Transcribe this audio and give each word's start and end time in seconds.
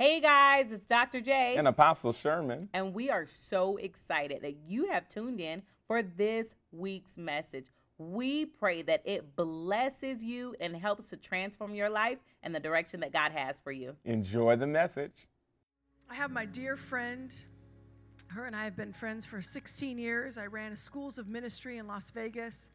Hey 0.00 0.18
guys, 0.18 0.72
it's 0.72 0.86
Dr. 0.86 1.20
J. 1.20 1.56
And 1.58 1.68
Apostle 1.68 2.14
Sherman. 2.14 2.70
And 2.72 2.94
we 2.94 3.10
are 3.10 3.26
so 3.26 3.76
excited 3.76 4.40
that 4.40 4.56
you 4.66 4.90
have 4.90 5.10
tuned 5.10 5.42
in 5.42 5.60
for 5.86 6.02
this 6.02 6.54
week's 6.72 7.18
message. 7.18 7.66
We 7.98 8.46
pray 8.46 8.80
that 8.80 9.02
it 9.04 9.36
blesses 9.36 10.22
you 10.22 10.56
and 10.58 10.74
helps 10.74 11.10
to 11.10 11.18
transform 11.18 11.74
your 11.74 11.90
life 11.90 12.16
and 12.42 12.54
the 12.54 12.60
direction 12.60 13.00
that 13.00 13.12
God 13.12 13.32
has 13.32 13.60
for 13.62 13.72
you. 13.72 13.94
Enjoy 14.06 14.56
the 14.56 14.66
message. 14.66 15.28
I 16.08 16.14
have 16.14 16.30
my 16.30 16.46
dear 16.46 16.76
friend. 16.76 17.30
Her 18.28 18.46
and 18.46 18.56
I 18.56 18.64
have 18.64 18.78
been 18.78 18.94
friends 18.94 19.26
for 19.26 19.42
16 19.42 19.98
years. 19.98 20.38
I 20.38 20.46
ran 20.46 20.74
schools 20.76 21.18
of 21.18 21.28
ministry 21.28 21.76
in 21.76 21.86
Las 21.86 22.08
Vegas. 22.08 22.70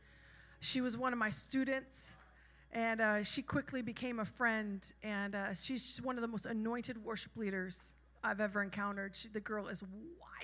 She 0.60 0.80
was 0.80 0.96
one 0.96 1.12
of 1.12 1.18
my 1.18 1.32
students, 1.32 2.18
and 2.76 3.00
uh, 3.00 3.24
she 3.24 3.42
quickly 3.42 3.82
became 3.82 4.20
a 4.20 4.26
friend. 4.26 4.86
And 5.02 5.34
uh, 5.34 5.54
she's 5.54 6.02
one 6.04 6.18
of 6.18 6.22
the 6.22 6.28
most 6.28 6.46
anointed 6.46 7.04
worship 7.04 7.36
leaders 7.38 7.96
I've 8.22 8.42
ever 8.42 8.62
encountered. 8.62 9.16
She, 9.16 9.30
the 9.30 9.40
girl 9.40 9.68
is 9.70 9.84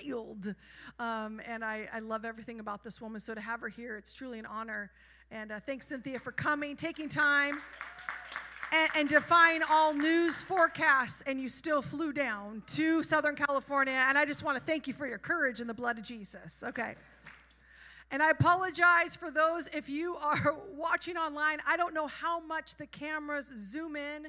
wild. 0.02 0.54
Um, 0.98 1.42
and 1.46 1.62
I, 1.62 1.88
I, 1.92 1.98
love 1.98 2.24
everything 2.24 2.58
about 2.58 2.82
this 2.84 3.00
woman. 3.02 3.20
So 3.20 3.34
to 3.34 3.40
have 3.40 3.60
her 3.60 3.68
here, 3.68 3.98
it's 3.98 4.14
truly 4.14 4.38
an 4.38 4.46
honor. 4.46 4.90
And 5.30 5.52
uh, 5.52 5.60
thanks, 5.60 5.88
Cynthia, 5.88 6.18
for 6.18 6.32
coming, 6.32 6.74
taking 6.74 7.08
time, 7.10 7.58
and, 8.72 8.90
and 8.96 9.08
defying 9.10 9.60
all 9.68 9.92
news 9.92 10.42
forecasts. 10.42 11.22
And 11.22 11.38
you 11.38 11.50
still 11.50 11.82
flew 11.82 12.14
down 12.14 12.62
to 12.68 13.02
Southern 13.02 13.36
California. 13.36 13.92
And 14.08 14.16
I 14.16 14.24
just 14.24 14.42
want 14.42 14.56
to 14.56 14.64
thank 14.64 14.86
you 14.86 14.94
for 14.94 15.06
your 15.06 15.18
courage 15.18 15.60
in 15.60 15.66
the 15.66 15.74
blood 15.74 15.98
of 15.98 16.04
Jesus. 16.04 16.64
Okay. 16.66 16.94
And 18.12 18.22
I 18.22 18.30
apologize 18.30 19.16
for 19.16 19.30
those 19.30 19.68
if 19.68 19.88
you 19.88 20.16
are 20.16 20.54
watching 20.76 21.16
online. 21.16 21.58
I 21.66 21.76
don't 21.76 21.94
know 21.94 22.06
how 22.06 22.40
much 22.40 22.76
the 22.76 22.86
cameras 22.86 23.52
zoom 23.56 23.96
in 23.96 24.28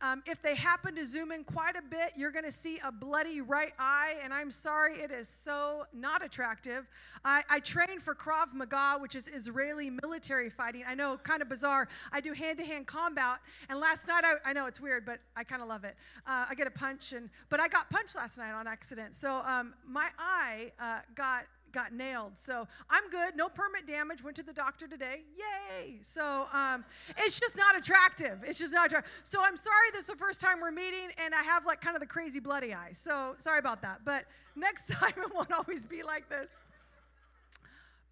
um, 0.00 0.22
if 0.26 0.42
they 0.42 0.54
happen 0.54 0.94
to 0.96 1.06
zoom 1.06 1.32
in 1.32 1.44
quite 1.44 1.76
a 1.76 1.82
bit, 1.82 2.12
you're 2.16 2.30
going 2.30 2.44
to 2.44 2.52
see 2.52 2.78
a 2.84 2.90
bloody 2.90 3.40
right 3.40 3.72
eye, 3.78 4.16
and 4.22 4.34
I'm 4.34 4.50
sorry, 4.50 4.94
it 4.94 5.10
is 5.10 5.28
so 5.28 5.84
not 5.92 6.24
attractive. 6.24 6.86
I, 7.24 7.42
I 7.48 7.60
train 7.60 7.98
for 8.00 8.14
Krav 8.14 8.52
Maga, 8.52 8.98
which 8.98 9.14
is 9.14 9.28
Israeli 9.28 9.90
military 10.02 10.50
fighting. 10.50 10.84
I 10.86 10.94
know, 10.94 11.16
kind 11.22 11.42
of 11.42 11.48
bizarre. 11.48 11.88
I 12.12 12.20
do 12.20 12.32
hand 12.32 12.58
to 12.58 12.64
hand 12.64 12.86
combat, 12.86 13.38
and 13.68 13.78
last 13.78 14.08
night, 14.08 14.24
I, 14.24 14.50
I, 14.50 14.52
know 14.52 14.66
it's 14.66 14.80
weird, 14.80 15.06
but 15.06 15.20
I 15.36 15.44
kind 15.44 15.62
of 15.62 15.68
love 15.68 15.84
it. 15.84 15.94
Uh, 16.26 16.46
I 16.50 16.54
get 16.54 16.66
a 16.66 16.72
punch, 16.72 17.12
and 17.12 17.30
but 17.48 17.60
I 17.60 17.68
got 17.68 17.88
punched 17.88 18.16
last 18.16 18.36
night 18.36 18.52
on 18.52 18.66
accident. 18.66 19.14
So 19.14 19.32
um, 19.46 19.74
my 19.86 20.08
eye 20.18 20.72
uh, 20.78 21.00
got 21.14 21.44
got 21.74 21.92
nailed. 21.92 22.38
So 22.38 22.66
I'm 22.88 23.10
good. 23.10 23.36
No 23.36 23.48
permanent 23.48 23.86
damage. 23.86 24.22
Went 24.22 24.36
to 24.36 24.42
the 24.42 24.52
doctor 24.52 24.86
today. 24.86 25.22
Yay. 25.36 25.98
So 26.00 26.46
um, 26.52 26.84
it's 27.18 27.38
just 27.38 27.56
not 27.56 27.76
attractive. 27.76 28.38
It's 28.44 28.58
just 28.58 28.72
not 28.72 28.86
attractive. 28.86 29.12
So 29.24 29.42
I'm 29.42 29.56
sorry 29.56 29.90
this 29.92 30.02
is 30.02 30.06
the 30.06 30.16
first 30.16 30.40
time 30.40 30.60
we're 30.60 30.70
meeting 30.70 31.10
and 31.22 31.34
I 31.34 31.42
have 31.42 31.66
like 31.66 31.80
kind 31.80 31.96
of 31.96 32.00
the 32.00 32.06
crazy 32.06 32.40
bloody 32.40 32.72
eyes. 32.72 32.96
So 32.96 33.34
sorry 33.38 33.58
about 33.58 33.82
that. 33.82 34.00
But 34.04 34.24
next 34.56 34.86
time 34.92 35.12
it 35.16 35.34
won't 35.34 35.52
always 35.52 35.84
be 35.84 36.02
like 36.02 36.30
this. 36.30 36.62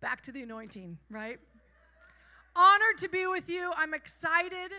Back 0.01 0.21
to 0.23 0.33
the 0.33 0.43
anointing, 0.43 0.99
right? 1.09 1.39
Honored 2.57 2.99
to 2.99 3.09
be 3.09 3.27
with 3.29 3.49
you. 3.49 3.73
I'm 3.77 3.95
excited 3.95 4.73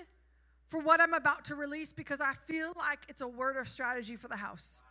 for 0.67 0.79
what 0.79 0.99
I'm 0.99 1.13
about 1.13 1.45
to 1.45 1.55
release 1.55 1.93
because 1.93 2.19
I 2.19 2.33
feel 2.45 2.73
like 2.77 2.99
it's 3.07 3.21
a 3.21 3.27
word 3.27 3.57
of 3.57 3.69
strategy 3.69 4.15
for 4.15 4.27
the 4.27 4.35
house. 4.35 4.81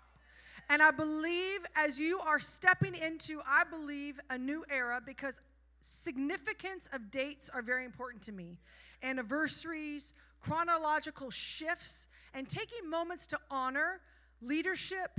And 0.72 0.82
I 0.82 0.90
believe 0.90 1.66
as 1.76 2.00
you 2.00 2.18
are 2.20 2.40
stepping 2.40 2.94
into, 2.94 3.42
I 3.46 3.62
believe, 3.62 4.18
a 4.30 4.38
new 4.38 4.64
era 4.70 5.02
because 5.04 5.42
significance 5.82 6.88
of 6.94 7.10
dates 7.10 7.50
are 7.50 7.60
very 7.60 7.84
important 7.84 8.22
to 8.22 8.32
me. 8.32 8.56
Anniversaries, 9.02 10.14
chronological 10.40 11.30
shifts, 11.30 12.08
and 12.32 12.48
taking 12.48 12.88
moments 12.88 13.26
to 13.26 13.38
honor 13.50 14.00
leadership 14.40 15.10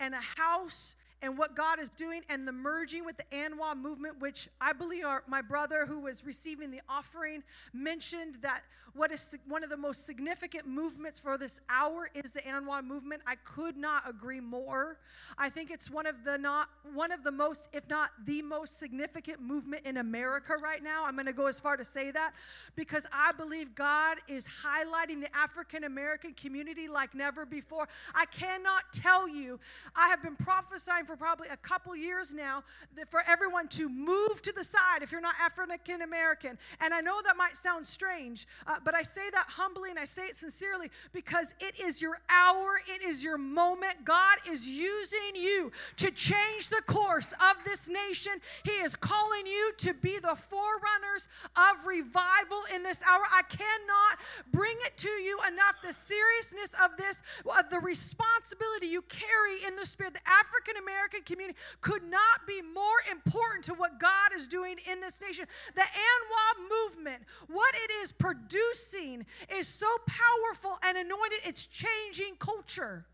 and 0.00 0.14
a 0.14 0.40
house 0.40 0.96
and 1.22 1.38
what 1.38 1.54
God 1.54 1.78
is 1.78 1.88
doing 1.88 2.22
and 2.28 2.46
the 2.46 2.52
merging 2.52 3.04
with 3.04 3.16
the 3.16 3.24
Anwa 3.34 3.76
movement, 3.76 4.20
which 4.20 4.48
I 4.60 4.72
believe 4.72 5.04
our, 5.04 5.22
my 5.26 5.40
brother 5.40 5.86
who 5.86 6.00
was 6.00 6.26
receiving 6.26 6.70
the 6.70 6.80
offering 6.88 7.42
mentioned 7.72 8.36
that 8.42 8.62
what 8.94 9.10
is 9.10 9.38
one 9.48 9.64
of 9.64 9.70
the 9.70 9.76
most 9.76 10.04
significant 10.04 10.66
movements 10.66 11.18
for 11.18 11.38
this 11.38 11.62
hour 11.70 12.10
is 12.14 12.32
the 12.32 12.40
Anwa 12.40 12.84
movement. 12.84 13.22
I 13.26 13.36
could 13.36 13.76
not 13.76 14.02
agree 14.08 14.40
more. 14.40 14.98
I 15.38 15.48
think 15.48 15.70
it's 15.70 15.90
one 15.90 16.06
of 16.06 16.24
the 16.24 16.36
not 16.36 16.68
one 16.92 17.10
of 17.10 17.24
the 17.24 17.30
most, 17.30 17.70
if 17.72 17.88
not 17.88 18.10
the 18.26 18.42
most 18.42 18.78
significant 18.78 19.40
movement 19.40 19.86
in 19.86 19.96
America 19.96 20.54
right 20.62 20.82
now. 20.82 21.04
I'm 21.06 21.14
going 21.14 21.26
to 21.26 21.32
go 21.32 21.46
as 21.46 21.58
far 21.58 21.76
to 21.78 21.84
say 21.84 22.10
that 22.10 22.32
because 22.76 23.06
I 23.14 23.32
believe 23.32 23.74
God 23.74 24.18
is 24.28 24.46
highlighting 24.46 25.22
the 25.22 25.34
African 25.34 25.84
American 25.84 26.34
community 26.34 26.86
like 26.86 27.14
never 27.14 27.46
before. 27.46 27.88
I 28.14 28.26
cannot 28.26 28.92
tell 28.92 29.26
you. 29.26 29.58
I 29.96 30.08
have 30.08 30.22
been 30.22 30.36
prophesying 30.36 31.06
for 31.06 31.11
probably 31.16 31.48
a 31.52 31.56
couple 31.56 31.94
years 31.96 32.34
now 32.34 32.62
for 33.08 33.20
everyone 33.28 33.68
to 33.68 33.88
move 33.88 34.42
to 34.42 34.52
the 34.52 34.64
side 34.64 35.02
if 35.02 35.12
you're 35.12 35.20
not 35.20 35.34
African 35.40 36.02
American. 36.02 36.58
And 36.80 36.94
I 36.94 37.00
know 37.00 37.20
that 37.24 37.36
might 37.36 37.56
sound 37.56 37.86
strange, 37.86 38.46
uh, 38.66 38.76
but 38.84 38.94
I 38.94 39.02
say 39.02 39.28
that 39.30 39.46
humbly 39.48 39.90
and 39.90 39.98
I 39.98 40.04
say 40.04 40.26
it 40.26 40.36
sincerely 40.36 40.88
because 41.12 41.54
it 41.60 41.80
is 41.80 42.00
your 42.00 42.16
hour, 42.30 42.78
it 42.88 43.02
is 43.02 43.22
your 43.22 43.38
moment. 43.38 44.04
God 44.04 44.38
is 44.48 44.68
using 44.68 45.34
you 45.34 45.70
to 45.96 46.10
change 46.10 46.68
the 46.68 46.82
course 46.86 47.32
of 47.32 47.62
this 47.64 47.88
nation. 47.88 48.32
He 48.64 48.72
is 48.72 48.96
calling 48.96 49.46
you 49.46 49.72
to 49.78 49.94
be 49.94 50.18
the 50.18 50.36
forerunners 50.36 51.28
of 51.56 51.86
revival 51.86 52.62
in 52.74 52.82
this 52.82 53.02
hour. 53.08 53.22
I 53.32 53.42
cannot 53.42 54.18
bring 54.52 54.76
it 54.86 54.96
to 54.98 55.08
you 55.08 55.38
enough 55.48 55.82
the 55.82 55.92
seriousness 55.92 56.74
of 56.82 56.96
this, 56.96 57.22
of 57.58 57.70
the 57.70 57.80
responsibility 57.80 58.86
you 58.86 59.02
carry 59.02 59.64
in 59.66 59.76
the 59.76 59.86
spirit. 59.86 60.14
The 60.14 60.20
African 60.26 60.76
American 60.76 61.01
community 61.24 61.58
could 61.80 62.02
not 62.04 62.46
be 62.46 62.60
more 62.62 62.98
important 63.10 63.64
to 63.64 63.74
what 63.74 63.98
God 63.98 64.32
is 64.34 64.48
doing 64.48 64.76
in 64.90 65.00
this 65.00 65.20
nation. 65.20 65.46
The 65.74 65.82
Anwa 65.82 66.94
movement, 66.94 67.22
what 67.48 67.74
it 67.74 67.90
is 68.02 68.12
producing, 68.12 69.26
is 69.54 69.68
so 69.68 69.88
powerful 70.06 70.78
and 70.84 70.98
anointed, 70.98 71.40
it's 71.44 71.64
changing 71.66 72.36
culture. 72.38 73.06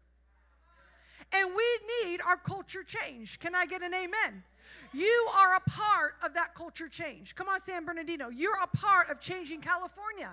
And 1.32 1.48
we 1.54 1.78
need 2.02 2.20
our 2.26 2.36
culture 2.36 2.82
change. 2.82 3.38
Can 3.38 3.54
I 3.54 3.66
get 3.66 3.82
an 3.82 3.92
amen? 3.92 4.42
You 4.94 5.28
are 5.36 5.56
a 5.56 5.70
part 5.70 6.14
of 6.24 6.32
that 6.34 6.54
culture 6.54 6.88
change. 6.88 7.34
Come 7.34 7.48
on, 7.48 7.60
San 7.60 7.84
Bernardino. 7.84 8.30
You're 8.30 8.56
a 8.62 8.76
part 8.76 9.10
of 9.10 9.20
changing 9.20 9.60
California. 9.60 10.30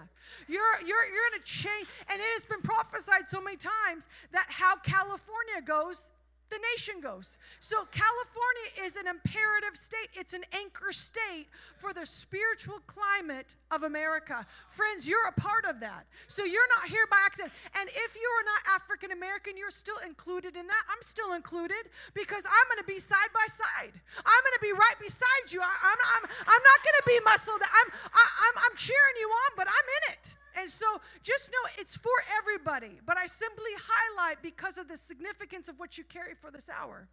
You're, 0.47 0.61
you're, 0.81 1.05
you're 1.05 1.29
going 1.31 1.41
to 1.43 1.45
change. 1.45 1.87
And 2.09 2.19
it 2.19 2.25
has 2.35 2.45
been 2.45 2.61
prophesied 2.61 3.29
so 3.29 3.41
many 3.41 3.57
times 3.57 4.07
that 4.31 4.45
how 4.49 4.77
California 4.77 5.61
goes, 5.65 6.11
the 6.55 6.63
nation 6.71 7.03
goes. 7.03 7.37
So, 7.59 7.83
California 7.91 8.87
is 8.87 8.95
an 8.95 9.07
imperative 9.11 9.75
state, 9.75 10.07
it's 10.15 10.33
an 10.33 10.47
anchor 10.55 10.91
state 10.95 11.51
for 11.77 11.91
the 11.91 12.05
spiritual 12.05 12.79
climate 12.87 13.55
of 13.71 13.83
America. 13.83 14.47
Friends, 14.69 15.03
you're 15.07 15.27
a 15.27 15.35
part 15.35 15.67
of 15.67 15.83
that. 15.83 16.07
So, 16.27 16.47
you're 16.47 16.71
not 16.79 16.87
here 16.87 17.03
by 17.11 17.19
accident. 17.25 17.51
And 17.75 17.89
if 17.91 18.15
you 18.15 18.27
are 18.39 18.45
not 18.47 18.79
African 18.79 19.11
American, 19.11 19.59
you're 19.59 19.73
still 19.73 19.99
included 20.07 20.55
in 20.55 20.65
that. 20.67 20.83
I'm 20.87 21.03
still 21.03 21.33
included 21.35 21.91
because 22.15 22.47
I'm 22.47 22.67
going 22.71 22.79
to 22.79 22.87
be 22.87 22.99
side 22.99 23.31
by 23.35 23.45
side. 23.51 23.91
I'm 24.23 24.41
going 24.47 24.57
to 24.57 24.63
be 24.63 24.71
right 24.71 24.99
beside 25.03 25.51
you. 25.51 25.59
I, 25.59 25.67
am 25.67 25.91
I'm, 25.91 25.99
I'm, 26.15 26.23
I'm 26.55 26.63
not 26.63 26.79
going 26.79 26.99
to 27.03 27.07
be 27.11 27.19
muscled. 27.27 27.59
I'm, 27.59 27.89
I, 28.15 28.23
I'm, 28.47 28.55
I'm 28.63 28.75
cheering 28.79 29.15
you 29.19 29.27
on, 29.27 29.51
but 29.59 29.67
I'm 29.67 29.87
in 29.99 30.03
it. 30.15 30.39
And 30.57 30.69
so 30.69 30.85
just 31.23 31.51
know 31.51 31.69
it's 31.79 31.97
for 31.97 32.11
everybody, 32.37 32.99
but 33.05 33.17
I 33.17 33.25
simply 33.25 33.71
highlight 33.77 34.41
because 34.41 34.77
of 34.77 34.87
the 34.87 34.97
significance 34.97 35.69
of 35.69 35.79
what 35.79 35.97
you 35.97 36.03
carry 36.05 36.33
for 36.39 36.51
this 36.51 36.69
hour. 36.69 37.07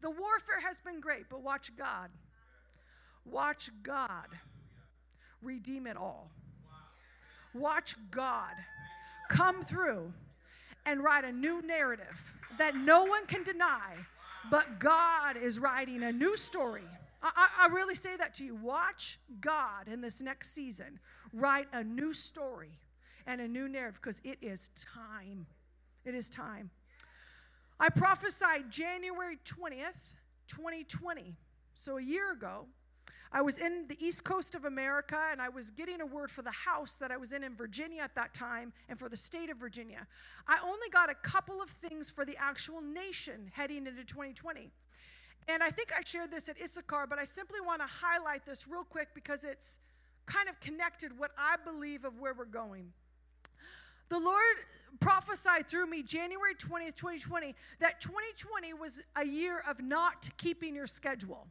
The 0.00 0.10
warfare 0.10 0.60
has 0.66 0.80
been 0.80 1.00
great, 1.00 1.28
but 1.28 1.42
watch 1.42 1.76
God. 1.76 2.10
Watch 3.24 3.70
God 3.82 4.26
redeem 5.42 5.86
it 5.86 5.96
all. 5.96 6.30
Watch 7.54 7.96
God 8.10 8.54
come 9.28 9.62
through 9.62 10.12
and 10.86 11.02
write 11.02 11.24
a 11.24 11.32
new 11.32 11.62
narrative 11.62 12.34
that 12.58 12.76
no 12.76 13.04
one 13.04 13.26
can 13.26 13.42
deny, 13.42 13.94
but 14.50 14.78
God 14.78 15.36
is 15.36 15.58
writing 15.58 16.02
a 16.02 16.12
new 16.12 16.36
story. 16.36 16.82
I, 17.22 17.48
I, 17.60 17.66
really 17.66 17.94
say 17.94 18.16
that 18.16 18.32
to 18.34 18.44
you. 18.44 18.54
Watch 18.54 19.18
God 19.42 19.88
in 19.88 20.00
this 20.00 20.22
next 20.22 20.54
season 20.54 20.98
write 21.32 21.66
a 21.72 21.84
new 21.84 22.12
story 22.12 22.72
and 23.26 23.40
a 23.40 23.48
new 23.48 23.68
narrative 23.68 24.00
because 24.00 24.20
it 24.24 24.38
is 24.42 24.70
time. 24.70 25.46
It 26.04 26.14
is 26.14 26.30
time. 26.30 26.70
I 27.78 27.88
prophesied 27.88 28.70
January 28.70 29.38
20th, 29.44 30.16
2020. 30.48 31.34
So 31.74 31.98
a 31.98 32.02
year 32.02 32.32
ago, 32.32 32.66
I 33.32 33.42
was 33.42 33.60
in 33.60 33.86
the 33.88 33.96
east 34.04 34.24
coast 34.24 34.56
of 34.56 34.64
America 34.64 35.18
and 35.30 35.40
I 35.40 35.48
was 35.48 35.70
getting 35.70 36.00
a 36.00 36.06
word 36.06 36.30
for 36.30 36.42
the 36.42 36.50
house 36.50 36.96
that 36.96 37.12
I 37.12 37.16
was 37.16 37.32
in 37.32 37.44
in 37.44 37.54
Virginia 37.54 38.02
at 38.02 38.14
that 38.16 38.34
time 38.34 38.72
and 38.88 38.98
for 38.98 39.08
the 39.08 39.16
state 39.16 39.50
of 39.50 39.58
Virginia. 39.58 40.06
I 40.48 40.58
only 40.64 40.88
got 40.90 41.10
a 41.10 41.14
couple 41.14 41.62
of 41.62 41.70
things 41.70 42.10
for 42.10 42.24
the 42.24 42.36
actual 42.38 42.80
nation 42.80 43.50
heading 43.54 43.86
into 43.86 44.04
2020. 44.04 44.70
And 45.48 45.62
I 45.62 45.70
think 45.70 45.92
I 45.96 46.00
shared 46.04 46.30
this 46.32 46.48
at 46.48 46.60
Issachar, 46.60 47.06
but 47.08 47.18
I 47.18 47.24
simply 47.24 47.60
want 47.60 47.80
to 47.80 47.86
highlight 47.86 48.44
this 48.44 48.66
real 48.68 48.84
quick 48.84 49.08
because 49.14 49.44
it's 49.44 49.78
kind 50.26 50.48
of 50.48 50.58
connected 50.60 51.18
what 51.18 51.30
I 51.38 51.56
believe 51.64 52.04
of 52.04 52.20
where 52.20 52.34
we're 52.34 52.44
going. 52.44 52.92
the 54.10 54.18
Lord 54.18 54.56
prophesied 54.98 55.68
through 55.68 55.86
me 55.86 56.02
January 56.02 56.54
20th, 56.54 56.96
2020, 56.96 57.54
that 57.78 58.00
2020 58.00 58.74
was 58.74 59.06
a 59.16 59.24
year 59.24 59.62
of 59.68 59.80
not 59.82 60.28
keeping 60.36 60.74
your 60.74 60.88
schedule. 60.88 61.46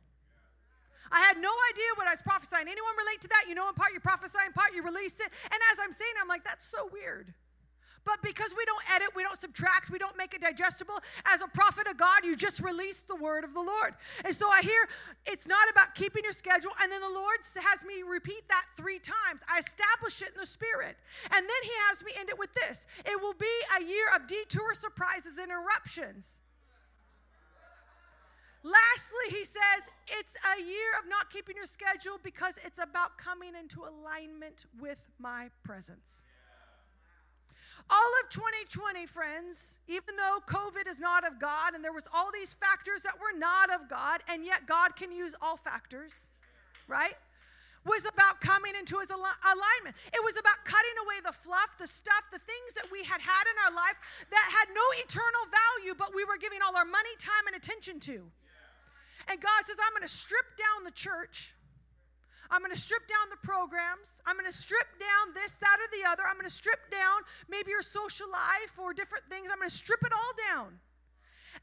I 1.11 1.19
had 1.21 1.37
no 1.37 1.49
idea 1.71 1.89
what 1.95 2.07
I 2.07 2.11
was 2.11 2.21
prophesying. 2.21 2.67
Anyone 2.67 2.93
relate 2.97 3.21
to 3.21 3.29
that? 3.29 3.45
You 3.47 3.55
know, 3.55 3.67
in 3.67 3.73
part 3.73 3.93
you 3.93 3.99
prophesy, 3.99 4.37
in 4.45 4.53
part 4.53 4.75
you 4.75 4.83
released 4.83 5.19
it. 5.19 5.27
And 5.45 5.59
as 5.71 5.79
I'm 5.81 5.91
saying, 5.91 6.11
I'm 6.21 6.27
like, 6.27 6.43
that's 6.43 6.65
so 6.65 6.89
weird. 6.91 7.33
But 8.05 8.21
because 8.23 8.53
we 8.57 8.65
don't 8.65 8.83
edit, 8.95 9.09
we 9.15 9.23
don't 9.23 9.37
subtract, 9.37 9.89
we 9.89 9.99
don't 9.99 10.17
make 10.17 10.33
it 10.33 10.41
digestible, 10.41 10.95
as 11.25 11.41
a 11.41 11.47
prophet 11.47 11.87
of 11.87 11.97
God, 11.97 12.23
you 12.23 12.35
just 12.35 12.61
release 12.61 13.01
the 13.01 13.15
word 13.15 13.43
of 13.43 13.53
the 13.53 13.61
Lord. 13.61 13.93
And 14.25 14.33
so 14.33 14.49
I 14.49 14.61
hear 14.61 14.87
it's 15.25 15.47
not 15.47 15.69
about 15.71 15.95
keeping 15.95 16.23
your 16.23 16.33
schedule. 16.33 16.71
And 16.81 16.91
then 16.91 17.01
the 17.01 17.09
Lord 17.09 17.37
has 17.69 17.83
me 17.85 18.03
repeat 18.07 18.47
that 18.47 18.65
three 18.77 18.99
times. 18.99 19.43
I 19.51 19.59
establish 19.59 20.21
it 20.21 20.29
in 20.33 20.39
the 20.39 20.45
spirit. 20.45 20.95
And 21.35 21.43
then 21.43 21.61
He 21.63 21.71
has 21.87 22.03
me 22.03 22.11
end 22.17 22.29
it 22.29 22.39
with 22.39 22.53
this 22.53 22.87
it 23.05 23.21
will 23.21 23.33
be 23.33 23.55
a 23.79 23.83
year 23.83 24.05
of 24.15 24.27
detour, 24.27 24.73
surprises, 24.73 25.37
and 25.37 25.49
interruptions. 25.49 26.41
Lastly, 28.63 29.37
he 29.37 29.45
says 29.45 29.91
it's 30.07 30.35
a 30.57 30.61
year 30.61 30.99
of 31.01 31.09
not 31.09 31.29
keeping 31.29 31.55
your 31.55 31.65
schedule 31.65 32.19
because 32.23 32.63
it's 32.65 32.79
about 32.79 33.17
coming 33.17 33.53
into 33.55 33.81
alignment 33.83 34.65
with 34.79 35.09
my 35.17 35.49
presence. 35.63 36.25
All 37.91 38.11
of 38.23 38.29
2020, 38.29 39.07
friends, 39.07 39.79
even 39.87 40.15
though 40.15 40.37
COVID 40.45 40.87
is 40.87 41.01
not 41.01 41.25
of 41.25 41.39
God 41.39 41.73
and 41.73 41.83
there 41.83 41.93
was 41.93 42.07
all 42.13 42.29
these 42.31 42.53
factors 42.53 43.01
that 43.01 43.17
were 43.17 43.37
not 43.37 43.73
of 43.73 43.89
God, 43.89 44.21
and 44.29 44.45
yet 44.45 44.67
God 44.67 44.95
can 44.95 45.11
use 45.11 45.35
all 45.41 45.57
factors, 45.57 46.29
right? 46.87 47.17
Was 47.85 48.05
about 48.05 48.41
coming 48.41 48.73
into 48.77 48.99
his 48.99 49.09
al- 49.09 49.17
alignment. 49.17 49.97
It 50.13 50.21
was 50.21 50.37
about 50.37 50.61
cutting 50.65 50.97
away 51.01 51.17
the 51.25 51.33
fluff, 51.33 51.79
the 51.79 51.87
stuff, 51.87 52.29
the 52.31 52.37
things 52.37 52.77
that 52.77 52.85
we 52.91 53.01
had 53.01 53.21
had 53.21 53.45
in 53.49 53.57
our 53.65 53.73
life 53.73 54.27
that 54.29 54.47
had 54.53 54.69
no 54.69 54.85
eternal 55.01 55.45
value, 55.49 55.95
but 55.97 56.13
we 56.13 56.23
were 56.25 56.37
giving 56.37 56.59
all 56.61 56.75
our 56.77 56.85
money, 56.85 57.09
time, 57.17 57.47
and 57.47 57.55
attention 57.55 57.99
to. 58.01 58.21
And 59.29 59.41
God 59.41 59.65
says, 59.65 59.77
I'm 59.81 59.93
going 59.93 60.05
to 60.05 60.13
strip 60.13 60.45
down 60.57 60.85
the 60.85 60.93
church 60.93 61.53
I'm 62.51 62.61
going 62.61 62.73
to 62.73 62.79
strip 62.79 63.07
down 63.07 63.29
the 63.29 63.45
programs. 63.45 64.21
I'm 64.25 64.35
going 64.35 64.49
to 64.49 64.57
strip 64.57 64.87
down 64.99 65.33
this, 65.33 65.55
that, 65.55 65.77
or 65.79 65.89
the 65.97 66.09
other. 66.09 66.23
I'm 66.27 66.35
going 66.35 66.49
to 66.49 66.53
strip 66.53 66.89
down 66.89 67.21
maybe 67.47 67.71
your 67.71 67.83
social 67.83 68.27
life 68.29 68.77
or 68.79 68.93
different 68.93 69.25
things. 69.29 69.49
I'm 69.51 69.59
going 69.59 69.69
to 69.69 69.75
strip 69.75 70.01
it 70.03 70.11
all 70.11 70.33
down. 70.49 70.79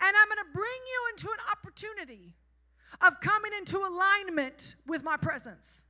And 0.01 0.13
I'm 0.17 0.29
going 0.29 0.45
to 0.47 0.53
bring 0.53 0.81
you 0.87 1.01
into 1.13 1.29
an 1.29 1.43
opportunity 1.51 2.35
of 3.01 3.21
coming 3.21 3.53
into 3.57 3.79
alignment 3.79 4.77
with 4.87 5.03
my 5.03 5.17
presence. 5.17 5.87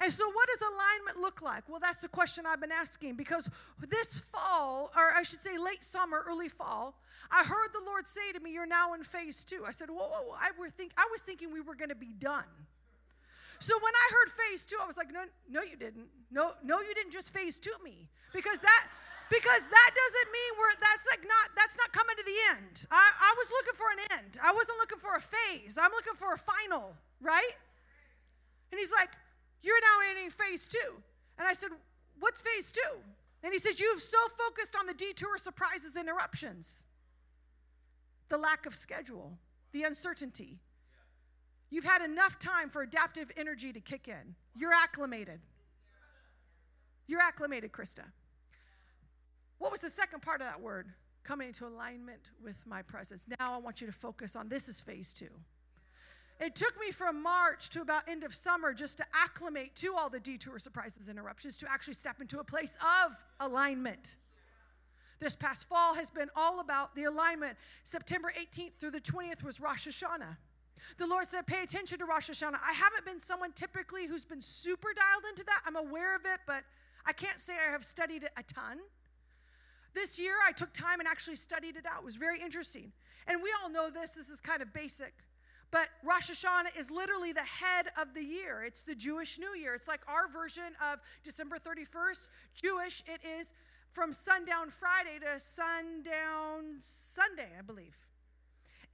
And 0.00 0.12
so, 0.12 0.30
what 0.30 0.48
does 0.48 0.62
alignment 0.62 1.18
look 1.20 1.42
like? 1.42 1.68
Well, 1.68 1.80
that's 1.80 2.00
the 2.00 2.08
question 2.08 2.44
I've 2.46 2.60
been 2.60 2.72
asking 2.72 3.16
because 3.16 3.50
this 3.88 4.18
fall, 4.20 4.92
or 4.96 5.12
I 5.12 5.24
should 5.24 5.40
say 5.40 5.58
late 5.58 5.82
summer, 5.82 6.22
early 6.26 6.48
fall, 6.48 7.02
I 7.32 7.42
heard 7.42 7.70
the 7.72 7.84
Lord 7.84 8.06
say 8.06 8.32
to 8.32 8.40
me, 8.40 8.52
You're 8.52 8.66
now 8.66 8.94
in 8.94 9.02
phase 9.02 9.44
two. 9.44 9.64
I 9.66 9.72
said, 9.72 9.90
Whoa, 9.90 10.06
whoa, 10.08 10.22
whoa. 10.28 10.36
I, 10.40 10.50
were 10.58 10.70
think, 10.70 10.92
I 10.96 11.08
was 11.10 11.22
thinking 11.22 11.52
we 11.52 11.60
were 11.60 11.74
going 11.74 11.88
to 11.88 11.96
be 11.96 12.12
done. 12.16 12.44
So 13.58 13.74
when 13.82 13.92
I 13.94 14.06
heard 14.14 14.30
phase 14.30 14.64
two, 14.64 14.76
I 14.82 14.86
was 14.86 14.96
like, 14.96 15.12
no, 15.12 15.24
no, 15.50 15.62
you 15.62 15.76
didn't. 15.76 16.06
No, 16.30 16.52
no, 16.62 16.80
you 16.80 16.94
didn't 16.94 17.12
just 17.12 17.34
phase 17.34 17.58
two 17.58 17.74
me. 17.82 18.08
Because 18.32 18.60
that 18.60 18.84
because 19.30 19.62
that 19.68 19.90
doesn't 19.92 20.28
mean 20.32 20.50
we're 20.56 20.72
that's 20.80 21.06
like 21.08 21.22
not 21.26 21.46
that's 21.56 21.76
not 21.76 21.92
coming 21.92 22.16
to 22.16 22.24
the 22.24 22.38
end. 22.56 22.86
I, 22.90 23.04
I 23.20 23.34
was 23.36 23.48
looking 23.50 23.76
for 23.76 23.88
an 23.92 24.00
end. 24.18 24.38
I 24.42 24.52
wasn't 24.52 24.78
looking 24.78 24.98
for 24.98 25.16
a 25.16 25.20
phase. 25.20 25.76
I'm 25.80 25.90
looking 25.92 26.14
for 26.14 26.32
a 26.32 26.38
final, 26.38 26.94
right? 27.20 27.54
And 28.72 28.78
he's 28.78 28.92
like, 28.92 29.10
You're 29.62 29.80
now 29.80 30.22
in 30.22 30.30
phase 30.30 30.68
two. 30.68 30.92
And 31.38 31.46
I 31.46 31.52
said, 31.52 31.70
What's 32.20 32.40
phase 32.40 32.72
two? 32.72 32.96
And 33.42 33.52
he 33.52 33.58
says, 33.58 33.80
You've 33.80 34.00
so 34.00 34.18
focused 34.36 34.76
on 34.76 34.86
the 34.86 34.94
detour, 34.94 35.38
surprises, 35.38 35.96
interruptions, 35.96 36.84
the 38.28 38.38
lack 38.38 38.66
of 38.66 38.74
schedule, 38.74 39.38
the 39.72 39.84
uncertainty, 39.84 40.58
You've 41.70 41.84
had 41.84 42.02
enough 42.02 42.38
time 42.38 42.70
for 42.70 42.82
adaptive 42.82 43.30
energy 43.36 43.72
to 43.72 43.80
kick 43.80 44.08
in. 44.08 44.34
You're 44.56 44.72
acclimated. 44.72 45.40
You're 47.06 47.20
acclimated, 47.20 47.72
Krista. 47.72 48.04
What 49.58 49.70
was 49.70 49.80
the 49.80 49.90
second 49.90 50.22
part 50.22 50.40
of 50.40 50.46
that 50.46 50.60
word? 50.60 50.88
Coming 51.24 51.48
into 51.48 51.66
alignment 51.66 52.30
with 52.42 52.66
my 52.66 52.82
presence. 52.82 53.26
Now 53.38 53.54
I 53.54 53.58
want 53.58 53.80
you 53.80 53.86
to 53.86 53.92
focus 53.92 54.36
on 54.36 54.48
this 54.48 54.68
is 54.68 54.80
phase 54.80 55.12
two. 55.12 55.28
It 56.40 56.54
took 56.54 56.78
me 56.80 56.92
from 56.92 57.20
March 57.20 57.68
to 57.70 57.82
about 57.82 58.08
end 58.08 58.22
of 58.22 58.32
summer 58.32 58.72
just 58.72 58.98
to 58.98 59.04
acclimate 59.12 59.74
to 59.76 59.94
all 59.96 60.08
the 60.08 60.20
detour 60.20 60.58
surprises 60.58 61.08
and 61.08 61.18
interruptions 61.18 61.58
to 61.58 61.70
actually 61.70 61.94
step 61.94 62.20
into 62.20 62.38
a 62.38 62.44
place 62.44 62.78
of 62.80 63.12
alignment. 63.40 64.16
This 65.18 65.34
past 65.34 65.68
fall 65.68 65.94
has 65.94 66.10
been 66.10 66.28
all 66.36 66.60
about 66.60 66.94
the 66.94 67.04
alignment. 67.04 67.56
September 67.82 68.32
18th 68.38 68.74
through 68.74 68.92
the 68.92 69.00
20th 69.00 69.42
was 69.42 69.60
Rosh 69.60 69.88
Hashanah. 69.88 70.36
The 70.96 71.06
Lord 71.06 71.26
said, 71.26 71.46
pay 71.46 71.62
attention 71.62 71.98
to 71.98 72.06
Rosh 72.06 72.30
Hashanah. 72.30 72.58
I 72.66 72.72
haven't 72.72 73.04
been 73.04 73.20
someone 73.20 73.52
typically 73.52 74.06
who's 74.06 74.24
been 74.24 74.40
super 74.40 74.88
dialed 74.94 75.24
into 75.28 75.44
that. 75.44 75.62
I'm 75.66 75.76
aware 75.76 76.16
of 76.16 76.22
it, 76.24 76.40
but 76.46 76.64
I 77.06 77.12
can't 77.12 77.40
say 77.40 77.54
I 77.54 77.70
have 77.70 77.84
studied 77.84 78.24
it 78.24 78.30
a 78.36 78.42
ton. 78.42 78.78
This 79.94 80.18
year, 80.18 80.34
I 80.46 80.52
took 80.52 80.72
time 80.72 81.00
and 81.00 81.08
actually 81.08 81.36
studied 81.36 81.76
it 81.76 81.86
out. 81.86 82.00
It 82.00 82.04
was 82.04 82.16
very 82.16 82.40
interesting. 82.40 82.92
And 83.26 83.42
we 83.42 83.52
all 83.62 83.70
know 83.70 83.90
this, 83.90 84.12
this 84.12 84.28
is 84.28 84.40
kind 84.40 84.62
of 84.62 84.72
basic. 84.72 85.12
But 85.70 85.88
Rosh 86.02 86.30
Hashanah 86.30 86.78
is 86.78 86.90
literally 86.90 87.32
the 87.32 87.40
head 87.40 87.88
of 88.00 88.14
the 88.14 88.22
year. 88.22 88.64
It's 88.64 88.82
the 88.82 88.94
Jewish 88.94 89.38
New 89.38 89.54
Year. 89.54 89.74
It's 89.74 89.88
like 89.88 90.00
our 90.08 90.28
version 90.28 90.72
of 90.92 91.00
December 91.22 91.56
31st. 91.58 92.30
Jewish, 92.54 93.02
it 93.06 93.20
is 93.38 93.52
from 93.92 94.12
sundown 94.12 94.70
Friday 94.70 95.18
to 95.20 95.38
sundown 95.38 96.76
Sunday, 96.78 97.48
I 97.58 97.62
believe. 97.62 97.96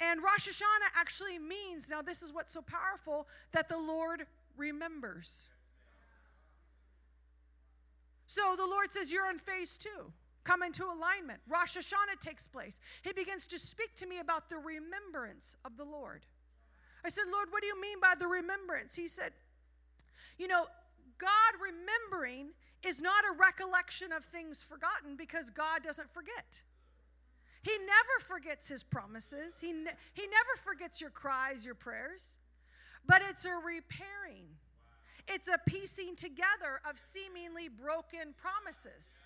And 0.01 0.21
Rosh 0.23 0.49
Hashanah 0.49 0.99
actually 0.99 1.39
means, 1.39 1.89
now 1.89 2.03
this 2.03 2.23
is 2.23 2.33
what's 2.33 2.53
so 2.53 2.63
powerful, 2.63 3.29
that 3.53 3.69
the 3.69 3.79
Lord 3.79 4.27
remembers. 4.57 5.51
So 8.27 8.57
the 8.57 8.67
Lord 8.67 8.91
says, 8.91 9.13
You're 9.13 9.31
in 9.31 9.39
phase 9.39 9.79
two. 9.79 10.13
Come 10.43 10.63
into 10.63 10.85
alignment. 10.85 11.41
Rosh 11.49 11.77
Hashanah 11.77 12.21
takes 12.21 12.47
place. 12.47 12.81
He 13.03 13.13
begins 13.13 13.47
to 13.47 13.59
speak 13.59 13.95
to 13.97 14.07
me 14.07 14.19
about 14.19 14.51
the 14.51 14.59
remembrance 14.59 15.57
of 15.65 15.79
the 15.79 15.85
Lord. 15.85 16.27
I 17.05 17.09
said, 17.09 17.25
Lord, 17.33 17.49
what 17.51 17.63
do 17.63 17.69
you 17.69 17.81
mean 17.81 17.99
by 18.01 18.15
the 18.19 18.27
remembrance? 18.27 18.95
He 18.95 19.09
said, 19.09 19.33
You 20.39 20.49
know, 20.49 20.67
God 21.19 21.53
remembering 21.63 22.49
is 22.87 23.01
not 23.01 23.25
a 23.25 23.39
recollection 23.39 24.13
of 24.13 24.25
things 24.25 24.63
forgotten 24.63 25.17
because 25.17 25.51
God 25.51 25.83
doesn't 25.83 26.13
forget. 26.13 26.63
He 27.65 27.73
never 27.79 28.21
forgets 28.21 28.69
his 28.69 28.85
promises. 28.85 29.59
He, 29.59 29.73
ne- 29.73 29.97
he 30.13 30.23
never 30.23 30.55
forgets 30.63 31.01
your 31.01 31.11
cries, 31.11 31.65
your 31.65 31.75
prayers. 31.75 32.39
But 33.07 33.23
it's 33.29 33.47
a 33.47 33.55
repairing, 33.55 34.45
it's 35.27 35.49
a 35.49 35.59
piecing 35.67 36.17
together 36.17 36.81
of 36.89 36.99
seemingly 36.99 37.69
broken 37.69 38.35
promises. 38.37 39.25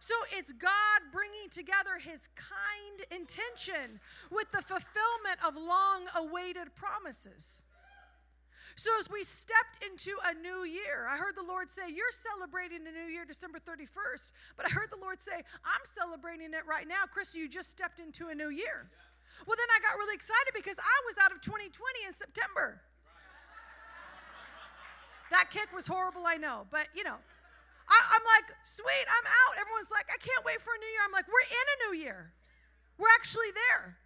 So 0.00 0.14
it's 0.32 0.52
God 0.52 1.00
bringing 1.10 1.48
together 1.50 1.98
his 1.98 2.28
kind 2.36 3.20
intention 3.20 4.00
with 4.30 4.50
the 4.52 4.60
fulfillment 4.60 5.38
of 5.46 5.56
long 5.56 6.04
awaited 6.14 6.74
promises. 6.74 7.64
So, 8.76 8.90
as 9.00 9.10
we 9.10 9.24
stepped 9.24 9.82
into 9.88 10.12
a 10.28 10.34
new 10.36 10.64
year, 10.68 11.08
I 11.10 11.16
heard 11.16 11.34
the 11.34 11.42
Lord 11.42 11.70
say, 11.70 11.88
You're 11.88 12.12
celebrating 12.12 12.84
a 12.86 12.92
new 12.92 13.08
year 13.08 13.24
December 13.24 13.58
31st. 13.58 14.32
But 14.56 14.66
I 14.66 14.68
heard 14.68 14.92
the 14.92 15.00
Lord 15.00 15.20
say, 15.20 15.32
I'm 15.64 15.84
celebrating 15.84 16.52
it 16.52 16.68
right 16.68 16.86
now. 16.86 17.08
Chris, 17.10 17.34
you 17.34 17.48
just 17.48 17.70
stepped 17.70 18.00
into 18.00 18.28
a 18.28 18.34
new 18.34 18.50
year. 18.50 18.92
Well, 19.48 19.56
then 19.56 19.68
I 19.72 19.80
got 19.80 19.96
really 19.96 20.14
excited 20.14 20.52
because 20.54 20.76
I 20.78 20.96
was 21.08 21.16
out 21.24 21.32
of 21.32 21.40
2020 21.40 21.72
in 22.06 22.12
September. 22.12 22.80
That 25.30 25.48
kick 25.50 25.72
was 25.74 25.86
horrible, 25.86 26.22
I 26.26 26.36
know, 26.36 26.66
but 26.70 26.88
you 26.94 27.02
know. 27.02 27.16
I, 27.88 27.98
am 28.18 28.24
like, 28.26 28.52
sweet, 28.64 29.06
I'm 29.08 29.26
out. 29.26 29.52
Everyone's 29.62 29.90
like, 29.94 30.10
I 30.10 30.18
can't 30.18 30.44
wait 30.44 30.60
for 30.60 30.74
a 30.74 30.78
new 30.78 30.90
year. 30.90 31.02
I'm 31.06 31.12
like, 31.12 31.28
we're 31.30 31.48
in 31.48 31.66
a 31.70 31.76
new 31.86 32.02
year. 32.02 32.32
We're 32.98 33.14
actually 33.14 33.54
there. 33.54 33.96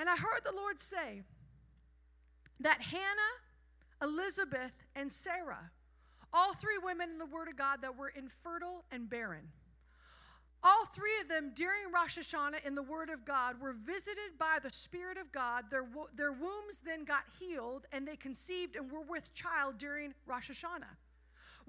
And 0.00 0.08
I 0.08 0.16
heard 0.16 0.40
the 0.42 0.56
Lord 0.56 0.80
say, 0.80 1.20
that 2.60 2.82
Hannah, 2.82 4.02
Elizabeth, 4.02 4.76
and 4.94 5.10
Sarah, 5.10 5.70
all 6.32 6.54
three 6.54 6.78
women 6.82 7.10
in 7.10 7.18
the 7.18 7.26
Word 7.26 7.48
of 7.48 7.56
God 7.56 7.82
that 7.82 7.96
were 7.96 8.12
infertile 8.14 8.84
and 8.92 9.08
barren, 9.08 9.48
all 10.62 10.84
three 10.86 11.18
of 11.22 11.28
them 11.28 11.52
during 11.54 11.90
Rosh 11.92 12.18
Hashanah 12.18 12.66
in 12.66 12.74
the 12.74 12.82
Word 12.82 13.08
of 13.08 13.24
God 13.24 13.60
were 13.60 13.72
visited 13.72 14.38
by 14.38 14.58
the 14.62 14.70
Spirit 14.70 15.16
of 15.16 15.32
God. 15.32 15.64
Their, 15.70 15.86
their 16.14 16.32
wombs 16.32 16.80
then 16.84 17.04
got 17.04 17.22
healed 17.38 17.86
and 17.92 18.06
they 18.06 18.16
conceived 18.16 18.76
and 18.76 18.90
were 18.90 19.00
with 19.00 19.32
child 19.32 19.78
during 19.78 20.12
Rosh 20.26 20.50
Hashanah. 20.50 20.96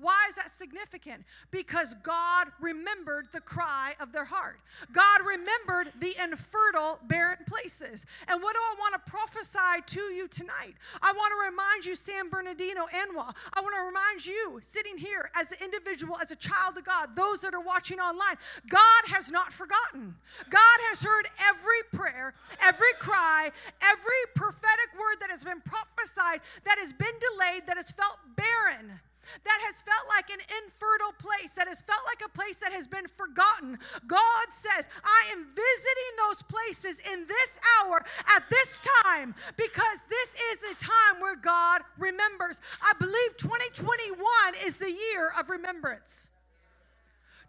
Why 0.02 0.26
is 0.30 0.36
that 0.36 0.50
significant? 0.50 1.24
Because 1.52 1.94
God 1.94 2.48
remembered 2.60 3.28
the 3.32 3.40
cry 3.40 3.94
of 4.00 4.12
their 4.12 4.26
heart. 4.26 4.60
God 4.92 5.22
remembered 5.24 5.94
the 6.00 6.16
infertile, 6.22 7.00
barren 7.08 7.38
places. 7.48 8.08
And 8.28 8.42
what 8.42 8.56
do 8.56 8.60
I 8.60 8.76
want 8.80 8.96
to 8.96 9.12
prophesy 9.12 9.86
to 9.86 10.02
you 10.14 10.28
tonight? 10.28 10.74
I 11.04 11.14
want 11.14 11.32
to 11.32 11.52
remind 11.52 11.86
you, 11.86 11.96
San 11.96 12.30
Bernardino, 12.30 12.86
Anwa. 12.86 13.36
I 13.54 13.62
want 13.62 13.76
to 13.76 13.86
remind 13.86 14.26
you, 14.26 14.60
sitting 14.64 14.98
here 14.98 15.30
as 15.40 15.52
an 15.52 15.60
individual, 15.64 16.18
as 16.20 16.32
a 16.32 16.36
child 16.36 16.78
of 16.78 16.84
God, 16.84 17.16
those 17.16 17.42
that 17.42 17.54
are 17.54 17.64
watching 17.64 18.00
online, 18.00 18.38
God 18.68 19.04
has 19.06 19.32
not 19.32 19.54
forgotten. 19.54 20.16
God 20.50 20.78
has 20.90 21.04
heard 21.04 21.28
every 21.48 21.84
prayer, 21.94 22.34
every 22.64 22.94
cry, 22.98 23.52
every 23.84 24.22
prophetic 24.36 24.90
word 24.98 25.18
that 25.20 25.30
has 25.30 25.44
been 25.44 25.62
prophesied, 25.62 26.42
that 26.66 26.80
has 26.80 26.92
been 26.92 27.14
delayed, 27.30 27.68
that 27.68 27.78
has 27.78 27.92
felt 27.92 28.18
barren 28.36 29.00
that 29.44 29.60
has 29.68 29.82
felt 29.82 30.06
like 30.18 30.30
an 30.30 30.42
infertile 30.64 31.16
place, 31.20 31.54
that 31.54 31.68
has 31.68 31.82
felt 31.82 32.02
like 32.06 32.22
a 32.26 32.32
place 32.32 32.58
that 32.58 32.74
has 32.74 32.88
been 32.88 33.08
forgotten. 33.08 33.78
God 34.08 34.46
says, 34.50 34.90
I 35.04 35.32
am 35.34 35.46
visiting 35.46 36.14
those 36.18 36.42
places 36.44 37.02
in 37.12 37.26
this 37.28 37.60
hour 37.80 38.04
at 38.36 38.44
this 38.50 38.82
time 39.04 39.36
because 39.58 40.04
this 40.10 40.30
is 40.52 40.60
the 40.60 40.76
time 40.76 41.20
where 41.20 41.36
God 41.36 41.82
remembers. 41.98 42.62
I 42.82 42.94
believe 43.00 43.38
2021 43.38 44.18
is 44.66 44.78
the 44.78 44.92
year 44.92 45.32
of 45.40 45.50
remembrance. 45.50 46.32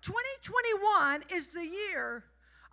2021 0.03 1.23
is 1.33 1.49
the 1.49 1.65
year 1.65 2.25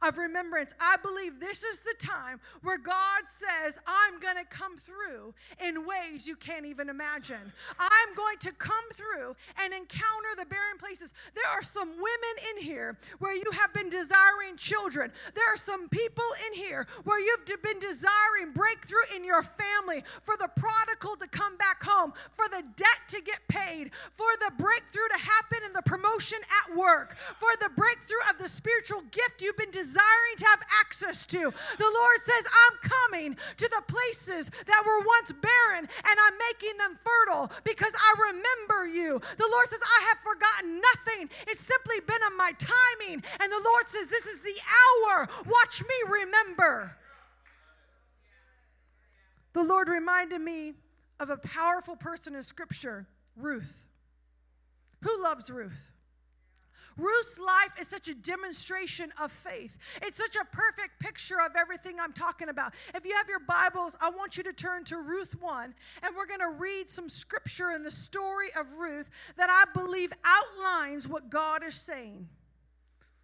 of 0.02 0.18
remembrance. 0.18 0.74
I 0.80 0.96
believe 1.02 1.40
this 1.40 1.64
is 1.64 1.80
the 1.80 1.96
time 2.00 2.40
where 2.62 2.78
God 2.78 3.26
says, 3.26 3.80
I'm 3.86 4.20
going 4.20 4.38
to 4.38 4.46
come 4.46 4.78
through 4.78 5.34
in 5.64 5.86
ways 5.86 6.28
you 6.28 6.36
can't 6.36 6.66
even 6.66 6.90
imagine. 6.90 7.52
I'm 7.78 8.16
going 8.16 8.38
to 8.40 8.52
come 8.54 8.90
through 8.94 9.36
and 9.62 9.74
encounter 9.74 10.34
the 10.38 10.46
barren 10.46 10.78
places. 10.80 11.14
There 11.36 11.50
are 11.52 11.64
some 11.64 11.90
women 11.90 12.36
in 12.52 12.64
here 12.64 12.98
where 13.20 13.36
you 13.36 13.52
have 13.54 13.74
been 13.74 13.90
desiring 13.90 14.56
children. 14.58 15.12
There 15.36 15.54
are 15.54 15.58
some 15.58 15.90
people 15.90 16.24
in 16.48 16.54
here 16.54 16.88
where 17.04 17.20
you've 17.20 17.46
been 17.46 17.80
desiring 17.80 18.54
breakthrough 18.54 19.16
in 19.16 19.26
your 19.26 19.44
family, 19.44 20.04
for 20.22 20.36
the 20.38 20.50
prodigal 20.56 21.16
to 21.18 21.28
come 21.28 21.58
back 21.58 21.84
home, 21.84 22.14
for 22.32 22.48
the 22.50 22.64
debt 22.76 23.00
to 23.10 23.22
get 23.22 23.40
paid, 23.48 23.94
for 23.94 24.28
the 24.40 24.52
breakthrough 24.58 25.08
to 25.14 25.26
happen 25.26 25.60
in 25.66 25.74
the 25.74 25.82
promotion 25.82 26.40
at 26.64 26.76
work, 26.76 27.18
for 27.18 27.50
the 27.60 27.70
breakthrough 27.76 28.24
of 28.30 28.38
the 28.38 28.48
spiritual 28.48 29.02
gift 29.12 29.42
you've 29.42 29.58
been 29.58 29.72
desiring 29.72 29.89
desiring 29.90 30.36
to 30.38 30.46
have 30.46 30.62
access 30.82 31.26
to. 31.26 31.40
The 31.40 31.92
Lord 32.00 32.18
says, 32.22 32.46
I'm 32.46 32.78
coming 32.90 33.34
to 33.34 33.68
the 33.68 33.84
places 33.88 34.50
that 34.50 34.84
were 34.86 35.06
once 35.06 35.32
barren 35.34 35.90
and 35.90 36.16
I'm 36.22 36.38
making 36.54 36.78
them 36.78 36.98
fertile 37.02 37.52
because 37.64 37.94
I 37.98 38.32
remember 38.32 38.86
you. 38.86 39.20
The 39.38 39.50
Lord 39.50 39.68
says, 39.68 39.82
I 39.82 40.00
have 40.10 40.20
forgotten 40.20 40.82
nothing. 40.82 41.30
It's 41.48 41.66
simply 41.66 42.00
been 42.06 42.22
on 42.22 42.38
my 42.38 42.54
timing. 42.58 43.24
And 43.42 43.52
the 43.52 43.64
Lord 43.66 43.88
says, 43.88 44.08
This 44.08 44.26
is 44.26 44.42
the 44.42 44.58
hour. 44.62 45.28
Watch 45.46 45.82
me 45.82 46.22
remember. 46.22 46.96
The 49.54 49.64
Lord 49.64 49.90
reminded 49.90 50.42
me 50.42 50.74
of 51.20 51.30
a 51.30 51.38
powerful 51.38 51.96
person 51.96 52.36
in 52.36 52.44
Scripture, 52.44 53.08
Ruth. 53.36 53.86
Who 55.02 55.24
loves 55.24 55.50
Ruth? 55.50 55.92
Ruth's 57.00 57.40
life 57.40 57.80
is 57.80 57.88
such 57.88 58.10
a 58.10 58.16
demonstration 58.16 59.12
of 59.22 59.32
faith. 59.32 59.78
It's 60.02 60.18
such 60.18 60.36
a 60.36 60.46
perfect 60.56 61.00
picture 61.00 61.40
of 61.40 61.56
everything 61.56 62.00
I'm 62.00 62.14
talking 62.14 62.50
about. 62.50 62.74
If 62.94 63.06
you 63.06 63.14
have 63.16 63.30
your 63.30 63.40
Bibles, 63.40 63.96
I 64.02 64.10
want 64.10 64.38
you 64.38 64.44
to 64.44 64.54
turn 64.54 64.84
to 64.86 64.98
Ruth 64.98 65.36
1, 65.40 65.74
and 66.04 66.16
we're 66.16 66.28
going 66.28 66.40
to 66.42 66.60
read 66.60 66.90
some 66.90 67.10
scripture 67.10 67.72
in 67.72 67.84
the 67.84 67.92
story 67.92 68.48
of 68.58 68.80
Ruth 68.80 69.10
that 69.38 69.50
I 69.50 69.64
believe 69.78 70.12
outlines 70.24 71.08
what 71.08 71.30
God 71.30 71.64
is 71.64 71.76
saying. 71.76 72.28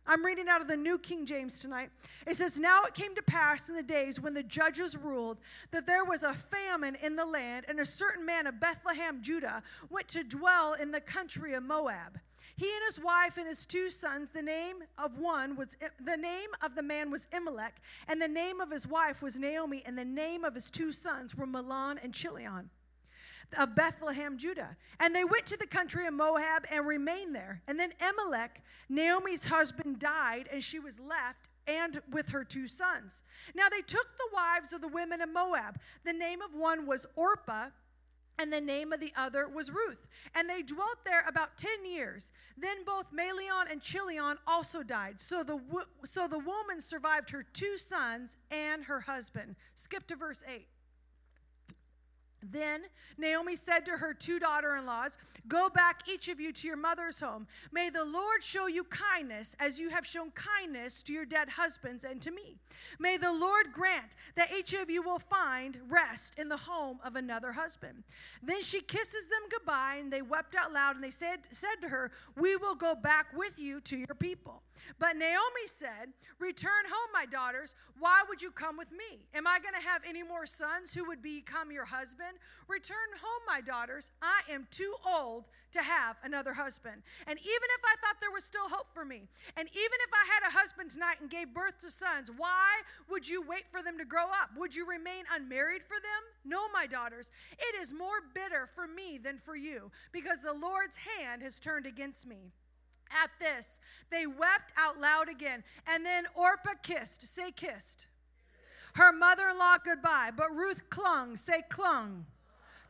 I'm 0.08 0.24
reading 0.24 0.48
out 0.48 0.62
of 0.62 0.67
the 0.67 0.77
New 0.77 1.00
King 1.00 1.25
James 1.25 1.60
tonight. 1.60 1.89
It 2.27 2.36
says, 2.36 2.60
Now 2.60 2.84
it 2.84 2.94
came 2.94 3.15
to 3.15 3.24
pass 3.24 3.70
in 3.70 3.75
the 3.75 3.84
days 3.84 4.22
when 4.22 4.36
the 4.36 4.44
judges 4.44 4.96
ruled 4.96 5.39
that 5.72 5.88
there 5.88 6.05
was 6.05 6.24
a 6.24 6.34
famine 6.34 6.96
in 7.01 7.15
the 7.15 7.25
land, 7.25 7.65
and 7.67 7.79
a 7.79 7.86
certain 7.86 8.24
man 8.24 8.46
of 8.46 8.60
Bethlehem, 8.60 9.22
Judah, 9.22 9.63
went 9.89 10.08
to 10.10 10.24
dwell 10.24 10.74
in 10.74 10.91
the 10.91 11.01
country 11.01 11.53
of 11.53 11.63
Moab. 11.63 12.20
He 12.57 12.65
and 12.65 12.83
his 12.85 13.03
wife 13.03 13.38
and 13.38 13.47
his 13.47 13.65
two 13.65 13.89
sons, 13.89 14.29
the 14.29 14.41
name 14.41 14.77
of 14.97 15.17
one 15.17 15.55
was 15.55 15.75
the 16.03 16.17
name 16.17 16.50
of 16.63 16.75
the 16.75 16.83
man 16.83 17.12
was 17.12 17.27
Elimelech, 17.33 17.81
and 18.07 18.21
the 18.21 18.27
name 18.27 18.62
of 18.62 18.71
his 18.71 18.88
wife 18.88 19.21
was 19.21 19.39
Naomi, 19.39 19.83
and 19.85 19.97
the 19.97 20.05
name 20.05 20.43
of 20.45 20.55
his 20.55 20.69
two 20.69 20.91
sons 20.91 21.35
were 21.35 21.45
Mahlon 21.45 22.01
and 22.03 22.13
Chilion 22.13 22.69
of 23.59 23.75
Bethlehem, 23.75 24.38
Judah. 24.38 24.75
And 25.00 25.15
they 25.15 25.24
went 25.24 25.45
to 25.47 25.57
the 25.57 25.67
country 25.67 26.07
of 26.07 26.13
Moab 26.13 26.65
and 26.71 26.88
remained 26.88 27.35
there. 27.35 27.62
And 27.67 27.79
then 27.79 27.91
Elimelech, 28.01 28.63
Naomi's 28.89 29.45
husband, 29.45 30.00
died, 30.00 30.47
and 30.51 30.63
she 30.63 30.79
was 30.79 31.00
left 31.00 31.50
and 31.67 32.01
with 32.12 32.29
her 32.29 32.43
two 32.43 32.67
sons. 32.67 33.24
Now 33.55 33.69
they 33.69 33.81
took 33.81 34.07
the 34.17 34.29
wives 34.33 34.74
of 34.74 34.81
the 34.81 34.88
women 34.88 35.21
of 35.21 35.29
Moab. 35.29 35.79
The 36.03 36.13
name 36.13 36.41
of 36.41 36.53
one 36.53 36.85
was 36.85 37.05
Orpah 37.15 37.69
and 38.39 38.51
the 38.51 38.61
name 38.61 38.91
of 38.91 38.99
the 38.99 39.13
other 39.15 39.47
was 39.47 39.71
Ruth. 39.71 40.07
And 40.35 40.49
they 40.49 40.61
dwelt 40.61 41.05
there 41.05 41.23
about 41.27 41.57
10 41.57 41.85
years. 41.85 42.31
Then 42.57 42.83
both 42.85 43.11
Mahlon 43.13 43.71
and 43.71 43.81
Chilion 43.81 44.37
also 44.45 44.83
died. 44.83 45.19
So 45.19 45.43
the, 45.43 45.59
so 46.03 46.27
the 46.27 46.39
woman 46.39 46.81
survived 46.81 47.29
her 47.31 47.43
two 47.53 47.77
sons 47.77 48.37
and 48.51 48.85
her 48.85 49.01
husband. 49.01 49.55
Skip 49.75 50.07
to 50.07 50.15
verse 50.15 50.43
8. 50.47 50.67
Then 52.51 52.81
Naomi 53.17 53.55
said 53.55 53.85
to 53.85 53.91
her 53.93 54.13
two 54.13 54.39
daughter 54.39 54.75
in 54.75 54.85
laws, 54.85 55.17
Go 55.47 55.69
back, 55.69 56.07
each 56.07 56.27
of 56.27 56.39
you, 56.39 56.51
to 56.53 56.67
your 56.67 56.77
mother's 56.77 57.19
home. 57.19 57.47
May 57.71 57.89
the 57.89 58.05
Lord 58.05 58.41
show 58.43 58.67
you 58.67 58.83
kindness 58.85 59.55
as 59.59 59.79
you 59.79 59.89
have 59.89 60.05
shown 60.05 60.31
kindness 60.31 61.03
to 61.03 61.13
your 61.13 61.25
dead 61.25 61.49
husbands 61.49 62.03
and 62.03 62.21
to 62.21 62.31
me. 62.31 62.57
May 62.99 63.17
the 63.17 63.31
Lord 63.31 63.71
grant 63.71 64.15
that 64.35 64.51
each 64.51 64.73
of 64.73 64.89
you 64.89 65.01
will 65.01 65.19
find 65.19 65.79
rest 65.87 66.39
in 66.39 66.49
the 66.49 66.57
home 66.57 66.99
of 67.03 67.15
another 67.15 67.51
husband. 67.51 68.03
Then 68.41 68.61
she 68.61 68.81
kisses 68.81 69.27
them 69.27 69.41
goodbye, 69.49 69.97
and 69.99 70.11
they 70.11 70.21
wept 70.21 70.55
out 70.55 70.73
loud, 70.73 70.95
and 70.95 71.03
they 71.03 71.11
said, 71.11 71.39
said 71.49 71.75
to 71.81 71.89
her, 71.89 72.11
We 72.35 72.55
will 72.55 72.75
go 72.75 72.95
back 72.95 73.27
with 73.35 73.59
you 73.59 73.81
to 73.81 73.97
your 73.97 74.15
people. 74.19 74.61
But 74.99 75.17
Naomi 75.17 75.65
said, 75.65 76.13
Return 76.39 76.85
home, 76.85 77.09
my 77.13 77.25
daughters. 77.25 77.75
Why 77.99 78.23
would 78.27 78.41
you 78.41 78.51
come 78.51 78.77
with 78.77 78.91
me? 78.91 79.25
Am 79.33 79.47
I 79.47 79.59
going 79.59 79.75
to 79.75 79.87
have 79.87 80.01
any 80.07 80.23
more 80.23 80.45
sons 80.45 80.93
who 80.93 81.05
would 81.05 81.21
become 81.21 81.71
your 81.71 81.85
husband? 81.85 82.34
Return 82.67 82.97
home, 83.21 83.41
my 83.47 83.61
daughters. 83.61 84.11
I 84.21 84.41
am 84.49 84.67
too 84.71 84.93
old 85.05 85.49
to 85.71 85.81
have 85.81 86.17
another 86.23 86.53
husband. 86.53 87.03
And 87.27 87.37
even 87.39 87.69
if 87.77 87.81
I 87.83 87.95
thought 88.01 88.21
there 88.21 88.31
was 88.31 88.43
still 88.43 88.67
hope 88.69 88.89
for 88.89 89.05
me, 89.05 89.23
and 89.57 89.67
even 89.69 89.99
if 90.01 90.09
I 90.13 90.25
had 90.33 90.49
a 90.49 90.57
husband 90.57 90.91
tonight 90.91 91.17
and 91.21 91.29
gave 91.29 91.53
birth 91.53 91.79
to 91.79 91.89
sons, 91.89 92.31
why 92.35 92.81
would 93.09 93.27
you 93.27 93.43
wait 93.47 93.67
for 93.71 93.81
them 93.83 93.97
to 93.97 94.05
grow 94.05 94.25
up? 94.25 94.51
Would 94.57 94.75
you 94.75 94.87
remain 94.87 95.25
unmarried 95.33 95.83
for 95.83 95.95
them? 95.95 96.23
No, 96.43 96.69
my 96.73 96.85
daughters. 96.85 97.31
It 97.57 97.79
is 97.79 97.93
more 97.93 98.21
bitter 98.33 98.67
for 98.67 98.87
me 98.87 99.17
than 99.17 99.37
for 99.37 99.55
you, 99.55 99.91
because 100.11 100.41
the 100.41 100.53
Lord's 100.53 100.97
hand 100.97 101.41
has 101.41 101.59
turned 101.59 101.85
against 101.85 102.27
me. 102.27 102.51
At 103.23 103.29
this, 103.39 103.79
they 104.09 104.25
wept 104.25 104.73
out 104.77 104.99
loud 104.99 105.29
again. 105.29 105.63
And 105.87 106.05
then 106.05 106.25
Orpah 106.35 106.73
kissed. 106.81 107.21
Say, 107.21 107.51
kissed. 107.51 108.07
Her 108.95 109.11
mother 109.11 109.49
in 109.49 109.57
law 109.57 109.75
goodbye. 109.83 110.31
But 110.35 110.51
Ruth 110.53 110.89
clung. 110.89 111.35
Say, 111.35 111.61
clung 111.69 112.25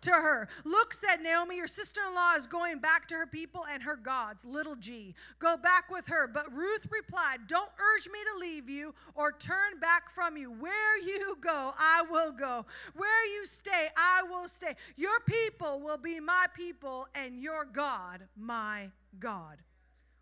to 0.05 0.11
her. 0.11 0.47
Look, 0.63 0.93
said 0.93 1.21
Naomi, 1.21 1.57
your 1.57 1.67
sister 1.67 2.01
in 2.07 2.13
law 2.13 2.35
is 2.35 2.47
going 2.47 2.79
back 2.79 3.07
to 3.07 3.15
her 3.15 3.25
people 3.25 3.65
and 3.71 3.81
her 3.83 3.95
gods, 3.95 4.45
little 4.45 4.75
g. 4.75 5.15
Go 5.39 5.57
back 5.57 5.89
with 5.89 6.07
her. 6.07 6.27
But 6.27 6.53
Ruth 6.53 6.87
replied, 6.91 7.47
Don't 7.47 7.69
urge 7.69 8.07
me 8.11 8.19
to 8.33 8.39
leave 8.39 8.69
you 8.69 8.93
or 9.15 9.31
turn 9.31 9.79
back 9.81 10.09
from 10.09 10.37
you. 10.37 10.51
Where 10.51 11.01
you 11.03 11.37
go, 11.41 11.71
I 11.77 12.03
will 12.09 12.31
go. 12.31 12.65
Where 12.95 13.33
you 13.33 13.45
stay, 13.45 13.87
I 13.97 14.23
will 14.29 14.47
stay. 14.47 14.75
Your 14.95 15.19
people 15.21 15.81
will 15.81 15.97
be 15.97 16.19
my 16.19 16.45
people, 16.55 17.07
and 17.15 17.39
your 17.39 17.65
God, 17.65 18.21
my 18.37 18.89
God. 19.19 19.57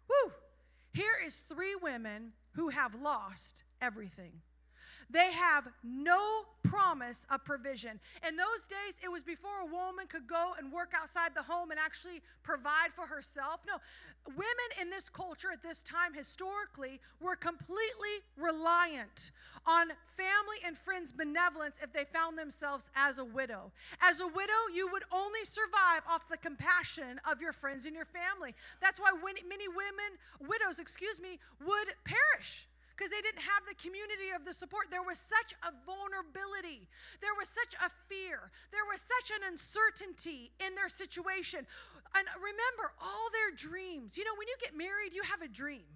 Woo! 0.10 0.32
Here 0.94 1.18
is 1.26 1.40
three 1.40 1.76
women 1.82 2.32
who 2.54 2.70
have 2.70 2.96
lost 2.96 3.64
everything. 3.82 4.32
They 5.14 5.32
have 5.32 5.68
no 5.84 6.46
promise 6.64 7.28
of 7.30 7.46
provision. 7.46 8.00
In 8.28 8.36
those 8.36 8.66
days, 8.66 9.00
it 9.04 9.12
was 9.12 9.22
before 9.22 9.62
a 9.62 9.66
woman 9.66 10.08
could 10.08 10.26
go 10.26 10.54
and 10.58 10.72
work 10.72 10.94
outside 11.00 11.36
the 11.36 11.44
home 11.44 11.70
and 11.70 11.80
actually 11.80 12.20
provide 12.42 12.92
for 12.96 13.06
herself. 13.06 13.62
No, 13.68 13.76
women 14.30 14.70
in 14.82 14.90
this 14.90 15.10
culture 15.10 15.52
at 15.54 15.62
this 15.62 15.84
time 15.84 16.16
historically 16.16 17.00
were 17.22 17.36
completely 17.36 18.26
reliant 18.38 19.30
on 19.68 19.90
family 20.06 20.58
and 20.66 20.76
friends' 20.76 21.12
benevolence 21.12 21.80
if 21.84 21.94
they 21.94 22.06
found 22.06 22.36
themselves 22.36 22.90
as 22.96 23.20
a 23.20 23.26
widow. 23.26 23.72
As 24.02 24.20
a 24.20 24.28
widow, 24.28 24.62
you 24.74 24.90
would 24.92 25.04
only 25.12 25.44
survive 25.44 26.02
off 26.10 26.28
the 26.28 26.38
compassion 26.38 27.22
of 27.30 27.40
your 27.40 27.54
friends 27.54 27.86
and 27.86 27.96
your 27.96 28.06
family. 28.06 28.56
That's 28.82 29.00
why 29.00 29.12
many 29.48 29.68
women, 29.68 30.18
widows, 30.42 30.80
excuse 30.80 31.22
me, 31.22 31.40
would 31.64 31.88
perish 32.04 32.68
because 32.96 33.12
they 33.12 33.22
didn't 33.22 33.42
have 33.42 33.66
the 33.66 33.76
community 33.76 34.30
of 34.36 34.46
the 34.46 34.54
support. 34.54 34.94
There 34.94 35.04
was 35.04 35.18
such 35.18 35.58
a 35.66 35.74
vulnerability, 35.86 36.88
there 37.22 37.34
was 37.38 37.50
such 37.50 37.74
a 37.82 37.90
fear, 38.08 38.54
there 38.72 38.86
was 38.86 39.02
such 39.02 39.34
an 39.38 39.50
uncertainty 39.50 40.54
in 40.62 40.76
their 40.76 40.90
situation. 40.90 41.66
And 42.14 42.26
remember 42.38 42.94
all 43.02 43.26
their 43.34 43.50
dreams. 43.58 44.18
You 44.18 44.24
know, 44.24 44.38
when 44.38 44.48
you 44.48 44.56
get 44.62 44.78
married, 44.78 45.18
you 45.18 45.24
have 45.26 45.42
a 45.42 45.50
dream. 45.50 45.90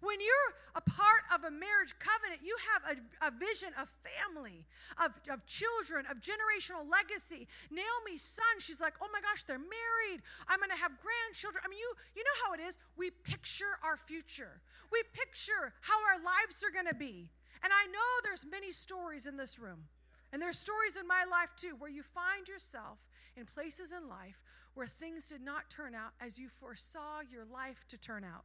When 0.00 0.20
you're 0.20 0.50
a 0.74 0.80
part 0.80 1.22
of 1.34 1.44
a 1.44 1.50
marriage 1.50 1.94
covenant, 1.98 2.40
you 2.42 2.56
have 2.72 2.96
a, 2.96 3.28
a 3.28 3.30
vision 3.30 3.70
of 3.80 3.92
family, 4.02 4.64
of, 5.02 5.12
of 5.28 5.44
children, 5.46 6.06
of 6.10 6.18
generational 6.18 6.88
legacy. 6.88 7.46
Naomi's 7.70 8.22
son, 8.22 8.58
she's 8.58 8.80
like, 8.80 8.94
oh 9.02 9.08
my 9.12 9.20
gosh, 9.20 9.44
they're 9.44 9.58
married. 9.58 10.22
I'm 10.48 10.58
going 10.58 10.70
to 10.70 10.76
have 10.76 10.92
grandchildren. 10.98 11.62
I 11.64 11.68
mean, 11.68 11.78
you, 11.78 11.92
you 12.16 12.24
know 12.24 12.38
how 12.46 12.54
it 12.54 12.60
is. 12.60 12.78
We 12.96 13.10
picture 13.10 13.76
our 13.84 13.96
future, 13.96 14.60
we 14.90 15.02
picture 15.12 15.74
how 15.80 15.98
our 16.08 16.18
lives 16.22 16.64
are 16.64 16.72
going 16.72 16.88
to 16.88 16.96
be. 16.96 17.28
And 17.62 17.72
I 17.72 17.86
know 17.92 18.10
there's 18.24 18.44
many 18.50 18.72
stories 18.72 19.26
in 19.26 19.36
this 19.36 19.58
room. 19.58 19.84
And 20.32 20.40
there's 20.40 20.58
stories 20.58 20.96
in 20.96 21.06
my 21.06 21.24
life 21.30 21.52
too 21.56 21.76
where 21.78 21.90
you 21.90 22.02
find 22.02 22.48
yourself 22.48 22.98
in 23.36 23.44
places 23.44 23.92
in 23.92 24.08
life 24.08 24.40
where 24.74 24.86
things 24.86 25.28
did 25.28 25.42
not 25.42 25.68
turn 25.68 25.94
out 25.94 26.12
as 26.20 26.38
you 26.38 26.48
foresaw 26.48 27.20
your 27.30 27.44
life 27.44 27.86
to 27.88 27.98
turn 27.98 28.24
out. 28.24 28.44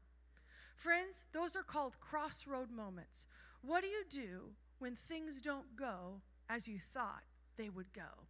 Friends, 0.77 1.25
those 1.33 1.55
are 1.55 1.63
called 1.63 1.99
crossroad 1.99 2.69
moments. 2.69 3.25
What 3.63 3.81
do 3.81 3.89
you 3.89 4.03
do 4.07 4.51
when 4.77 4.95
things 4.95 5.41
don't 5.41 5.75
go 5.75 6.21
as 6.49 6.67
you 6.67 6.77
thought 6.77 7.23
they 7.57 7.67
would 7.67 7.91
go? 7.93 8.27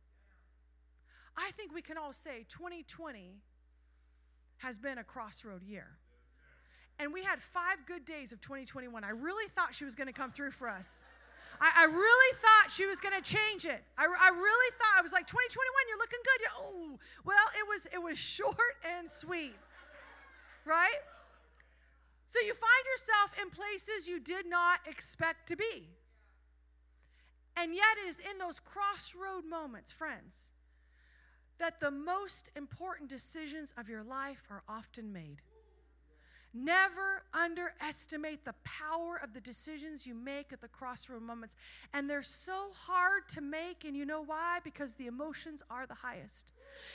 I 1.35 1.51
think 1.51 1.75
we 1.75 1.81
can 1.81 1.97
all 1.97 2.13
say 2.13 2.45
2020 2.47 3.41
has 4.59 4.79
been 4.79 4.97
a 4.97 5.03
crossroad 5.03 5.61
year. 5.61 5.97
And 6.99 7.13
we 7.13 7.21
had 7.21 7.39
five 7.39 7.85
good 7.85 8.05
days 8.05 8.31
of 8.31 8.39
2021. 8.39 9.03
I 9.03 9.09
really 9.09 9.47
thought 9.49 9.75
she 9.75 9.83
was 9.83 9.95
going 9.95 10.07
to 10.07 10.13
come 10.13 10.31
through 10.31 10.51
for 10.51 10.69
us. 10.69 11.03
I, 11.59 11.71
I, 11.79 11.85
really 11.85 12.35
thought 12.37 12.71
she 12.71 12.85
was 12.85 13.01
going 13.01 13.15
to 13.15 13.21
change 13.21 13.65
it. 13.65 13.83
I, 13.97 14.05
I, 14.05 14.29
really 14.29 14.71
thought 14.77 14.95
I 14.97 15.01
was 15.01 15.11
like 15.11 15.27
2021. 15.27 15.73
You're 15.89 15.97
looking 15.97 16.19
good. 16.23 16.47
Oh, 16.59 16.99
well, 17.25 17.45
it 17.57 17.67
was 17.67 17.87
it 17.87 18.01
was 18.01 18.17
short 18.37 18.55
and 18.97 19.09
sweet, 19.09 19.55
right? 20.65 20.97
So 22.27 22.39
you 22.41 22.53
find 22.53 22.85
yourself 22.91 23.41
in 23.41 23.49
places 23.49 24.07
you 24.07 24.19
did 24.19 24.45
not 24.45 24.81
expect 24.85 25.47
to 25.47 25.55
be. 25.55 25.87
And 27.55 27.73
yet, 27.73 27.97
it 28.03 28.07
is 28.07 28.19
in 28.19 28.37
those 28.37 28.59
crossroad 28.59 29.45
moments, 29.49 29.91
friends, 29.91 30.51
that 31.57 31.79
the 31.79 31.89
most 31.89 32.51
important 32.55 33.09
decisions 33.09 33.73
of 33.77 33.89
your 33.89 34.03
life 34.03 34.43
are 34.51 34.61
often 34.69 35.11
made. 35.11 35.41
Never 36.53 37.23
underestimate 37.33 38.43
the 38.43 38.55
power 38.63 39.19
of 39.23 39.33
the 39.33 39.41
decisions 39.41 40.05
you 40.05 40.13
make 40.13 40.51
at 40.51 40.61
the 40.61 40.67
crossroad 40.67 41.21
moments. 41.21 41.55
And 41.93 42.09
they're 42.09 42.21
so 42.21 42.71
hard 42.73 43.27
to 43.29 43.41
make, 43.41 43.85
and 43.85 43.95
you 43.95 44.05
know 44.05 44.21
why? 44.21 44.59
Because 44.63 44.95
the 44.95 45.07
emotions 45.07 45.63
are 45.69 45.87
the 45.87 45.93
highest. 45.93 46.53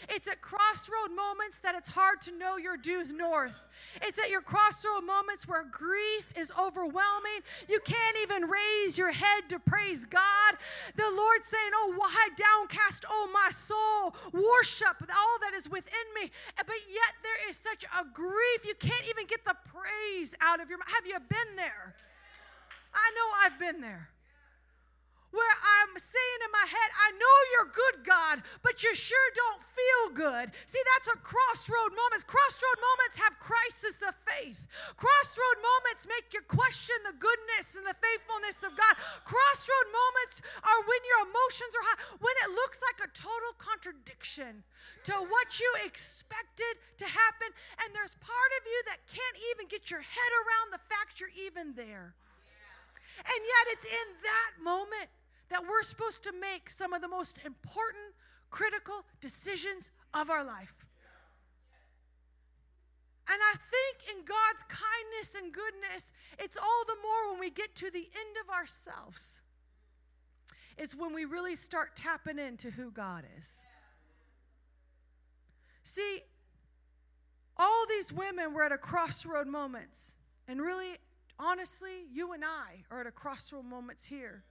It's 0.09 0.29
at 0.29 0.41
crossroad 0.41 1.15
moments 1.15 1.61
that 1.61 1.75
it's 1.75 1.89
hard 1.89 2.21
to 2.23 2.39
know 2.39 2.57
your 2.57 2.77
due 2.77 3.05
north. 3.13 3.67
It's 4.03 4.19
at 4.19 4.31
your 4.31 4.41
crossroad 4.41 5.05
moments 5.05 5.49
where 5.49 5.65
grief 5.65 6.33
is 6.37 6.53
overwhelming. 6.59 7.41
You 7.69 7.81
can't 7.85 8.17
even 8.23 8.49
raise 8.49 8.99
your 8.99 9.13
head 9.13 9.49
to 9.49 9.59
praise 9.59 10.07
God. 10.07 10.57
The 10.97 11.11
Lord 11.15 11.45
saying, 11.45 11.71
Oh, 11.75 11.95
why 11.97 12.29
downcast, 12.37 13.05
oh 13.09 13.31
my 13.33 13.51
soul, 13.51 14.15
worship 14.33 14.97
all 15.01 15.39
that 15.43 15.55
is 15.55 15.71
within 15.71 16.07
me. 16.21 16.31
But 16.57 16.77
yet 16.89 17.13
there 17.23 17.49
is 17.49 17.57
such 17.57 17.85
a 17.85 18.05
grief, 18.13 18.67
you 18.67 18.75
can't 18.79 19.09
even 19.09 19.27
get 19.27 19.45
the 19.45 19.57
praise 19.65 20.37
out 20.41 20.61
of 20.61 20.69
your 20.69 20.79
mouth. 20.79 20.93
Have 20.95 21.07
you 21.07 21.19
been 21.29 21.57
there? 21.57 21.95
I 22.95 23.11
know 23.15 23.47
I've 23.47 23.59
been 23.59 23.81
there 23.81 24.12
where 25.33 25.57
I'm 25.81 25.97
saying 25.97 26.41
in 26.45 26.53
my 26.53 26.69
head, 26.69 26.91
I 26.93 27.09
know 27.17 27.37
you're 27.57 27.73
good, 27.73 27.97
God, 28.05 28.45
but 28.61 28.85
you 28.85 28.93
sure 28.93 29.29
don't 29.33 29.65
feel 29.65 30.05
good. 30.13 30.53
See, 30.69 30.81
that's 30.95 31.09
a 31.09 31.19
crossroad 31.25 31.97
moments. 31.97 32.25
Crossroad 32.29 32.79
moments 32.79 33.17
have 33.17 33.41
crisis 33.41 34.05
of 34.05 34.13
faith. 34.29 34.69
Crossroad 35.01 35.59
moments 35.65 36.05
make 36.05 36.37
you 36.37 36.45
question 36.45 36.97
the 37.09 37.17
goodness 37.17 37.81
and 37.81 37.89
the 37.89 37.97
faithfulness 37.97 38.61
of 38.61 38.77
God. 38.77 38.95
Crossroad 39.25 39.89
moments 39.89 40.45
are 40.61 40.81
when 40.85 41.03
your 41.09 41.21
emotions 41.33 41.73
are 41.81 41.87
high, 41.89 42.01
when 42.21 42.37
it 42.45 42.53
looks 42.53 42.85
like 42.85 43.01
a 43.01 43.11
total 43.17 43.53
contradiction 43.57 44.61
to 45.09 45.17
what 45.17 45.49
you 45.57 45.71
expected 45.89 46.77
to 47.01 47.09
happen. 47.09 47.49
And 47.81 47.89
there's 47.97 48.21
part 48.21 48.53
of 48.61 48.63
you 48.69 48.79
that 48.93 49.01
can't 49.09 49.39
even 49.57 49.65
get 49.73 49.89
your 49.89 50.05
head 50.05 50.33
around 50.45 50.77
the 50.77 50.85
fact 50.93 51.25
you're 51.25 51.33
even 51.33 51.73
there. 51.73 52.13
And 53.19 53.41
yet, 53.45 53.65
it's 53.77 53.87
in 53.87 54.09
that 54.25 54.53
moment 54.63 55.09
that 55.53 55.63
we're 55.63 55.83
supposed 55.83 56.25
to 56.25 56.33
make 56.41 56.69
some 56.71 56.93
of 56.93 57.01
the 57.01 57.09
most 57.09 57.41
important, 57.45 58.15
critical 58.51 59.05
decisions 59.21 59.91
of 60.15 60.31
our 60.31 60.45
life. 60.45 60.87
And 63.31 63.41
I 63.41 63.55
think 63.57 64.17
in 64.17 64.25
God's 64.25 64.65
kindness 64.65 65.37
and 65.41 65.53
goodness, 65.53 66.13
it's 66.39 66.57
all 66.57 66.85
the 66.87 66.97
more 67.03 67.33
when 67.33 67.41
we 67.41 67.51
get 67.51 67.75
to 67.77 67.91
the 67.91 68.01
end 68.01 68.37
of 68.43 68.53
ourselves. 68.53 69.43
It's 70.77 70.95
when 70.95 71.15
we 71.15 71.25
really 71.25 71.55
start 71.55 71.95
tapping 71.95 72.39
into 72.39 72.71
who 72.71 72.91
God 72.91 73.25
is. 73.39 73.65
See, 75.85 76.21
all 77.57 77.87
these 77.89 78.13
women 78.13 78.55
were 78.55 78.65
at 78.65 78.73
a 78.73 78.79
crossroad 78.79 79.47
moments. 79.47 80.17
And 80.49 80.61
really, 80.61 80.97
honestly, 81.39 82.07
you 82.13 82.33
and 82.33 82.45
I 82.45 82.85
are 82.91 83.03
at 83.03 83.07
a 83.07 83.13
crossroad 83.13 83.65
moments 83.65 84.07
here. 84.07 84.45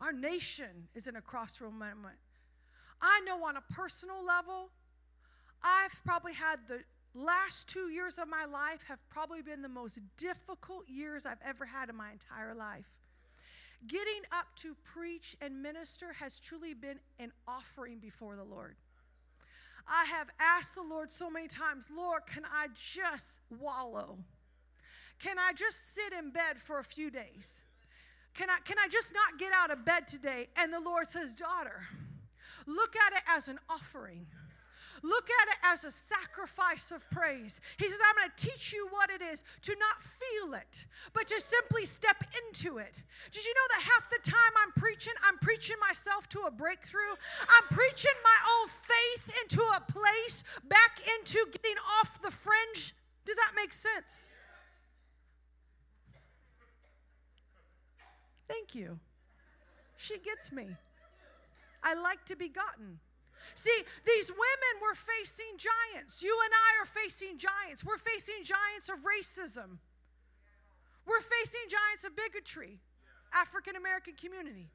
Our 0.00 0.12
nation 0.12 0.88
is 0.94 1.06
in 1.06 1.16
a 1.16 1.20
crossroad 1.20 1.74
moment. 1.74 2.16
I 3.02 3.20
know 3.26 3.44
on 3.44 3.56
a 3.56 3.72
personal 3.72 4.24
level, 4.24 4.70
I've 5.62 5.94
probably 6.04 6.32
had 6.32 6.60
the 6.66 6.80
last 7.14 7.68
two 7.68 7.90
years 7.90 8.18
of 8.18 8.28
my 8.28 8.44
life 8.44 8.82
have 8.88 8.98
probably 9.10 9.42
been 9.42 9.62
the 9.62 9.68
most 9.68 10.00
difficult 10.16 10.88
years 10.88 11.26
I've 11.26 11.40
ever 11.44 11.66
had 11.66 11.88
in 11.88 11.96
my 11.96 12.12
entire 12.12 12.54
life. 12.54 12.88
Getting 13.86 14.22
up 14.32 14.46
to 14.56 14.76
preach 14.84 15.36
and 15.40 15.62
minister 15.62 16.12
has 16.14 16.38
truly 16.38 16.74
been 16.74 17.00
an 17.18 17.32
offering 17.48 17.98
before 17.98 18.36
the 18.36 18.44
Lord. 18.44 18.76
I 19.88 20.04
have 20.04 20.28
asked 20.38 20.74
the 20.74 20.82
Lord 20.82 21.10
so 21.10 21.30
many 21.30 21.48
times, 21.48 21.90
Lord, 21.94 22.26
can 22.26 22.44
I 22.44 22.68
just 22.74 23.40
wallow? 23.58 24.18
Can 25.18 25.38
I 25.38 25.52
just 25.52 25.94
sit 25.94 26.12
in 26.12 26.30
bed 26.30 26.58
for 26.58 26.78
a 26.78 26.84
few 26.84 27.10
days? 27.10 27.64
Can 28.40 28.48
I, 28.48 28.56
can 28.64 28.78
I 28.82 28.88
just 28.88 29.12
not 29.12 29.38
get 29.38 29.52
out 29.52 29.70
of 29.70 29.84
bed 29.84 30.08
today? 30.08 30.48
And 30.56 30.72
the 30.72 30.80
Lord 30.80 31.06
says, 31.06 31.34
Daughter, 31.34 31.82
look 32.66 32.96
at 32.96 33.12
it 33.12 33.22
as 33.28 33.48
an 33.48 33.58
offering. 33.68 34.24
Look 35.02 35.28
at 35.28 35.48
it 35.48 35.58
as 35.62 35.84
a 35.84 35.90
sacrifice 35.90 36.90
of 36.90 37.04
praise. 37.10 37.60
He 37.76 37.84
says, 37.86 38.00
I'm 38.08 38.16
going 38.16 38.32
to 38.34 38.46
teach 38.48 38.72
you 38.72 38.88
what 38.92 39.10
it 39.10 39.20
is 39.20 39.44
to 39.60 39.76
not 39.78 40.00
feel 40.00 40.54
it, 40.54 40.86
but 41.12 41.26
to 41.26 41.38
simply 41.38 41.84
step 41.84 42.16
into 42.46 42.78
it. 42.78 43.02
Did 43.30 43.44
you 43.44 43.52
know 43.52 43.68
that 43.76 43.82
half 43.92 44.08
the 44.08 44.30
time 44.30 44.52
I'm 44.56 44.72
preaching, 44.72 45.12
I'm 45.22 45.36
preaching 45.40 45.76
myself 45.86 46.26
to 46.30 46.40
a 46.48 46.50
breakthrough? 46.50 47.12
I'm 47.42 47.76
preaching 47.76 48.16
my 48.24 48.38
own 48.56 48.68
faith 48.68 49.36
into 49.42 49.60
a 49.60 49.92
place, 49.92 50.44
back 50.66 50.96
into 51.18 51.44
getting 51.52 51.76
off 52.00 52.22
the 52.22 52.30
fringe. 52.30 52.94
Does 53.26 53.36
that 53.36 53.52
make 53.54 53.74
sense? 53.74 54.30
Thank 58.50 58.74
you. 58.74 58.98
She 59.96 60.18
gets 60.18 60.50
me. 60.50 60.66
I 61.84 61.94
like 61.94 62.24
to 62.26 62.36
be 62.36 62.48
gotten. 62.48 62.98
See, 63.54 63.78
these 64.04 64.30
women 64.30 64.74
were 64.82 64.96
facing 64.96 65.56
giants. 65.56 66.20
You 66.20 66.36
and 66.44 66.52
I 66.52 66.82
are 66.82 66.86
facing 66.86 67.38
giants. 67.38 67.84
We're 67.86 67.96
facing 67.96 68.42
giants 68.42 68.88
of 68.88 68.98
racism. 69.06 69.78
We're 71.06 71.20
facing 71.20 71.62
giants 71.70 72.04
of 72.04 72.16
bigotry, 72.16 72.78
African 73.34 73.76
American 73.76 74.14
community, 74.14 74.68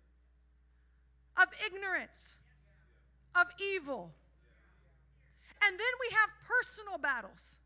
of 1.38 1.47
ignorance, 1.65 2.39
of 3.35 3.47
evil. 3.61 4.11
And 5.65 5.73
then 5.77 5.93
we 5.99 6.15
have 6.15 6.29
personal 6.47 6.97
battles 6.97 7.59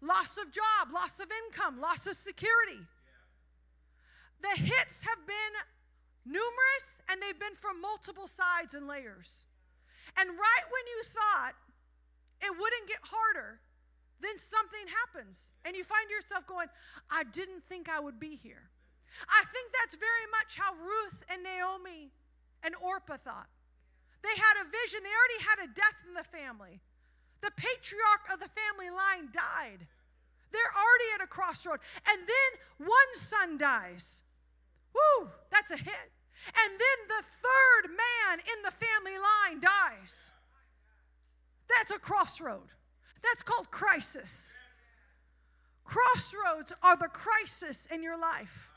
loss 0.00 0.36
of 0.38 0.52
job, 0.52 0.92
loss 0.92 1.18
of 1.18 1.26
income, 1.46 1.80
loss 1.80 2.06
of 2.06 2.14
security. 2.14 2.80
The 4.44 4.60
hits 4.60 5.02
have 5.08 5.24
been 5.26 5.54
numerous 6.26 7.00
and 7.10 7.16
they've 7.22 7.40
been 7.40 7.56
from 7.56 7.80
multiple 7.80 8.28
sides 8.28 8.74
and 8.74 8.86
layers. 8.86 9.46
And 10.20 10.28
right 10.28 10.66
when 10.68 10.84
you 10.92 11.00
thought 11.04 11.54
it 12.44 12.52
wouldn't 12.52 12.86
get 12.86 13.00
harder, 13.02 13.60
then 14.20 14.36
something 14.36 14.84
happens 15.00 15.54
and 15.64 15.74
you 15.74 15.82
find 15.82 16.10
yourself 16.10 16.46
going, 16.46 16.68
I 17.10 17.24
didn't 17.24 17.64
think 17.64 17.88
I 17.88 17.98
would 18.00 18.20
be 18.20 18.36
here. 18.36 18.68
I 19.28 19.44
think 19.48 19.72
that's 19.80 19.96
very 19.96 20.28
much 20.30 20.60
how 20.60 20.76
Ruth 20.76 21.24
and 21.32 21.42
Naomi 21.42 22.12
and 22.64 22.74
Orpah 22.84 23.16
thought. 23.16 23.48
They 24.20 24.36
had 24.36 24.60
a 24.60 24.68
vision, 24.68 25.00
they 25.00 25.12
already 25.12 25.40
had 25.40 25.58
a 25.64 25.72
death 25.72 26.04
in 26.06 26.12
the 26.12 26.24
family. 26.24 26.80
The 27.40 27.52
patriarch 27.56 28.28
of 28.32 28.40
the 28.40 28.52
family 28.52 28.92
line 28.92 29.32
died. 29.32 29.88
They're 30.52 30.74
already 30.76 31.08
at 31.16 31.24
a 31.24 31.28
crossroad. 31.28 31.80
And 32.08 32.20
then 32.28 32.88
one 32.88 33.10
son 33.14 33.56
dies. 33.56 34.24
Woo, 34.94 35.28
that's 35.50 35.70
a 35.70 35.76
hit. 35.76 36.10
And 36.46 36.72
then 36.72 37.08
the 37.08 37.24
third 37.24 37.90
man 37.90 38.38
in 38.38 38.62
the 38.62 38.70
family 38.70 39.18
line 39.18 39.60
dies. 39.60 40.30
That's 41.68 41.90
a 41.90 41.98
crossroad. 41.98 42.68
That's 43.22 43.42
called 43.42 43.70
crisis. 43.70 44.54
Crossroads 45.84 46.72
are 46.82 46.96
the 46.96 47.08
crisis 47.08 47.86
in 47.86 48.02
your 48.02 48.18
life. 48.18 48.70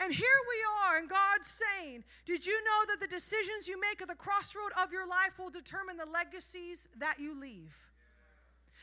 And 0.00 0.12
here 0.14 0.26
we 0.48 0.86
are, 0.86 0.98
and 0.98 1.08
God's 1.08 1.48
saying, 1.48 2.04
Did 2.24 2.46
you 2.46 2.62
know 2.64 2.84
that 2.88 3.00
the 3.00 3.08
decisions 3.08 3.66
you 3.66 3.80
make 3.80 4.00
at 4.00 4.08
the 4.08 4.14
crossroad 4.14 4.70
of 4.80 4.92
your 4.92 5.08
life 5.08 5.38
will 5.38 5.50
determine 5.50 5.96
the 5.96 6.06
legacies 6.06 6.88
that 6.98 7.18
you 7.18 7.38
leave? 7.38 7.88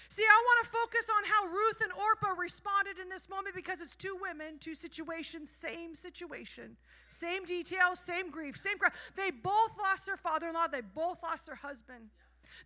See, 0.10 0.24
I 0.24 0.44
want 0.46 0.66
to 0.66 0.72
focus 0.72 1.08
on 1.18 1.24
how 1.26 1.54
Ruth 1.54 1.82
and 1.82 1.92
Orpah 1.94 2.40
responded 2.40 3.00
in 3.02 3.10
this 3.10 3.30
moment 3.30 3.56
because 3.56 3.82
it's 3.82 3.96
two 3.96 4.18
women, 4.22 4.60
two 4.60 4.76
situations, 4.76 5.50
same 5.50 5.96
situation, 5.96 6.78
same 7.10 7.44
details, 7.46 8.00
same 8.00 8.30
grief, 8.30 8.56
same 8.56 8.78
cry. 8.78 8.90
They 9.16 9.32
both 9.32 9.78
lost 9.78 10.06
their 10.06 10.18
father 10.18 10.48
in 10.48 10.54
law, 10.54 10.68
they 10.68 10.82
both 10.82 11.24
lost 11.24 11.48
their 11.48 11.56
husband. 11.56 12.10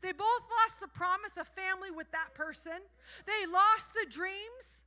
They 0.01 0.11
both 0.11 0.43
lost 0.61 0.81
the 0.81 0.87
promise 0.89 1.37
of 1.37 1.47
family 1.47 1.89
with 1.89 2.11
that 2.11 2.33
person. 2.35 2.79
They 3.25 3.51
lost 3.51 3.93
the 3.93 4.05
dreams 4.09 4.85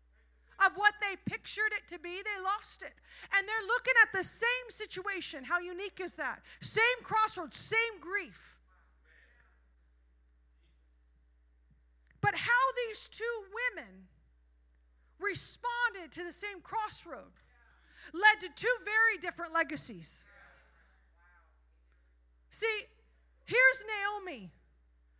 of 0.65 0.73
what 0.77 0.95
they 1.01 1.17
pictured 1.27 1.73
it 1.73 1.88
to 1.88 1.99
be. 1.99 2.11
They 2.11 2.43
lost 2.45 2.83
it. 2.83 2.93
And 3.37 3.49
they're 3.49 3.67
looking 3.67 3.95
at 4.03 4.12
the 4.12 4.23
same 4.23 4.69
situation. 4.69 5.45
How 5.45 5.59
unique 5.59 6.01
is 6.01 6.15
that? 6.17 6.43
Same 6.61 6.85
crossroads, 7.03 7.57
same 7.57 8.01
grief. 8.01 8.57
But 12.22 12.35
how 12.35 12.62
these 12.88 13.08
two 13.08 13.24
women 13.76 14.08
responded 15.20 16.11
to 16.12 16.24
the 16.24 16.32
same 16.32 16.62
crossroad 16.62 17.32
led 18.14 18.40
to 18.40 18.48
two 18.54 18.74
very 18.85 19.18
different 19.20 19.52
legacies. 19.52 20.24
See, 22.48 22.87
here's 23.44 23.85
Naomi. 23.87 24.50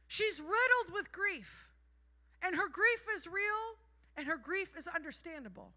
She's 0.09 0.41
riddled 0.41 0.95
with 0.95 1.13
grief, 1.13 1.69
and 2.43 2.57
her 2.57 2.69
grief 2.69 3.07
is 3.15 3.27
real 3.27 3.77
and 4.17 4.27
her 4.27 4.37
grief 4.37 4.77
is 4.77 4.89
understandable. 4.89 5.73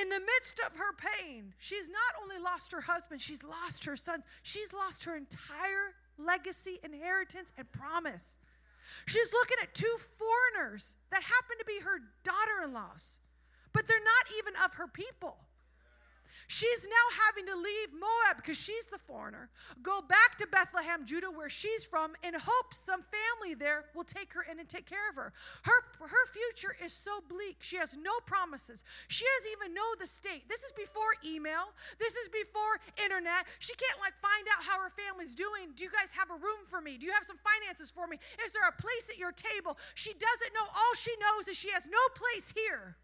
In 0.00 0.08
the 0.08 0.20
midst 0.20 0.60
of 0.60 0.76
her 0.76 0.92
pain, 0.94 1.52
she's 1.58 1.88
not 1.88 2.22
only 2.22 2.38
lost 2.38 2.72
her 2.72 2.80
husband, 2.80 3.20
she's 3.20 3.44
lost 3.44 3.84
her 3.84 3.96
sons, 3.96 4.24
she's 4.42 4.72
lost 4.72 5.04
her 5.04 5.16
entire 5.16 5.94
legacy, 6.16 6.78
inheritance, 6.84 7.52
and 7.58 7.70
promise. 7.72 8.38
She's 9.06 9.32
looking 9.32 9.58
at 9.62 9.74
two 9.74 9.96
foreigners 10.18 10.96
that 11.10 11.22
happen 11.22 11.58
to 11.58 11.64
be 11.64 11.80
her 11.80 12.00
daughter 12.22 12.64
in 12.64 12.72
laws, 12.72 13.20
but 13.72 13.86
they're 13.86 13.98
not 13.98 14.32
even 14.38 14.54
of 14.64 14.74
her 14.74 14.88
people. 14.88 15.38
She's 16.50 16.82
now 16.82 17.06
having 17.30 17.46
to 17.46 17.54
leave 17.54 17.94
Moab 17.94 18.42
because 18.42 18.58
she's 18.58 18.90
the 18.90 18.98
foreigner, 18.98 19.46
go 19.86 20.02
back 20.02 20.34
to 20.42 20.50
Bethlehem, 20.50 21.06
Judah, 21.06 21.30
where 21.30 21.48
she's 21.48 21.84
from, 21.84 22.18
in 22.26 22.34
hopes 22.34 22.76
some 22.76 23.06
family 23.06 23.54
there 23.54 23.84
will 23.94 24.02
take 24.02 24.34
her 24.34 24.42
in 24.50 24.58
and 24.58 24.68
take 24.68 24.90
care 24.90 25.08
of 25.08 25.14
her. 25.14 25.32
Her, 25.62 25.78
her 26.02 26.26
future 26.26 26.74
is 26.82 26.92
so 26.92 27.22
bleak. 27.30 27.58
She 27.60 27.76
has 27.76 27.96
no 27.96 28.10
promises. 28.26 28.82
She 29.06 29.24
doesn't 29.38 29.62
even 29.62 29.74
know 29.78 29.94
the 30.00 30.08
state. 30.08 30.48
This 30.48 30.66
is 30.66 30.72
before 30.72 31.14
email, 31.22 31.70
this 32.00 32.16
is 32.16 32.28
before 32.28 32.82
internet. 32.98 33.46
She 33.62 33.78
can't 33.78 34.02
like 34.02 34.18
find 34.18 34.42
out 34.50 34.66
how 34.66 34.82
her 34.82 34.90
family's 34.90 35.38
doing. 35.38 35.70
Do 35.78 35.84
you 35.84 35.90
guys 35.94 36.10
have 36.18 36.34
a 36.34 36.42
room 36.42 36.66
for 36.66 36.80
me? 36.80 36.98
Do 36.98 37.06
you 37.06 37.12
have 37.12 37.22
some 37.22 37.38
finances 37.46 37.94
for 37.94 38.10
me? 38.10 38.18
Is 38.42 38.50
there 38.50 38.66
a 38.66 38.74
place 38.74 39.06
at 39.06 39.22
your 39.22 39.30
table? 39.30 39.78
She 39.94 40.10
doesn't 40.10 40.50
know. 40.50 40.66
All 40.66 40.94
she 40.98 41.14
knows 41.22 41.46
is 41.46 41.54
she 41.54 41.70
has 41.70 41.86
no 41.86 42.02
place 42.18 42.50
here. 42.50 42.98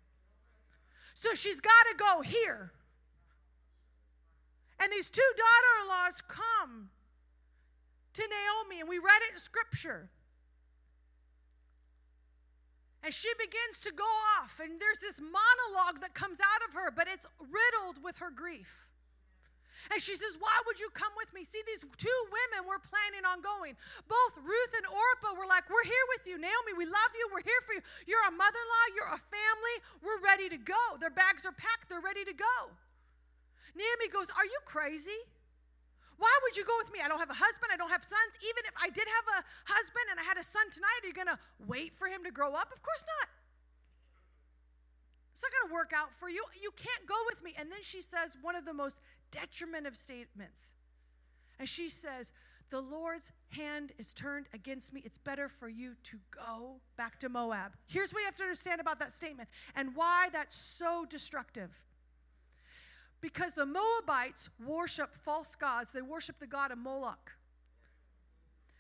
So 1.15 1.39
she's 1.39 1.61
got 1.63 1.85
to 1.91 1.97
go 1.97 2.27
here. 2.27 2.73
And 4.81 4.93
these 4.93 5.11
two 5.11 5.31
daughter 5.37 5.73
in 5.83 5.89
laws 5.89 6.21
come 6.21 6.91
to 8.13 8.23
Naomi, 8.23 8.81
and 8.81 8.89
we 8.89 8.99
read 8.99 9.23
it 9.29 9.35
in 9.35 9.39
scripture. 9.39 10.11
And 13.05 13.15
she 13.15 13.31
begins 13.39 13.81
to 13.87 13.93
go 13.95 14.09
off, 14.41 14.59
and 14.59 14.81
there's 14.81 14.99
this 15.01 15.21
monologue 15.21 16.03
that 16.03 16.13
comes 16.13 16.39
out 16.41 16.69
of 16.69 16.75
her, 16.75 16.91
but 16.91 17.07
it's 17.07 17.27
riddled 17.39 18.03
with 18.03 18.19
her 18.19 18.31
grief. 18.35 18.89
And 19.93 20.03
she 20.03 20.17
says, 20.17 20.37
Why 20.41 20.57
would 20.67 20.81
you 20.81 20.91
come 20.91 21.13
with 21.17 21.31
me? 21.31 21.45
See, 21.45 21.63
these 21.67 21.87
two 21.97 22.21
women 22.27 22.67
were 22.67 22.83
planning 22.83 23.23
on 23.23 23.45
going. 23.45 23.79
Both 24.11 24.35
Ruth 24.43 24.73
and 24.75 24.87
Orpah 24.91 25.39
were 25.39 25.47
like, 25.47 25.69
We're 25.71 25.87
here 25.87 26.07
with 26.17 26.27
you. 26.27 26.35
Naomi, 26.41 26.75
we 26.75 26.87
love 26.87 27.13
you. 27.15 27.31
We're 27.31 27.47
here 27.47 27.63
for 27.63 27.79
you. 27.79 27.83
You're 28.11 28.27
a 28.27 28.35
mother 28.35 28.59
in 28.59 28.67
law. 28.67 28.87
You're 28.99 29.15
a 29.15 29.23
family. 29.23 29.77
We're 30.03 30.23
ready 30.27 30.51
to 30.51 30.59
go. 30.59 30.83
Their 30.99 31.15
bags 31.15 31.47
are 31.47 31.55
packed. 31.55 31.87
They're 31.87 32.03
ready 32.03 32.27
to 32.27 32.35
go. 32.35 32.57
Naomi 33.77 34.09
goes, 34.13 34.33
Are 34.33 34.45
you 34.45 34.59
crazy? 34.65 35.21
Why 36.19 36.33
would 36.43 36.57
you 36.57 36.65
go 36.65 36.73
with 36.79 36.93
me? 36.93 37.01
I 37.05 37.09
don't 37.09 37.21
have 37.21 37.31
a 37.31 37.37
husband. 37.37 37.71
I 37.73 37.77
don't 37.77 37.91
have 37.91 38.03
sons. 38.03 38.41
Even 38.41 38.65
if 38.65 38.73
I 38.81 38.89
did 38.89 39.05
have 39.05 39.27
a 39.37 39.45
husband 39.69 40.07
and 40.11 40.19
I 40.19 40.25
had 40.25 40.39
a 40.39 40.43
son 40.43 40.65
tonight, 40.71 41.05
are 41.05 41.07
you 41.07 41.13
going 41.13 41.29
to 41.29 41.39
wait 41.67 41.95
for 41.95 42.09
him 42.09 42.25
to 42.25 42.33
grow 42.33 42.55
up? 42.55 42.73
Of 42.73 42.81
course 42.81 43.05
not. 43.21 43.29
It's 45.33 45.45
not 45.45 45.53
going 45.53 45.69
to 45.69 45.75
work 45.75 45.93
out 45.95 46.15
for 46.15 46.31
you. 46.31 46.43
You 46.63 46.71
can't 46.75 47.07
go 47.07 47.15
with 47.27 47.45
me. 47.45 47.53
And 47.59 47.71
then 47.71 47.83
she 47.83 48.01
says 48.01 48.39
one 48.41 48.57
of 48.57 48.65
the 48.65 48.73
most 48.73 49.03
detriment 49.31 49.87
of 49.87 49.95
statements. 49.95 50.75
And 51.59 51.69
she 51.69 51.91
says, 51.91 52.33
The 52.71 52.81
Lord's 52.81 53.33
hand 53.51 53.93
is 53.99 54.15
turned 54.15 54.49
against 54.55 54.95
me. 54.95 55.03
It's 55.05 55.19
better 55.19 55.51
for 55.51 55.69
you 55.69 55.95
to 56.05 56.17
go 56.31 56.81
back 56.97 57.19
to 57.21 57.29
Moab. 57.29 57.73
Here's 57.87 58.15
what 58.15 58.21
you 58.21 58.25
have 58.25 58.37
to 58.39 58.45
understand 58.45 58.81
about 58.81 58.99
that 59.01 59.13
statement 59.13 59.51
and 59.75 59.95
why 59.95 60.31
that's 60.33 60.57
so 60.57 61.05
destructive. 61.05 61.85
Because 63.21 63.55
the 63.55 63.67
Moabites 63.67 64.51
worship 64.65 65.15
false 65.15 65.55
gods, 65.57 65.93
they 65.93 66.03
worship 66.03 66.39
the 66.39 66.47
god 66.47 66.71
of 66.71 66.79
Moloch. 66.79 67.33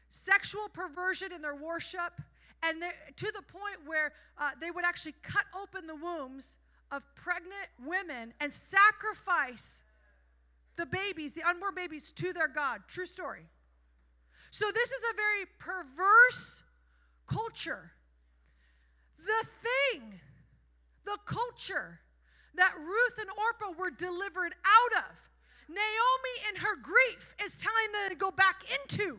Sexual 0.09 0.68
perversion 0.72 1.33
in 1.33 1.42
their 1.42 1.55
worship, 1.57 2.20
and 2.62 2.83
to 3.16 3.27
the 3.33 3.42
point 3.42 3.79
where 3.87 4.12
uh, 4.38 4.51
they 4.61 4.70
would 4.70 4.85
actually 4.85 5.14
cut 5.22 5.44
open 5.61 5.87
the 5.87 5.96
wombs 5.96 6.59
of 6.90 7.03
pregnant 7.14 7.68
women 7.85 8.33
and 8.40 8.53
sacrifice 8.53 9.85
the 10.77 10.87
babies, 10.87 11.33
the 11.33 11.42
unborn 11.42 11.75
babies, 11.75 12.12
to 12.12 12.33
their 12.33 12.49
God. 12.49 12.83
True 12.87 13.07
story. 13.07 13.46
So, 14.51 14.66
this 14.72 14.92
is 14.92 15.03
a 15.12 15.16
very 15.16 15.46
perverse 15.59 16.62
culture. 17.27 17.92
The 19.18 19.49
thing, 19.49 20.20
the 21.05 21.18
culture 21.25 22.01
that 22.57 22.73
Ruth 22.79 23.19
and 23.21 23.29
Orpah 23.38 23.79
were 23.79 23.90
delivered 23.90 24.55
out 24.64 25.05
of. 25.11 25.29
Naomi, 25.69 26.37
in 26.51 26.57
her 26.61 26.77
grief, 26.77 27.35
is 27.45 27.57
telling 27.57 27.92
them 27.92 28.11
to 28.11 28.16
go 28.16 28.31
back 28.31 28.62
into. 28.83 29.19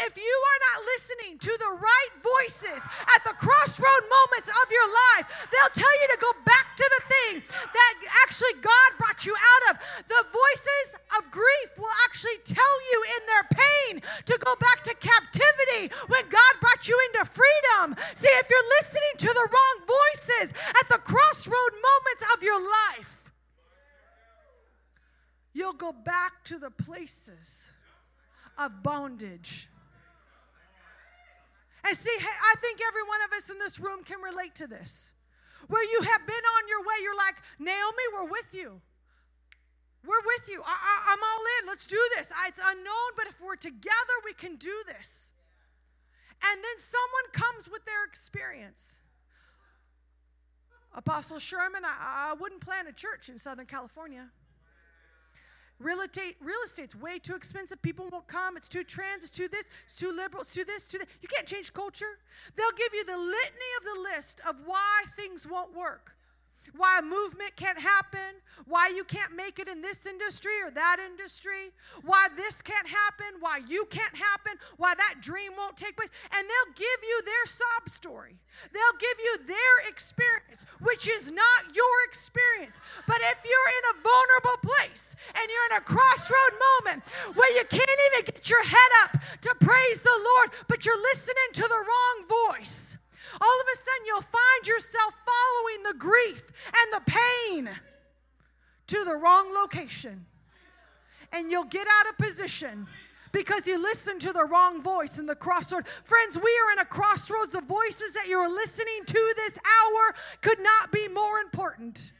If 0.00 0.16
you 0.16 0.34
are 0.50 0.60
not 0.72 0.86
listening 0.96 1.38
to 1.38 1.52
the 1.60 1.72
right 1.76 2.12
voices 2.18 2.80
at 3.04 3.20
the 3.24 3.36
crossroad 3.36 4.04
moments 4.08 4.48
of 4.48 4.66
your 4.72 4.88
life, 4.88 5.48
they'll 5.52 5.76
tell 5.76 5.94
you 6.00 6.08
to 6.08 6.18
go 6.20 6.32
back 6.44 6.72
to 6.76 6.86
the 6.98 7.02
thing 7.04 7.32
that 7.44 7.92
actually 8.24 8.56
God 8.60 8.88
brought 8.98 9.26
you 9.26 9.36
out 9.36 9.64
of. 9.70 9.74
The 10.08 10.24
voices 10.32 10.86
of 11.18 11.30
grief 11.30 11.70
will 11.76 11.96
actually 12.08 12.40
tell 12.48 12.76
you 12.92 12.98
in 13.20 13.22
their 13.28 13.46
pain 13.52 13.92
to 14.00 14.34
go 14.40 14.56
back 14.56 14.82
to 14.88 14.94
captivity 14.96 15.92
when 16.08 16.24
God 16.32 16.52
brought 16.60 16.88
you 16.88 16.96
into 17.12 17.28
freedom. 17.28 17.94
See, 18.16 18.32
if 18.40 18.46
you're 18.48 18.70
listening 18.80 19.14
to 19.18 19.30
the 19.30 19.48
wrong 19.52 19.76
voices 19.84 20.56
at 20.80 20.88
the 20.88 20.98
crossroad 21.04 21.72
moments 21.76 22.24
of 22.34 22.42
your 22.42 22.60
life, 22.60 23.32
you'll 25.52 25.72
go 25.76 25.92
back 25.92 26.42
to 26.44 26.58
the 26.58 26.70
places 26.70 27.70
of 28.58 28.82
bondage. 28.82 29.68
And 31.86 31.96
see, 31.96 32.16
I 32.18 32.54
think 32.60 32.80
every 32.86 33.02
one 33.02 33.20
of 33.28 33.36
us 33.36 33.50
in 33.50 33.58
this 33.58 33.78
room 33.78 34.04
can 34.04 34.20
relate 34.20 34.54
to 34.56 34.66
this. 34.66 35.12
Where 35.68 35.84
you 35.84 36.00
have 36.02 36.26
been 36.26 36.34
on 36.34 36.68
your 36.68 36.80
way, 36.80 36.96
you're 37.02 37.16
like, 37.16 37.36
Naomi, 37.58 38.04
we're 38.14 38.30
with 38.30 38.48
you. 38.52 38.80
We're 40.06 40.24
with 40.26 40.48
you. 40.50 40.62
I, 40.64 41.12
am 41.12 41.18
all 41.22 41.44
in. 41.60 41.68
Let's 41.68 41.86
do 41.86 42.00
this. 42.16 42.32
It's 42.46 42.60
unknown, 42.62 43.10
but 43.16 43.26
if 43.26 43.40
we're 43.40 43.56
together, 43.56 44.16
we 44.24 44.34
can 44.34 44.56
do 44.56 44.74
this. 44.86 45.32
And 46.44 46.62
then 46.62 46.78
someone 46.78 47.32
comes 47.32 47.70
with 47.70 47.84
their 47.86 48.04
experience. 48.04 49.00
Apostle 50.94 51.38
Sherman, 51.38 51.84
I, 51.84 52.30
I 52.30 52.34
wouldn't 52.34 52.60
plant 52.60 52.88
a 52.88 52.92
church 52.92 53.28
in 53.28 53.38
Southern 53.38 53.66
California. 53.66 54.28
Real 55.80 56.00
estate, 56.00 56.36
real 56.40 56.58
estate's 56.64 56.94
way 56.94 57.18
too 57.18 57.34
expensive. 57.34 57.82
People 57.82 58.08
won't 58.10 58.26
come. 58.26 58.56
It's 58.56 58.68
too 58.68 58.84
trans. 58.84 59.24
It's 59.24 59.30
too 59.30 59.48
this. 59.48 59.70
It's 59.84 59.96
too 59.96 60.12
liberal. 60.12 60.42
It's 60.42 60.54
too 60.54 60.64
this. 60.64 60.88
Too 60.88 60.98
that. 60.98 61.08
You 61.20 61.28
can't 61.28 61.46
change 61.46 61.72
culture. 61.72 62.18
They'll 62.56 62.78
give 62.78 62.94
you 62.94 63.04
the 63.04 63.18
litany 63.18 63.70
of 63.78 63.84
the 63.84 64.00
list 64.14 64.40
of 64.48 64.56
why 64.64 65.02
things 65.16 65.46
won't 65.48 65.74
work. 65.74 66.16
Why 66.76 66.98
a 66.98 67.02
movement 67.02 67.56
can't 67.56 67.78
happen, 67.78 68.40
why 68.66 68.88
you 68.88 69.04
can't 69.04 69.34
make 69.36 69.58
it 69.58 69.68
in 69.68 69.82
this 69.82 70.06
industry 70.06 70.52
or 70.64 70.70
that 70.70 70.96
industry, 70.98 71.72
why 72.04 72.28
this 72.36 72.62
can't 72.62 72.86
happen, 72.86 73.26
why 73.40 73.60
you 73.68 73.84
can't 73.90 74.16
happen, 74.16 74.54
why 74.76 74.94
that 74.94 75.16
dream 75.20 75.52
won't 75.56 75.76
take 75.76 75.96
place. 75.96 76.10
And 76.34 76.46
they'll 76.46 76.74
give 76.74 77.00
you 77.02 77.22
their 77.24 77.46
sob 77.46 77.88
story. 77.88 78.36
They'll 78.72 79.00
give 79.00 79.18
you 79.18 79.38
their 79.46 79.88
experience, 79.88 80.66
which 80.80 81.08
is 81.08 81.32
not 81.32 81.74
your 81.74 81.96
experience. 82.08 82.80
But 83.06 83.18
if 83.20 83.44
you're 83.44 83.72
in 83.78 83.84
a 83.92 84.00
vulnerable 84.02 84.58
place 84.62 85.16
and 85.34 85.44
you're 85.50 85.68
in 85.72 85.82
a 85.82 85.84
crossroad 85.84 86.54
moment 86.78 87.04
where 87.34 87.52
you 87.56 87.64
can't 87.68 87.90
even 87.90 88.24
get 88.24 88.48
your 88.48 88.64
head 88.64 88.92
up 89.04 89.20
to 89.42 89.54
praise 89.60 90.00
the 90.00 90.18
Lord, 90.36 90.50
but 90.68 90.86
you're 90.86 91.02
listening 91.12 91.50
to 91.54 91.62
the 91.62 91.84
wrong 91.84 92.48
voice, 92.48 92.96
all 93.40 93.60
of 93.60 93.66
a 93.72 93.76
sudden 93.76 94.06
you'll 94.06 94.22
find 94.22 94.68
yourself 94.68 95.14
following 95.24 95.82
the 95.84 95.98
grief 95.98 96.42
and 96.66 96.92
the 96.92 97.10
pain 97.10 97.70
to 98.88 99.04
the 99.04 99.16
wrong 99.16 99.52
location. 99.54 100.26
And 101.32 101.50
you'll 101.50 101.64
get 101.64 101.86
out 101.88 102.08
of 102.08 102.18
position 102.18 102.86
because 103.32 103.66
you 103.66 103.82
listened 103.82 104.20
to 104.22 104.32
the 104.32 104.44
wrong 104.44 104.80
voice 104.80 105.18
in 105.18 105.26
the 105.26 105.34
crossroad. 105.34 105.86
Friends, 105.86 106.38
we 106.38 106.60
are 106.64 106.72
in 106.72 106.78
a 106.78 106.84
crossroads. 106.84 107.50
The 107.50 107.60
voices 107.60 108.14
that 108.14 108.28
you're 108.28 108.48
listening 108.48 109.04
to 109.04 109.34
this 109.36 109.58
hour 109.58 110.14
could 110.40 110.60
not 110.60 110.92
be 110.92 111.08
more 111.08 111.40
important. 111.40 112.12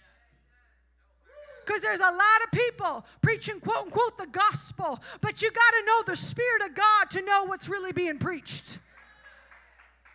Because 1.64 1.80
there's 1.80 2.00
a 2.00 2.10
lot 2.10 2.42
of 2.44 2.50
people 2.52 3.06
preaching, 3.22 3.60
quote 3.60 3.84
unquote, 3.86 4.18
the 4.18 4.26
gospel, 4.26 5.00
but 5.22 5.40
you 5.40 5.50
got 5.50 5.70
to 5.78 5.86
know 5.86 6.02
the 6.06 6.16
Spirit 6.16 6.62
of 6.68 6.74
God 6.74 7.10
to 7.10 7.22
know 7.24 7.44
what's 7.46 7.68
really 7.68 7.92
being 7.92 8.18
preached. 8.18 8.78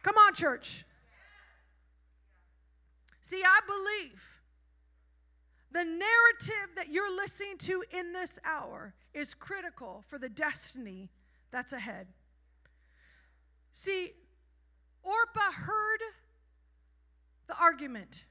Come 0.03 0.15
on, 0.17 0.33
church. 0.33 0.83
See, 3.29 3.43
I 3.43 3.59
believe 3.67 4.41
the 5.71 5.83
narrative 5.83 6.75
that 6.75 6.89
you're 6.89 7.15
listening 7.15 7.59
to 7.59 7.83
in 7.95 8.11
this 8.11 8.39
hour 8.43 8.95
is 9.13 9.35
critical 9.35 10.03
for 10.07 10.17
the 10.17 10.29
destiny 10.29 11.11
that's 11.51 11.71
ahead. 11.71 12.07
See, 13.71 14.13
Orpah 15.03 15.51
heard 15.51 15.99
the 17.45 17.53
argument. 17.61 18.25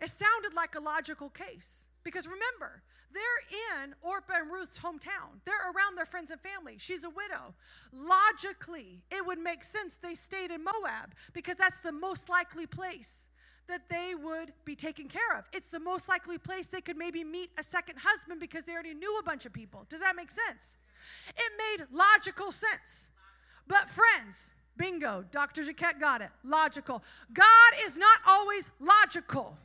It 0.00 0.08
sounded 0.08 0.54
like 0.54 0.76
a 0.76 0.80
logical 0.80 1.30
case. 1.30 1.88
Because 2.04 2.28
remember, 2.28 2.84
they're 3.12 3.82
in 3.82 3.92
Orpah 4.02 4.34
and 4.42 4.52
Ruth's 4.52 4.78
hometown. 4.78 5.40
They're 5.46 5.72
around 5.74 5.96
their 5.96 6.06
friends 6.06 6.30
and 6.30 6.40
family. 6.40 6.76
She's 6.78 7.02
a 7.02 7.10
widow. 7.10 7.56
Logically, 7.92 9.02
it 9.10 9.26
would 9.26 9.40
make 9.40 9.64
sense 9.64 9.96
they 9.96 10.14
stayed 10.14 10.52
in 10.52 10.62
Moab 10.62 11.16
because 11.32 11.56
that's 11.56 11.80
the 11.80 11.90
most 11.90 12.28
likely 12.28 12.68
place 12.68 13.30
that 13.68 13.88
they 13.88 14.14
would 14.14 14.52
be 14.64 14.74
taken 14.74 15.08
care 15.08 15.38
of. 15.38 15.44
It's 15.52 15.68
the 15.68 15.80
most 15.80 16.08
likely 16.08 16.38
place 16.38 16.66
they 16.66 16.80
could 16.80 16.96
maybe 16.96 17.24
meet 17.24 17.50
a 17.58 17.62
second 17.62 17.98
husband 18.02 18.40
because 18.40 18.64
they 18.64 18.72
already 18.72 18.94
knew 18.94 19.18
a 19.18 19.22
bunch 19.22 19.46
of 19.46 19.52
people. 19.52 19.86
Does 19.88 20.00
that 20.00 20.16
make 20.16 20.30
sense? 20.30 20.78
It 21.28 21.52
made 21.58 21.86
logical 21.92 22.50
sense. 22.52 23.10
But, 23.66 23.88
friends, 23.88 24.52
bingo, 24.76 25.24
Dr. 25.30 25.62
Jaquette 25.62 26.00
got 26.00 26.22
it. 26.22 26.30
Logical. 26.42 27.02
God 27.32 27.72
is 27.84 27.98
not 27.98 28.18
always 28.26 28.70
logical. 28.80 29.56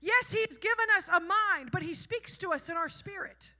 Yes, 0.00 0.32
He's 0.32 0.58
given 0.58 0.86
us 0.96 1.08
a 1.08 1.20
mind, 1.20 1.70
but 1.72 1.82
He 1.82 1.94
speaks 1.94 2.38
to 2.38 2.52
us 2.52 2.68
in 2.68 2.76
our 2.76 2.88
spirit. 2.88 3.52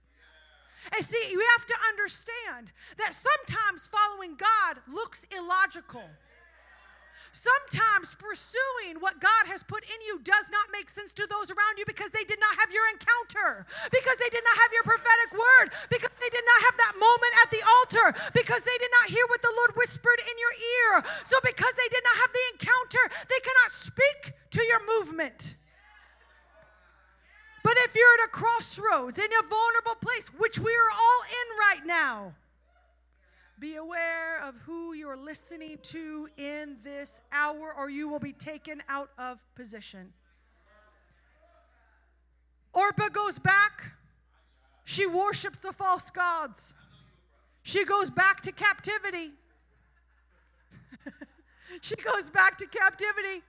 And 0.95 1.03
see, 1.03 1.21
you 1.29 1.43
have 1.57 1.65
to 1.65 1.75
understand 1.89 2.71
that 2.97 3.13
sometimes 3.13 3.87
following 3.87 4.35
God 4.35 4.77
looks 4.91 5.25
illogical. 5.35 6.03
Sometimes 7.31 8.17
pursuing 8.17 8.97
what 8.99 9.21
God 9.21 9.45
has 9.45 9.61
put 9.61 9.85
in 9.85 9.99
you 10.01 10.17
does 10.25 10.49
not 10.49 10.73
make 10.73 10.89
sense 10.89 11.13
to 11.13 11.29
those 11.29 11.53
around 11.53 11.77
you 11.77 11.85
because 11.85 12.09
they 12.09 12.25
did 12.25 12.41
not 12.41 12.57
have 12.57 12.73
your 12.73 12.89
encounter, 12.89 13.69
because 13.93 14.17
they 14.17 14.33
did 14.33 14.41
not 14.41 14.57
have 14.57 14.71
your 14.73 14.81
prophetic 14.81 15.29
word, 15.37 15.67
because 15.93 16.13
they 16.17 16.31
did 16.33 16.41
not 16.41 16.59
have 16.65 16.75
that 16.81 16.95
moment 16.97 17.33
at 17.45 17.49
the 17.53 17.61
altar, 17.61 18.07
because 18.33 18.65
they 18.65 18.77
did 18.81 18.89
not 19.01 19.13
hear 19.13 19.21
what 19.29 19.45
the 19.45 19.53
Lord 19.61 19.77
whispered 19.77 20.19
in 20.25 20.35
your 20.41 20.55
ear. 20.57 21.05
So, 21.29 21.37
because 21.45 21.73
they 21.77 21.89
did 21.93 22.01
not 22.01 22.17
have 22.17 22.31
the 22.33 22.45
encounter, 22.57 23.03
they 23.29 23.41
cannot 23.45 23.71
speak 23.71 24.19
to 24.57 24.61
your 24.65 24.81
movement. 24.97 25.53
But 27.61 27.77
if 27.85 27.93
you're 27.93 28.15
at 28.25 28.27
a 28.27 28.31
crossroads 28.33 29.21
in 29.21 29.29
a 29.29 29.43
vulnerable 29.45 30.01
place, 30.01 30.33
which 30.33 30.57
we 30.57 30.73
are 30.73 30.91
all 30.97 31.21
in 31.29 31.47
right 31.61 31.85
now, 31.85 32.33
be 33.59 33.75
aware 33.75 34.41
of 34.43 34.55
who 34.65 34.93
you're 34.93 35.17
listening 35.17 35.77
to 35.83 36.29
in 36.37 36.77
this 36.83 37.21
hour, 37.31 37.73
or 37.77 37.89
you 37.89 38.07
will 38.07 38.19
be 38.19 38.33
taken 38.33 38.81
out 38.87 39.09
of 39.17 39.43
position. 39.55 40.13
Orpah 42.73 43.09
goes 43.09 43.39
back. 43.39 43.91
She 44.85 45.05
worships 45.05 45.61
the 45.61 45.73
false 45.73 46.09
gods. 46.09 46.73
She 47.63 47.85
goes 47.85 48.09
back 48.09 48.41
to 48.41 48.51
captivity. 48.51 49.31
she 51.81 51.95
goes 51.95 52.29
back 52.29 52.57
to 52.57 52.67
captivity. 52.67 53.43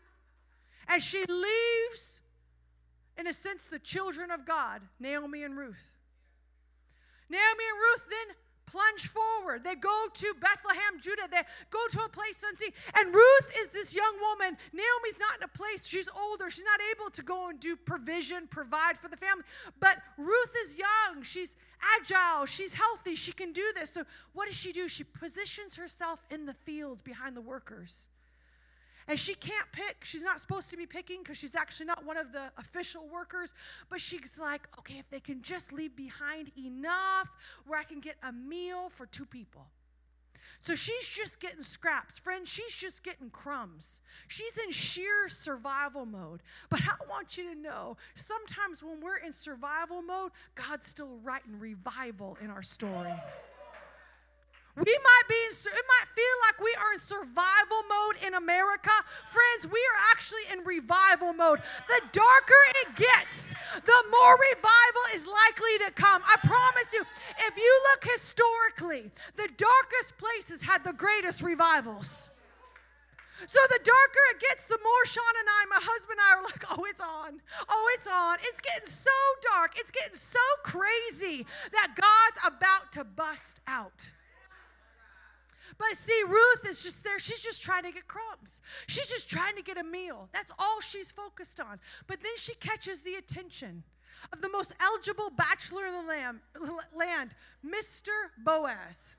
And 0.89 1.01
she 1.01 1.25
leaves, 1.25 2.21
in 3.17 3.27
a 3.27 3.33
sense, 3.33 3.67
the 3.67 3.79
children 3.79 4.31
of 4.31 4.45
God, 4.45 4.83
Naomi 4.99 5.45
and 5.45 5.57
Ruth. 5.57 5.95
Naomi 7.31 7.65
and 7.71 7.79
Ruth 7.79 7.90
They 9.59 9.75
go 9.75 10.07
to 10.13 10.35
Bethlehem, 10.41 11.01
Judah. 11.01 11.29
They 11.31 11.41
go 11.71 11.81
to 11.91 12.05
a 12.05 12.09
place 12.09 12.45
unseen. 12.49 12.71
And 12.99 13.15
Ruth 13.15 13.57
is 13.59 13.71
this 13.71 13.95
young 13.95 14.15
woman. 14.21 14.57
Naomi's 14.73 15.19
not 15.19 15.37
in 15.37 15.43
a 15.43 15.49
place, 15.49 15.87
she's 15.87 16.09
older. 16.09 16.51
She's 16.51 16.65
not 16.65 16.81
able 16.95 17.11
to 17.11 17.23
go 17.23 17.49
and 17.49 17.59
do 17.59 17.77
provision, 17.77 18.47
provide 18.49 18.97
for 18.97 19.09
the 19.09 19.17
family. 19.17 19.45
But 19.81 19.99
Ruth 20.17 20.55
is 20.65 20.79
young. 20.79 21.23
She's 21.23 21.57
agile. 22.01 22.47
She's 22.47 22.75
healthy. 22.75 23.15
She 23.15 23.33
can 23.33 23.53
do 23.53 23.65
this. 23.75 23.91
So 23.91 24.05
what 24.33 24.47
does 24.47 24.57
she 24.57 24.73
do? 24.73 24.89
She 24.89 25.05
positions 25.05 25.77
herself 25.77 26.23
in 26.31 26.47
the 26.47 26.55
fields 26.55 27.03
behind 27.03 27.37
the 27.37 27.41
workers. 27.41 28.09
And 29.11 29.19
she 29.19 29.35
can't 29.35 29.67
pick. 29.73 30.05
She's 30.05 30.23
not 30.23 30.39
supposed 30.39 30.71
to 30.71 30.77
be 30.77 30.87
picking 30.87 31.25
because 31.25 31.37
she's 31.37 31.57
actually 31.57 31.87
not 31.87 32.07
one 32.07 32.17
of 32.17 32.31
the 32.31 32.53
official 32.59 33.09
workers. 33.13 33.55
But 33.89 34.01
she's 34.01 34.39
like, 34.41 34.69
okay, 34.79 35.01
if 35.01 35.11
they 35.11 35.19
can 35.19 35.43
just 35.43 35.73
leave 35.73 35.97
behind 35.97 36.53
enough 36.57 37.29
where 37.67 37.77
I 37.77 37.83
can 37.83 37.99
get 37.99 38.15
a 38.23 38.33
meal 38.33 38.89
for 38.89 39.07
two 39.07 39.27
people. 39.27 39.67
So 40.61 40.77
she's 40.77 41.09
just 41.09 41.41
getting 41.41 41.63
scraps. 41.63 42.21
Friends, 42.21 42.49
she's 42.49 42.73
just 42.73 43.03
getting 43.03 43.31
crumbs. 43.31 44.01
She's 44.29 44.57
in 44.59 44.71
sheer 44.71 45.27
survival 45.27 46.07
mode. 46.07 46.41
But 46.69 46.83
I 46.85 46.95
want 47.09 47.37
you 47.37 47.53
to 47.53 47.61
know 47.61 47.97
sometimes 48.15 48.81
when 48.81 49.01
we're 49.01 49.17
in 49.17 49.33
survival 49.33 50.03
mode, 50.03 50.31
God's 50.55 50.87
still 50.87 51.19
writing 51.25 51.59
revival 51.59 52.39
in 52.41 52.49
our 52.49 52.63
story. 52.63 53.13
We 54.77 54.87
might 54.87 55.27
be, 55.29 55.35
in, 55.35 55.53
it 55.53 55.87
might 55.89 56.09
feel 56.15 56.37
like 56.47 56.61
we 56.63 56.75
are 56.79 56.93
in 56.95 57.01
survival 57.01 57.83
mode 57.91 58.17
in 58.27 58.35
America. 58.35 58.95
Friends, 59.27 59.67
we 59.67 59.79
are 59.79 60.01
actually 60.13 60.47
in 60.53 60.65
revival 60.65 61.33
mode. 61.33 61.59
The 61.89 62.01
darker 62.13 62.63
it 62.87 62.95
gets, 62.95 63.53
the 63.75 64.03
more 64.11 64.35
revival 64.55 65.05
is 65.15 65.27
likely 65.27 65.87
to 65.87 65.91
come. 65.93 66.23
I 66.23 66.37
promise 66.47 66.89
you, 66.95 67.03
if 67.49 67.57
you 67.57 67.81
look 67.91 68.05
historically, 68.05 69.11
the 69.35 69.51
darkest 69.57 70.19
places 70.19 70.63
had 70.63 70.85
the 70.85 70.93
greatest 70.93 71.43
revivals. 71.43 72.29
So 73.47 73.59
the 73.71 73.81
darker 73.83 74.25
it 74.31 74.41
gets, 74.41 74.69
the 74.69 74.79
more 74.83 75.07
Sean 75.07 75.35
and 75.39 75.49
I, 75.49 75.65
my 75.67 75.81
husband 75.83 76.19
and 76.21 76.29
I, 76.29 76.39
are 76.39 76.43
like, 76.45 76.65
oh, 76.71 76.85
it's 76.89 77.01
on. 77.01 77.41
Oh, 77.69 77.91
it's 77.95 78.07
on. 78.07 78.37
It's 78.43 78.61
getting 78.61 78.87
so 78.87 79.11
dark. 79.51 79.73
It's 79.79 79.91
getting 79.91 80.15
so 80.15 80.39
crazy 80.63 81.47
that 81.73 81.97
God's 81.97 82.55
about 82.55 82.93
to 82.93 83.05
bust 83.05 83.61
out. 83.67 84.11
But 85.81 85.97
see, 85.97 86.23
Ruth 86.29 86.69
is 86.69 86.83
just 86.83 87.03
there. 87.05 87.19
She's 87.19 87.41
just 87.41 87.63
trying 87.63 87.85
to 87.85 87.91
get 87.91 88.07
crumbs. 88.07 88.61
She's 88.87 89.09
just 89.09 89.31
trying 89.31 89.57
to 89.57 89.63
get 89.63 89.79
a 89.79 89.83
meal. 89.83 90.29
That's 90.31 90.53
all 90.59 90.83
she's 90.83 91.11
focused 91.11 91.59
on. 91.59 91.81
But 92.07 92.21
then 92.21 92.33
she 92.37 92.55
catches 92.57 93.03
the 93.03 93.15
attention 93.15 93.83
of 94.31 94.43
the 94.43 94.51
most 94.51 94.75
eligible 94.79 95.31
bachelor 95.31 95.87
in 95.87 95.95
the 95.95 96.81
land, 96.95 97.35
Mr. 97.67 98.11
Boaz. 98.45 99.17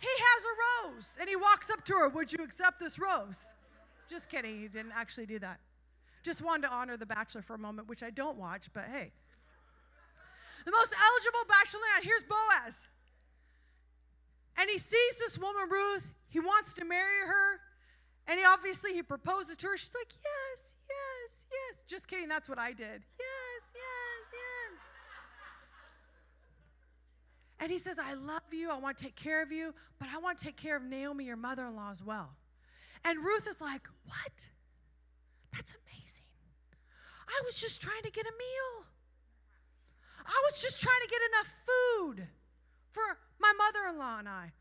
He 0.00 0.08
has 0.08 0.44
a 0.44 0.54
rose 0.90 1.18
and 1.20 1.28
he 1.28 1.36
walks 1.36 1.70
up 1.70 1.84
to 1.84 1.92
her. 1.94 2.08
Would 2.08 2.32
you 2.32 2.42
accept 2.42 2.80
this 2.80 2.98
rose? 2.98 3.52
Just 4.08 4.32
kidding. 4.32 4.60
He 4.60 4.66
didn't 4.66 4.92
actually 4.96 5.26
do 5.26 5.38
that. 5.38 5.60
Just 6.24 6.44
wanted 6.44 6.66
to 6.66 6.74
honor 6.74 6.96
the 6.96 7.06
bachelor 7.06 7.42
for 7.42 7.54
a 7.54 7.58
moment, 7.58 7.88
which 7.88 8.02
I 8.02 8.10
don't 8.10 8.38
watch, 8.38 8.72
but 8.72 8.86
hey. 8.86 9.12
The 10.64 10.72
most 10.72 10.92
eligible 11.00 11.48
bachelor 11.48 11.80
land. 11.92 12.04
Here's 12.04 12.24
Boaz. 12.24 12.88
And 14.58 14.68
he 14.68 14.78
sees 14.78 15.18
this 15.18 15.38
woman, 15.38 15.68
Ruth. 15.70 16.12
He 16.28 16.40
wants 16.40 16.74
to 16.74 16.84
marry 16.84 17.26
her. 17.26 17.60
And 18.26 18.38
he 18.38 18.44
obviously 18.44 18.92
he 18.92 19.02
proposes 19.02 19.56
to 19.58 19.68
her. 19.68 19.76
She's 19.76 19.94
like, 19.94 20.12
yes, 20.12 20.76
yes, 20.88 21.46
yes. 21.50 21.84
Just 21.86 22.08
kidding, 22.08 22.28
that's 22.28 22.48
what 22.48 22.58
I 22.58 22.72
did. 22.72 23.02
Yes, 23.18 23.62
yes, 23.74 24.22
yes. 24.32 24.78
And 27.60 27.70
he 27.70 27.78
says, 27.78 27.98
I 27.98 28.14
love 28.14 28.42
you. 28.52 28.70
I 28.70 28.78
want 28.78 28.98
to 28.98 29.04
take 29.04 29.16
care 29.16 29.42
of 29.42 29.50
you, 29.50 29.74
but 29.98 30.08
I 30.14 30.18
want 30.18 30.38
to 30.38 30.44
take 30.44 30.56
care 30.56 30.76
of 30.76 30.82
Naomi, 30.82 31.24
your 31.24 31.36
mother 31.36 31.66
in 31.66 31.74
law, 31.74 31.90
as 31.90 32.04
well. 32.04 32.36
And 33.04 33.18
Ruth 33.18 33.48
is 33.48 33.60
like, 33.60 33.88
What? 34.06 34.48
That's 35.52 35.76
amazing. 35.76 36.26
I 37.26 37.42
was 37.44 37.60
just 37.60 37.82
trying 37.82 38.02
to 38.02 38.10
get 38.10 38.26
a 38.26 38.32
meal. 38.32 38.86
I 40.26 40.42
was 40.50 40.60
just 40.60 40.82
trying 40.82 41.00
to 41.02 41.08
get 41.08 41.20
enough 41.32 41.62
food 41.66 42.28
for 42.92 43.18
my 43.40 43.52
mother 43.56 43.88
in 43.90 43.98
law 43.98 44.18
and 44.18 44.28
I. 44.28 44.52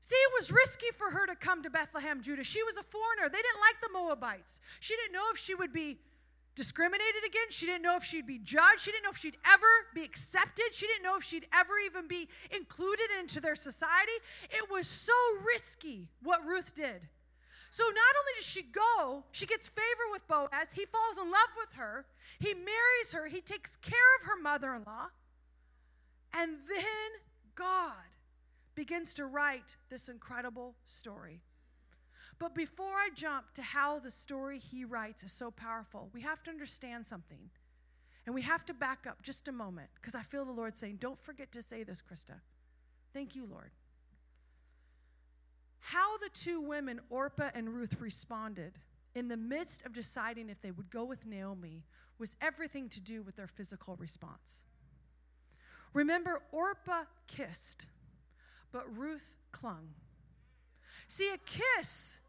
See, 0.00 0.16
it 0.16 0.32
was 0.38 0.50
risky 0.50 0.86
for 0.96 1.10
her 1.10 1.26
to 1.26 1.36
come 1.36 1.62
to 1.62 1.70
Bethlehem, 1.70 2.22
Judah. 2.22 2.44
She 2.44 2.62
was 2.62 2.78
a 2.78 2.82
foreigner. 2.82 3.28
They 3.28 3.42
didn't 3.42 3.60
like 3.60 3.80
the 3.82 3.90
Moabites. 3.92 4.60
She 4.80 4.96
didn't 4.96 5.12
know 5.12 5.26
if 5.32 5.38
she 5.38 5.54
would 5.54 5.72
be 5.72 5.98
discriminated 6.54 7.24
against. 7.26 7.56
She 7.56 7.66
didn't 7.66 7.82
know 7.82 7.96
if 7.96 8.04
she'd 8.04 8.26
be 8.26 8.38
judged. 8.38 8.80
She 8.80 8.90
didn't 8.90 9.04
know 9.04 9.10
if 9.10 9.18
she'd 9.18 9.36
ever 9.46 9.66
be 9.94 10.02
accepted. 10.02 10.72
She 10.72 10.86
didn't 10.86 11.02
know 11.02 11.16
if 11.16 11.24
she'd 11.24 11.46
ever 11.52 11.74
even 11.84 12.08
be 12.08 12.28
included 12.56 13.06
into 13.20 13.40
their 13.40 13.54
society. 13.54 14.12
It 14.50 14.70
was 14.70 14.86
so 14.86 15.12
risky 15.46 16.08
what 16.22 16.44
Ruth 16.46 16.74
did. 16.74 17.00
So 17.70 17.84
not 17.84 18.14
only 18.18 18.32
does 18.36 18.46
she 18.46 18.62
go, 18.62 19.24
she 19.30 19.46
gets 19.46 19.68
favor 19.68 20.08
with 20.10 20.26
Boaz. 20.26 20.72
He 20.72 20.86
falls 20.86 21.18
in 21.18 21.30
love 21.30 21.52
with 21.56 21.74
her. 21.76 22.06
He 22.40 22.54
marries 22.54 23.12
her. 23.12 23.26
He 23.26 23.40
takes 23.40 23.76
care 23.76 24.16
of 24.20 24.26
her 24.26 24.40
mother 24.40 24.74
in 24.74 24.84
law. 24.84 25.08
And 26.34 26.58
then 26.66 27.10
God 27.58 27.94
begins 28.76 29.14
to 29.14 29.26
write 29.26 29.76
this 29.90 30.08
incredible 30.08 30.76
story. 30.86 31.40
But 32.38 32.54
before 32.54 32.94
I 32.94 33.08
jump 33.16 33.52
to 33.54 33.62
how 33.62 33.98
the 33.98 34.12
story 34.12 34.60
he 34.60 34.84
writes 34.84 35.24
is 35.24 35.32
so 35.32 35.50
powerful, 35.50 36.08
we 36.14 36.20
have 36.20 36.42
to 36.44 36.50
understand 36.52 37.04
something. 37.04 37.50
And 38.26 38.34
we 38.34 38.42
have 38.42 38.64
to 38.66 38.74
back 38.74 39.06
up 39.08 39.22
just 39.22 39.48
a 39.48 39.52
moment 39.52 39.88
because 39.96 40.14
I 40.14 40.22
feel 40.22 40.44
the 40.44 40.52
Lord 40.52 40.76
saying, 40.76 40.98
Don't 41.00 41.18
forget 41.18 41.50
to 41.52 41.62
say 41.62 41.82
this, 41.82 42.00
Krista. 42.00 42.40
Thank 43.12 43.34
you, 43.34 43.44
Lord. 43.44 43.72
How 45.80 46.18
the 46.18 46.28
two 46.32 46.60
women, 46.60 47.00
Orpah 47.10 47.50
and 47.54 47.70
Ruth, 47.70 48.00
responded 48.00 48.78
in 49.14 49.28
the 49.28 49.36
midst 49.36 49.84
of 49.84 49.94
deciding 49.94 50.50
if 50.50 50.60
they 50.60 50.70
would 50.70 50.90
go 50.90 51.04
with 51.04 51.26
Naomi 51.26 51.84
was 52.18 52.36
everything 52.40 52.88
to 52.90 53.00
do 53.00 53.22
with 53.22 53.36
their 53.36 53.46
physical 53.46 53.96
response. 53.96 54.64
Remember, 55.94 56.42
Orpah 56.52 57.04
kissed, 57.26 57.86
but 58.72 58.84
Ruth 58.96 59.36
clung. 59.52 59.88
See, 61.06 61.30
a 61.32 61.38
kiss 61.38 62.20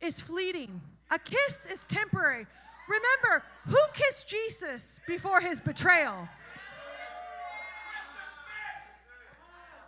is 0.00 0.20
fleeting, 0.20 0.80
a 1.10 1.18
kiss 1.18 1.66
is 1.70 1.86
temporary. 1.86 2.46
Remember, 2.88 3.44
who 3.66 3.78
kissed 3.94 4.28
Jesus 4.28 5.00
before 5.06 5.40
his 5.40 5.60
betrayal? 5.60 6.28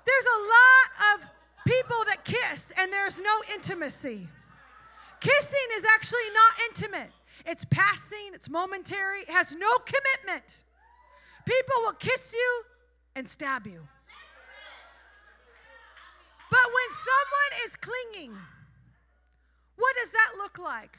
There's 0.04 0.26
a 0.26 0.40
lot 0.40 1.14
of 1.14 1.26
people 1.66 1.96
that 2.06 2.24
kiss 2.24 2.72
and 2.78 2.92
there's 2.92 3.20
no 3.20 3.42
intimacy. 3.54 4.28
Kissing 5.20 5.68
is 5.76 5.86
actually 5.94 6.30
not 6.34 6.68
intimate, 6.68 7.10
it's 7.46 7.64
passing, 7.64 8.32
it's 8.32 8.50
momentary, 8.50 9.20
it 9.20 9.30
has 9.30 9.56
no 9.56 9.70
commitment. 9.78 10.64
People 11.46 11.74
will 11.82 11.94
kiss 11.94 12.34
you 12.34 12.62
and 13.16 13.28
stab 13.28 13.66
you. 13.66 13.80
But 16.50 16.66
when 16.66 16.90
someone 16.90 17.52
is 17.64 17.76
clinging, 17.76 18.36
what 19.76 19.94
does 19.96 20.10
that 20.12 20.32
look 20.38 20.58
like? 20.58 20.98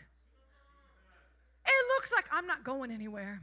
It 1.65 1.85
looks 1.95 2.13
like 2.13 2.25
I'm 2.31 2.47
not 2.47 2.63
going 2.63 2.91
anywhere. 2.91 3.41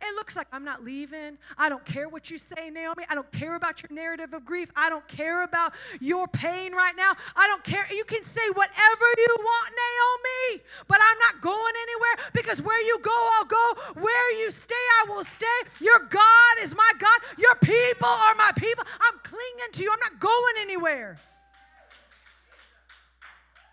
It 0.00 0.14
looks 0.16 0.36
like 0.36 0.46
I'm 0.52 0.64
not 0.64 0.84
leaving. 0.84 1.38
I 1.58 1.68
don't 1.68 1.84
care 1.84 2.08
what 2.08 2.30
you 2.30 2.38
say, 2.38 2.70
Naomi. 2.70 3.04
I 3.10 3.14
don't 3.14 3.30
care 3.32 3.56
about 3.56 3.82
your 3.82 3.94
narrative 3.94 4.32
of 4.34 4.44
grief. 4.44 4.70
I 4.76 4.90
don't 4.90 5.06
care 5.08 5.44
about 5.44 5.74
your 6.00 6.28
pain 6.28 6.72
right 6.72 6.94
now. 6.96 7.12
I 7.36 7.46
don't 7.46 7.64
care. 7.64 7.86
You 7.92 8.04
can 8.04 8.24
say 8.24 8.42
whatever 8.54 9.06
you 9.18 9.36
want, 9.38 9.70
Naomi, 9.72 10.62
but 10.88 10.98
I'm 11.02 11.18
not 11.18 11.40
going 11.42 11.74
anywhere 11.82 12.30
because 12.34 12.62
where 12.62 12.82
you 12.86 12.98
go, 13.02 13.30
I'll 13.38 13.46
go. 13.46 13.72
Where 14.00 14.38
you 14.40 14.50
stay, 14.50 14.74
I 14.74 15.10
will 15.10 15.24
stay. 15.24 15.46
Your 15.80 16.00
God 16.08 16.54
is 16.62 16.76
my 16.76 16.90
God. 16.98 17.20
Your 17.38 17.54
people 17.56 18.08
are 18.08 18.34
my 18.36 18.52
people. 18.56 18.84
I'm 19.00 19.18
clinging 19.22 19.72
to 19.72 19.82
you. 19.82 19.92
I'm 19.92 20.00
not 20.00 20.20
going 20.20 20.54
anywhere. 20.60 21.18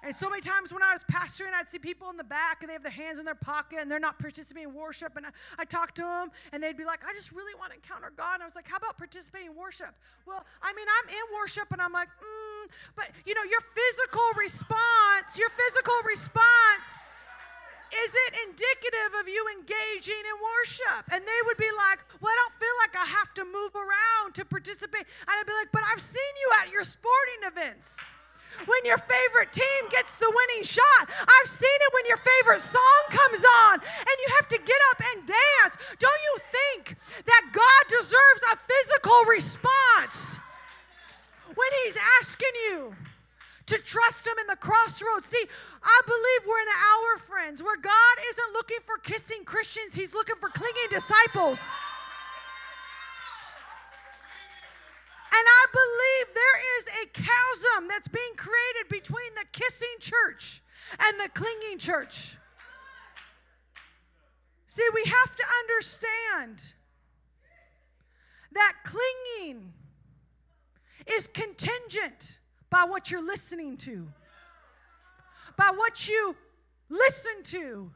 And 0.04 0.14
so 0.14 0.30
many 0.30 0.42
times 0.42 0.74
when 0.74 0.84
I 0.84 0.92
was 0.92 1.04
pastoring, 1.06 1.54
I'd 1.56 1.70
see 1.70 1.80
people 1.80 2.10
in 2.10 2.18
the 2.18 2.26
back 2.28 2.62
and 2.62 2.70
they 2.70 2.74
have 2.74 2.84
their 2.84 2.92
hands 2.92 3.20
in 3.20 3.26
their 3.26 3.40
pocket 3.40 3.80
and 3.82 3.90
they're 3.90 4.04
not 4.04 4.20
participating 4.20 4.70
in 4.70 4.76
worship. 4.76 5.16
And 5.16 5.26
I, 5.26 5.30
I 5.60 5.66
talk 5.66 5.94
to 5.96 6.02
them 6.02 6.30
and 6.52 6.62
they'd 6.62 6.76
be 6.76 6.84
like, 6.84 7.08
I 7.08 7.14
just 7.14 7.32
really 7.32 7.56
want 7.58 7.72
to 7.72 7.78
encounter 7.78 8.12
God. 8.16 8.36
And 8.36 8.44
I 8.44 8.46
was 8.46 8.56
like, 8.56 8.68
How 8.68 8.78
about 8.78 8.98
participating 8.98 9.52
in 9.52 9.56
worship? 9.56 9.96
Well, 10.28 10.46
I 10.62 10.74
mean, 10.74 10.88
I'm 10.88 11.08
in 11.10 11.26
worship 11.40 11.72
and 11.72 11.82
I'm 11.82 11.94
like, 11.94 12.10
mm, 12.20 12.68
but 12.96 13.10
you 13.26 13.34
know, 13.34 13.44
your 13.48 13.64
physical 13.72 14.28
response, 14.36 15.40
your 15.40 15.50
physical 15.50 15.96
response 16.06 17.00
is 17.94 18.10
it 18.10 18.34
indicative 18.50 19.12
of 19.22 19.30
you 19.30 19.46
engaging 19.54 20.18
in 20.26 20.38
worship? 20.42 21.06
And 21.14 21.22
they 21.22 21.42
would 21.46 21.58
be 21.58 21.70
like, 21.78 22.02
Well, 22.20 22.34
I 22.34 22.38
don't 22.42 22.58
feel 22.58 22.76
like 22.82 22.96
I 22.98 23.06
have 23.22 23.34
to 23.38 23.46
move 23.46 23.74
around 23.78 24.34
to 24.36 24.46
participate. 24.46 25.06
And 25.06 25.30
I'd 25.30 25.46
be 25.46 25.54
like, 25.54 25.72
But 25.72 25.84
I've 25.94 26.02
seen 26.02 26.34
you 26.42 26.50
at 26.66 26.72
your 26.74 26.84
sporting 26.84 27.46
events 27.46 28.02
when 28.66 28.82
your 28.86 28.98
favorite 28.98 29.52
team 29.52 29.82
gets 29.90 30.18
the 30.18 30.30
winning 30.30 30.64
shot. 30.64 31.10
I've 31.10 31.50
seen 31.50 31.80
it 31.82 31.92
when 31.94 32.06
your 32.08 32.18
favorite 32.18 32.62
song 32.62 33.02
comes 33.10 33.44
on 33.68 33.76
and 33.82 34.16
you 34.22 34.30
have 34.40 34.48
to 34.50 34.60
get 34.60 34.82
up 34.92 35.00
and 35.14 35.28
dance. 35.28 35.76
Don't 36.00 36.22
you 36.28 36.36
think 36.52 36.96
that 37.26 37.44
God 37.52 37.82
deserves 37.90 38.42
a 38.54 38.56
physical 38.58 39.20
response 39.30 40.40
when 41.56 41.72
He's 41.84 41.98
asking 42.22 42.56
you? 42.70 42.96
To 43.68 43.78
trust 43.78 44.28
him 44.28 44.34
in 44.42 44.48
the 44.48 44.58
crossroads. 44.58 45.26
See, 45.26 45.46
I 45.82 46.02
believe 46.06 46.42
we're 46.46 46.62
in 46.62 46.68
an 46.68 46.82
hour, 46.84 47.18
friends, 47.18 47.64
where 47.64 47.78
God 47.78 48.16
isn't 48.30 48.52
looking 48.52 48.80
for 48.86 48.98
kissing 48.98 49.46
Christians, 49.46 49.96
He's 49.96 50.14
looking 50.14 50.36
for 50.36 50.50
clinging 50.50 50.90
disciples. 50.92 51.64
And 55.36 55.48
I 55.48 55.66
believe 55.72 56.36
there 56.36 56.60
is 56.78 56.88
a 57.02 57.06
chasm 57.08 57.88
that's 57.88 58.08
being 58.08 58.36
created 58.38 58.90
between 58.90 59.34
the 59.36 59.46
kissing 59.52 59.98
church 60.00 60.62
and 61.00 61.20
the 61.20 61.30
clinging 61.30 61.80
church. 61.80 62.36
See, 64.68 64.88
we 64.94 65.04
have 65.06 65.36
to 65.36 65.44
understand 65.64 66.74
that 68.52 68.74
clinging 68.84 69.74
is 71.08 71.28
contingent 71.28 72.38
by 72.70 72.86
what 72.88 73.10
you're 73.10 73.26
listening 73.26 73.78
to. 73.78 74.08
By 75.58 75.72
what 75.76 76.08
you 76.08 76.36
listen 76.90 77.44
to 77.44 77.92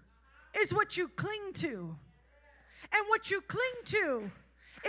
is 0.59 0.73
what 0.73 0.97
you 0.97 1.07
cling 1.07 1.53
to. 1.53 1.95
And 2.93 3.05
what 3.09 3.29
you 3.29 3.41
cling 3.41 3.61
to 3.85 4.31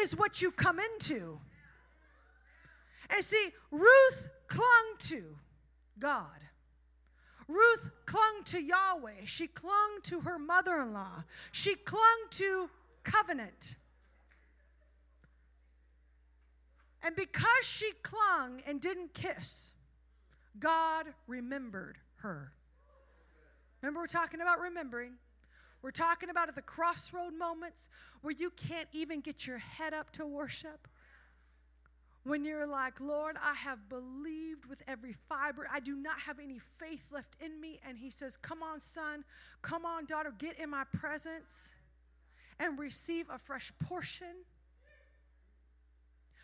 is 0.00 0.16
what 0.16 0.40
you 0.40 0.50
come 0.50 0.78
into. 0.78 1.40
And 3.10 3.24
see, 3.24 3.48
Ruth 3.70 4.28
clung 4.48 4.96
to 4.98 5.22
God. 5.98 6.26
Ruth 7.48 7.90
clung 8.04 8.44
to 8.46 8.62
Yahweh. 8.62 9.24
She 9.24 9.46
clung 9.46 10.00
to 10.04 10.20
her 10.20 10.38
mother 10.38 10.80
in 10.80 10.92
law. 10.92 11.24
She 11.50 11.74
clung 11.74 12.26
to 12.32 12.68
covenant. 13.04 13.76
And 17.02 17.16
because 17.16 17.64
she 17.64 17.92
clung 18.02 18.60
and 18.66 18.80
didn't 18.80 19.14
kiss, 19.14 19.72
God 20.58 21.06
remembered 21.26 21.96
her. 22.16 22.52
Remember, 23.80 24.00
we're 24.00 24.06
talking 24.06 24.40
about 24.40 24.60
remembering. 24.60 25.12
We're 25.80 25.92
talking 25.92 26.28
about 26.28 26.48
at 26.48 26.56
the 26.56 26.62
crossroad 26.62 27.32
moments 27.34 27.88
where 28.22 28.34
you 28.36 28.50
can't 28.50 28.88
even 28.92 29.20
get 29.20 29.46
your 29.46 29.58
head 29.58 29.94
up 29.94 30.10
to 30.12 30.26
worship 30.26 30.88
when 32.28 32.44
you're 32.44 32.66
like, 32.66 33.00
Lord, 33.00 33.36
I 33.42 33.54
have 33.54 33.88
believed 33.88 34.66
with 34.66 34.82
every 34.86 35.14
fiber. 35.28 35.66
I 35.72 35.80
do 35.80 35.96
not 35.96 36.18
have 36.18 36.38
any 36.38 36.58
faith 36.58 37.08
left 37.10 37.38
in 37.40 37.58
me. 37.58 37.80
And 37.88 37.96
He 37.96 38.10
says, 38.10 38.36
Come 38.36 38.62
on, 38.62 38.80
son. 38.80 39.24
Come 39.62 39.86
on, 39.86 40.04
daughter. 40.04 40.32
Get 40.38 40.58
in 40.58 40.68
my 40.68 40.84
presence 40.92 41.76
and 42.60 42.78
receive 42.78 43.26
a 43.30 43.38
fresh 43.38 43.72
portion. 43.80 44.44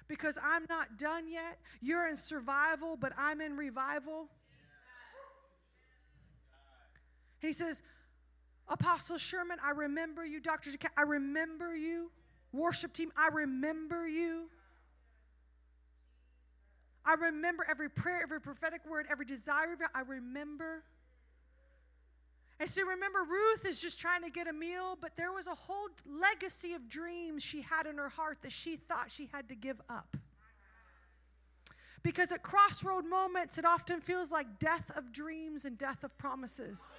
Because 0.08 0.38
I'm 0.42 0.64
not 0.70 0.98
done 0.98 1.28
yet. 1.28 1.58
You're 1.82 2.08
in 2.08 2.16
survival, 2.16 2.96
but 2.96 3.12
I'm 3.18 3.42
in 3.42 3.56
revival. 3.56 4.28
And 7.42 7.48
He 7.48 7.52
says, 7.52 7.82
Apostle 8.68 9.18
Sherman, 9.18 9.58
I 9.62 9.72
remember 9.72 10.24
you. 10.24 10.40
Dr. 10.40 10.70
I 10.96 11.02
remember 11.02 11.76
you. 11.76 12.10
Worship 12.52 12.94
team, 12.94 13.12
I 13.18 13.28
remember 13.28 14.08
you. 14.08 14.48
I 17.06 17.14
remember 17.14 17.66
every 17.68 17.90
prayer, 17.90 18.20
every 18.22 18.40
prophetic 18.40 18.80
word, 18.88 19.06
every 19.10 19.26
desire 19.26 19.72
of. 19.72 19.80
I 19.94 20.00
remember. 20.02 20.82
And 22.60 22.68
so 22.68 22.86
remember, 22.86 23.18
Ruth 23.28 23.66
is 23.66 23.80
just 23.80 23.98
trying 23.98 24.22
to 24.22 24.30
get 24.30 24.46
a 24.46 24.52
meal, 24.52 24.96
but 25.00 25.16
there 25.16 25.32
was 25.32 25.48
a 25.48 25.54
whole 25.54 25.88
legacy 26.06 26.72
of 26.74 26.88
dreams 26.88 27.42
she 27.42 27.62
had 27.62 27.86
in 27.86 27.98
her 27.98 28.08
heart 28.08 28.38
that 28.42 28.52
she 28.52 28.76
thought 28.76 29.10
she 29.10 29.28
had 29.32 29.48
to 29.48 29.54
give 29.54 29.80
up. 29.88 30.16
Because 32.02 32.32
at 32.32 32.42
crossroad 32.42 33.06
moments, 33.06 33.58
it 33.58 33.64
often 33.64 34.00
feels 34.00 34.30
like 34.30 34.58
death 34.58 34.96
of 34.96 35.12
dreams 35.12 35.64
and 35.64 35.76
death 35.76 36.04
of 36.04 36.16
promises. 36.16 36.94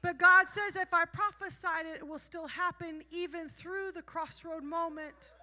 But 0.00 0.18
God 0.18 0.48
says, 0.48 0.76
if 0.76 0.94
I 0.94 1.04
prophesied 1.06 1.86
it, 1.86 1.96
it 1.96 2.06
will 2.06 2.20
still 2.20 2.46
happen 2.46 3.02
even 3.10 3.48
through 3.48 3.92
the 3.92 4.02
crossroad 4.02 4.62
moment. 4.62 5.34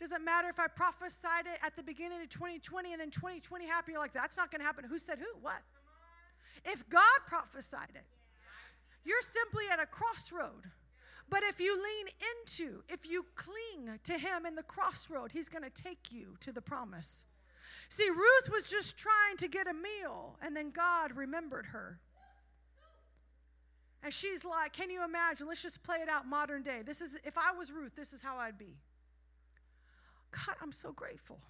Doesn't 0.00 0.24
matter 0.24 0.48
if 0.48 0.60
I 0.60 0.68
prophesied 0.68 1.46
it 1.46 1.58
at 1.64 1.74
the 1.74 1.82
beginning 1.82 2.22
of 2.22 2.28
2020 2.28 2.92
and 2.92 3.00
then 3.00 3.10
2020 3.10 3.66
happened. 3.66 3.94
You're 3.94 4.00
like, 4.00 4.12
that's 4.12 4.36
not 4.36 4.50
going 4.50 4.60
to 4.60 4.66
happen. 4.66 4.84
Who 4.84 4.98
said 4.98 5.18
who? 5.18 5.26
What? 5.40 5.60
If 6.64 6.88
God 6.88 7.02
prophesied 7.26 7.90
it, 7.94 8.04
you're 9.04 9.22
simply 9.22 9.64
at 9.72 9.80
a 9.80 9.86
crossroad. 9.86 10.70
But 11.30 11.42
if 11.42 11.60
you 11.60 11.74
lean 11.76 12.06
into, 12.32 12.82
if 12.88 13.08
you 13.08 13.26
cling 13.34 13.98
to 14.04 14.12
Him 14.14 14.46
in 14.46 14.54
the 14.54 14.62
crossroad, 14.62 15.32
He's 15.32 15.48
going 15.48 15.64
to 15.64 15.70
take 15.70 16.10
you 16.10 16.36
to 16.40 16.52
the 16.52 16.62
promise. 16.62 17.26
See, 17.88 18.08
Ruth 18.08 18.50
was 18.50 18.70
just 18.70 18.98
trying 18.98 19.36
to 19.38 19.48
get 19.48 19.66
a 19.66 19.74
meal, 19.74 20.38
and 20.42 20.56
then 20.56 20.70
God 20.70 21.16
remembered 21.16 21.66
her. 21.66 22.00
And 24.02 24.12
she's 24.12 24.44
like, 24.44 24.72
Can 24.72 24.90
you 24.90 25.04
imagine? 25.04 25.48
Let's 25.48 25.62
just 25.62 25.84
play 25.84 25.98
it 25.98 26.08
out 26.08 26.26
modern 26.26 26.62
day. 26.62 26.82
This 26.84 27.00
is, 27.00 27.20
if 27.24 27.36
I 27.36 27.52
was 27.56 27.72
Ruth, 27.72 27.94
this 27.94 28.12
is 28.12 28.22
how 28.22 28.36
I'd 28.36 28.58
be. 28.58 28.76
God, 30.30 30.56
I'm 30.60 30.72
so 30.72 30.92
grateful. 30.92 31.40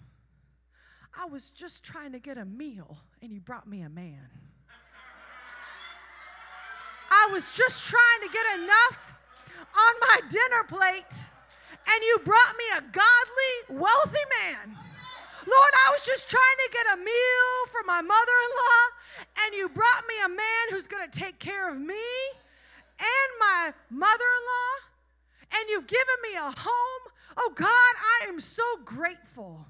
I 1.17 1.25
was 1.25 1.49
just 1.49 1.83
trying 1.83 2.11
to 2.13 2.19
get 2.19 2.37
a 2.37 2.45
meal, 2.45 2.97
and 3.21 3.31
you 3.31 3.41
brought 3.41 3.67
me 3.67 3.81
a 3.81 3.89
man. 3.89 4.29
I 7.09 7.29
was 7.31 7.55
just 7.55 7.89
trying 7.89 8.21
to 8.21 8.29
get 8.31 8.59
enough 8.59 9.13
on 9.57 9.93
my 10.01 10.17
dinner 10.29 10.63
plate, 10.67 11.29
and 11.71 12.03
you 12.03 12.19
brought 12.23 12.55
me 12.57 12.65
a 12.77 12.81
godly, 12.81 13.81
wealthy 13.81 14.25
man. 14.41 14.77
Lord, 15.47 15.73
I 15.87 15.91
was 15.91 16.05
just 16.05 16.29
trying 16.29 16.59
to 16.65 16.69
get 16.71 16.93
a 16.93 16.97
meal 16.97 17.67
for 17.71 17.81
my 17.85 18.01
mother 18.01 18.37
in 18.45 18.51
law, 18.55 18.83
and 19.43 19.55
you 19.55 19.69
brought 19.69 20.03
me 20.07 20.15
a 20.25 20.29
man 20.29 20.63
who's 20.69 20.87
going 20.87 21.09
to 21.09 21.19
take 21.19 21.39
care 21.39 21.71
of 21.71 21.79
me 21.79 22.05
and 22.99 23.29
my 23.39 23.73
mother 23.89 24.23
in 24.23 24.43
law, 24.45 25.59
and 25.59 25.69
you've 25.69 25.87
given 25.87 26.15
me 26.21 26.35
a 26.35 26.53
home. 26.55 27.08
Oh, 27.37 27.51
God, 27.55 27.67
I 27.67 28.27
am 28.27 28.39
so 28.39 28.63
grateful. 28.85 29.65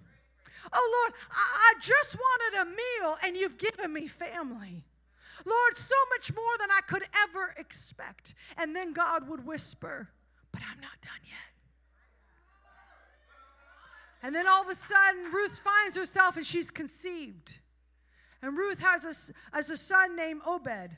Oh, 0.71 1.03
Lord, 1.03 1.13
I, 1.31 1.73
I 1.75 1.79
just 1.79 2.17
wanted 2.17 2.61
a 2.61 2.65
meal, 2.65 3.17
and 3.25 3.37
you've 3.37 3.57
given 3.57 3.93
me 3.93 4.07
family. 4.07 4.83
Lord, 5.45 5.77
so 5.77 5.95
much 6.17 6.35
more 6.35 6.57
than 6.59 6.69
I 6.71 6.81
could 6.81 7.03
ever 7.29 7.55
expect. 7.57 8.33
And 8.57 8.75
then 8.75 8.93
God 8.93 9.29
would 9.29 9.45
whisper, 9.45 10.09
But 10.51 10.61
I'm 10.69 10.81
not 10.81 10.99
done 11.01 11.21
yet. 11.23 11.49
And 14.21 14.35
then 14.35 14.47
all 14.47 14.63
of 14.63 14.69
a 14.69 14.75
sudden, 14.75 15.31
Ruth 15.31 15.59
finds 15.59 15.95
herself 15.95 16.35
and 16.35 16.45
she's 16.45 16.69
conceived. 16.69 17.59
And 18.41 18.57
Ruth 18.57 18.81
has 18.81 19.05
a, 19.05 19.55
has 19.55 19.69
a 19.69 19.77
son 19.77 20.15
named 20.15 20.41
Obed. 20.45 20.91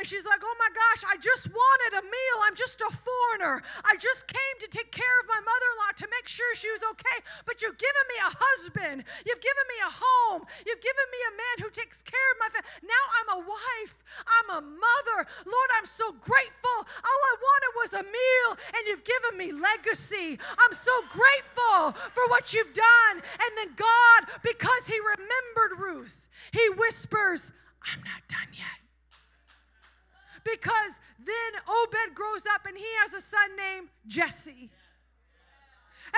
And 0.00 0.08
she's 0.08 0.24
like, 0.24 0.40
oh 0.40 0.56
my 0.56 0.72
gosh, 0.72 1.04
I 1.12 1.20
just 1.20 1.52
wanted 1.52 2.00
a 2.00 2.04
meal. 2.08 2.38
I'm 2.48 2.56
just 2.56 2.80
a 2.80 2.88
foreigner. 2.88 3.60
I 3.84 4.00
just 4.00 4.32
came 4.32 4.56
to 4.64 4.68
take 4.72 4.88
care 4.88 5.16
of 5.20 5.28
my 5.28 5.36
mother 5.36 5.68
in 5.68 5.76
law 5.76 5.92
to 5.92 6.08
make 6.08 6.24
sure 6.24 6.48
she 6.56 6.72
was 6.72 6.80
okay. 6.96 7.20
But 7.44 7.60
you've 7.60 7.76
given 7.76 8.04
me 8.08 8.16
a 8.24 8.32
husband. 8.32 9.04
You've 9.28 9.44
given 9.44 9.66
me 9.68 9.76
a 9.84 9.92
home. 9.92 10.48
You've 10.64 10.80
given 10.80 11.06
me 11.12 11.20
a 11.28 11.32
man 11.36 11.56
who 11.60 11.68
takes 11.68 12.00
care 12.00 12.28
of 12.32 12.36
my 12.40 12.48
family. 12.48 12.88
Now 12.88 13.04
I'm 13.20 13.28
a 13.36 13.40
wife. 13.44 14.00
I'm 14.24 14.48
a 14.56 14.60
mother. 14.64 15.18
Lord, 15.44 15.70
I'm 15.76 15.84
so 15.84 16.16
grateful. 16.16 16.78
All 16.80 17.20
I 17.28 17.34
wanted 17.36 17.72
was 17.84 17.92
a 18.00 18.04
meal, 18.08 18.50
and 18.72 18.82
you've 18.88 19.04
given 19.04 19.36
me 19.36 19.52
legacy. 19.52 20.40
I'm 20.40 20.72
so 20.72 20.96
grateful 21.12 21.92
for 22.16 22.24
what 22.32 22.56
you've 22.56 22.72
done. 22.72 23.14
And 23.20 23.50
then 23.52 23.76
God, 23.76 24.32
because 24.40 24.88
He 24.88 24.96
remembered 24.96 25.76
Ruth, 25.76 26.24
He 26.56 26.64
whispers, 26.72 27.52
I'm 27.84 28.00
not 28.00 28.24
done 28.32 28.48
yet 28.56 28.80
because 30.44 31.00
then 31.18 31.52
Obed 31.68 32.14
grows 32.14 32.44
up 32.54 32.66
and 32.66 32.76
he 32.76 32.86
has 33.02 33.14
a 33.14 33.20
son 33.20 33.56
named 33.56 33.88
Jesse. 34.06 34.70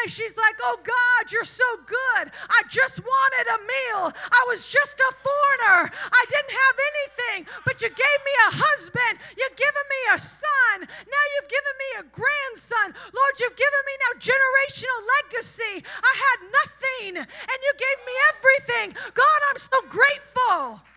And 0.01 0.11
she's 0.11 0.37
like, 0.37 0.57
Oh 0.63 0.79
God, 0.81 1.33
you're 1.33 1.45
so 1.45 1.69
good. 1.85 2.33
I 2.33 2.61
just 2.71 3.01
wanted 3.05 3.47
a 3.53 3.59
meal. 3.61 4.05
I 4.09 4.43
was 4.49 4.69
just 4.73 4.97
a 4.99 5.11
foreigner. 5.13 5.93
I 5.93 6.23
didn't 6.33 6.55
have 6.57 6.77
anything, 6.93 7.41
but 7.65 7.83
you 7.83 7.89
gave 7.89 8.21
me 8.25 8.35
a 8.49 8.57
husband. 8.57 9.21
You've 9.37 9.59
given 9.59 9.87
me 9.91 10.01
a 10.17 10.19
son. 10.19 10.89
Now 10.89 11.25
you've 11.37 11.51
given 11.53 11.75
me 11.77 11.89
a 12.01 12.05
grandson. 12.09 12.89
Lord, 13.13 13.35
you've 13.37 13.59
given 13.59 13.83
me 13.85 13.95
now 14.01 14.13
generational 14.17 15.01
legacy. 15.21 15.75
I 15.85 16.13
had 16.17 16.39
nothing, 16.49 17.13
and 17.21 17.59
you 17.61 17.73
gave 17.77 17.99
me 18.09 18.15
everything. 18.33 18.87
God, 19.13 19.41
I'm 19.53 19.61
so 19.61 19.79
grateful. 19.93 20.92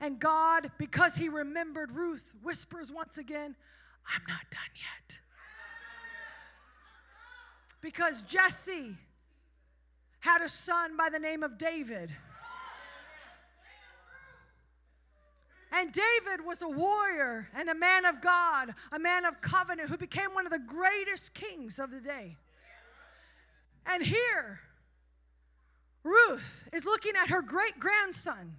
And 0.00 0.18
God, 0.18 0.70
because 0.78 1.16
he 1.16 1.28
remembered 1.28 1.92
Ruth, 1.92 2.32
whispers 2.42 2.92
once 2.92 3.18
again, 3.18 3.56
I'm 4.06 4.22
not 4.28 4.50
done 4.50 4.60
yet. 4.74 5.20
Because 7.80 8.22
Jesse 8.22 8.96
had 10.20 10.40
a 10.40 10.48
son 10.48 10.96
by 10.96 11.08
the 11.10 11.18
name 11.18 11.42
of 11.42 11.58
David. 11.58 12.14
And 15.70 15.92
David 15.92 16.46
was 16.46 16.62
a 16.62 16.68
warrior 16.68 17.48
and 17.54 17.68
a 17.68 17.74
man 17.74 18.04
of 18.04 18.20
God, 18.20 18.70
a 18.90 18.98
man 18.98 19.24
of 19.24 19.40
covenant 19.40 19.90
who 19.90 19.96
became 19.96 20.32
one 20.32 20.46
of 20.46 20.52
the 20.52 20.58
greatest 20.58 21.34
kings 21.34 21.78
of 21.78 21.90
the 21.90 22.00
day. 22.00 22.36
And 23.84 24.02
here, 24.02 24.60
Ruth 26.04 26.68
is 26.72 26.84
looking 26.84 27.12
at 27.20 27.30
her 27.30 27.42
great 27.42 27.78
grandson 27.78 28.56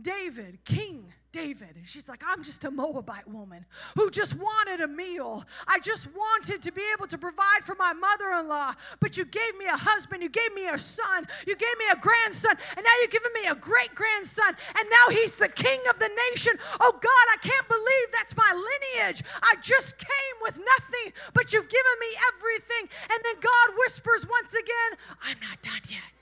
David, 0.00 0.58
King 0.64 1.12
David. 1.32 1.76
And 1.76 1.86
she's 1.86 2.08
like, 2.08 2.22
I'm 2.26 2.42
just 2.42 2.64
a 2.64 2.70
Moabite 2.70 3.28
woman 3.28 3.66
who 3.96 4.10
just 4.10 4.40
wanted 4.40 4.80
a 4.80 4.88
meal. 4.88 5.44
I 5.66 5.78
just 5.80 6.08
wanted 6.16 6.62
to 6.62 6.72
be 6.72 6.82
able 6.96 7.06
to 7.06 7.18
provide 7.18 7.62
for 7.64 7.74
my 7.78 7.92
mother 7.92 8.30
in 8.40 8.48
law. 8.48 8.72
But 9.00 9.18
you 9.18 9.24
gave 9.26 9.56
me 9.58 9.66
a 9.66 9.76
husband, 9.76 10.22
you 10.22 10.30
gave 10.30 10.54
me 10.54 10.68
a 10.68 10.78
son, 10.78 11.26
you 11.46 11.54
gave 11.54 11.76
me 11.78 11.84
a 11.92 12.00
grandson, 12.00 12.56
and 12.76 12.82
now 12.82 12.94
you're 13.00 13.12
giving 13.12 13.32
me 13.42 13.48
a 13.50 13.54
great 13.54 13.94
grandson. 13.94 14.56
And 14.78 14.88
now 14.88 15.14
he's 15.14 15.36
the 15.36 15.52
king 15.52 15.80
of 15.90 15.98
the 15.98 16.10
nation. 16.30 16.54
Oh 16.80 16.92
God, 16.92 17.26
I 17.34 17.38
can't 17.42 17.68
believe 17.68 18.06
that's 18.12 18.36
my 18.36 18.52
lineage. 18.54 19.22
I 19.42 19.54
just 19.62 19.98
came 19.98 20.36
with 20.42 20.58
nothing, 20.58 21.12
but 21.34 21.52
you've 21.52 21.68
given 21.68 21.96
me 22.00 22.10
everything. 22.34 22.88
And 23.12 23.18
then 23.22 23.36
God 23.40 23.68
whispers 23.84 24.26
once 24.26 24.54
again, 24.54 24.90
I'm 25.28 25.36
not 25.44 25.60
done 25.60 25.84
yet 25.90 26.17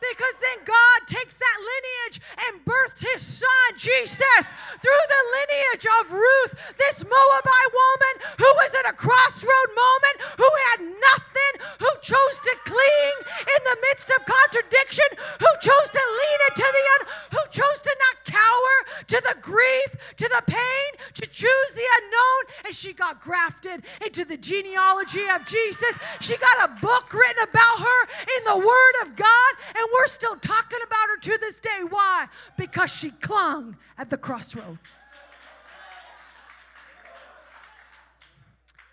because 0.00 0.36
then 0.38 0.58
God 0.64 0.98
takes 1.06 1.36
that 1.36 1.58
lineage 1.58 2.16
and 2.48 2.64
birthed 2.64 3.02
his 3.02 3.22
son, 3.22 3.68
Jesus, 3.76 4.44
through 4.78 5.04
the 5.08 5.24
lineage 5.34 5.86
of 6.00 6.12
Ruth, 6.12 6.74
this 6.78 7.04
Moabite 7.04 7.72
woman 7.72 8.14
who 8.38 8.50
was 8.62 8.72
at 8.78 8.92
a 8.92 8.96
crossroad 8.96 9.70
moment, 9.74 10.16
who 10.38 10.50
had 10.72 10.80
nothing, 10.86 11.52
who 11.82 11.92
chose 12.02 12.36
to 12.44 12.52
cling 12.64 13.16
in 13.42 13.60
the 13.64 13.78
midst 13.90 14.10
of 14.10 14.24
contradiction, 14.24 15.08
who 15.40 15.50
chose 15.60 15.88
to 15.90 16.02
lean 16.02 16.40
into 16.50 16.66
the 16.66 16.84
end, 16.94 17.02
who 17.34 17.42
chose 17.50 17.80
to 17.82 17.92
not 17.92 18.16
cower 18.28 18.76
to 19.08 19.18
the 19.28 19.36
grief, 19.40 20.14
to 20.16 20.28
the 20.28 20.42
pain, 20.46 20.90
to 21.14 21.26
choose 21.26 21.70
the 21.74 21.88
unknown. 22.02 22.42
And 22.66 22.74
she 22.74 22.92
got 22.92 23.20
grafted 23.20 23.84
into 24.04 24.24
the 24.24 24.36
genealogy 24.36 25.24
of 25.34 25.44
Jesus. 25.44 25.96
She 26.20 26.36
got 26.36 26.70
a 26.70 26.80
book 26.80 27.12
written 27.12 27.42
about 27.42 27.76
her 27.78 28.00
in 28.36 28.42
the 28.44 28.58
Word 28.58 28.94
of 29.02 29.16
God. 29.16 29.50
And 29.74 29.87
we're 29.92 30.06
still 30.06 30.36
talking 30.36 30.78
about 30.86 31.08
her 31.08 31.20
to 31.20 31.38
this 31.38 31.60
day. 31.60 31.80
Why? 31.88 32.26
Because 32.56 32.94
she 32.94 33.10
clung 33.10 33.76
at 33.96 34.10
the 34.10 34.16
crossroad. 34.16 34.78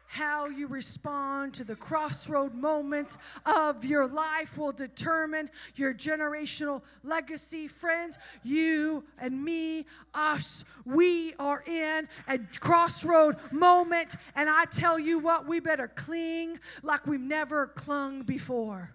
How 0.08 0.48
you 0.48 0.68
respond 0.68 1.54
to 1.56 1.66
the 1.66 1.76
crossroad 1.76 2.54
moments 2.54 3.18
of 3.46 3.84
your 3.84 4.08
life 4.08 4.58
will 4.58 4.72
determine 4.72 5.50
your 5.76 5.94
generational 5.94 6.84
legacy. 7.04 7.68
Friends, 7.68 8.18
you 8.42 9.04
and 9.20 9.44
me, 9.44 9.86
us, 10.14 10.64
we 10.86 11.34
are 11.38 11.66
in 11.68 12.08
a 12.30 12.40
crossroad 12.62 13.36
moment. 13.52 14.16
And 14.38 14.50
I 14.50 14.64
tell 14.72 14.98
you 14.98 15.20
what, 15.20 15.48
we 15.48 15.60
better 15.60 15.90
cling 15.90 16.60
like 16.82 17.06
we've 17.06 17.20
never 17.20 17.68
clung 17.68 18.22
before 18.22 18.95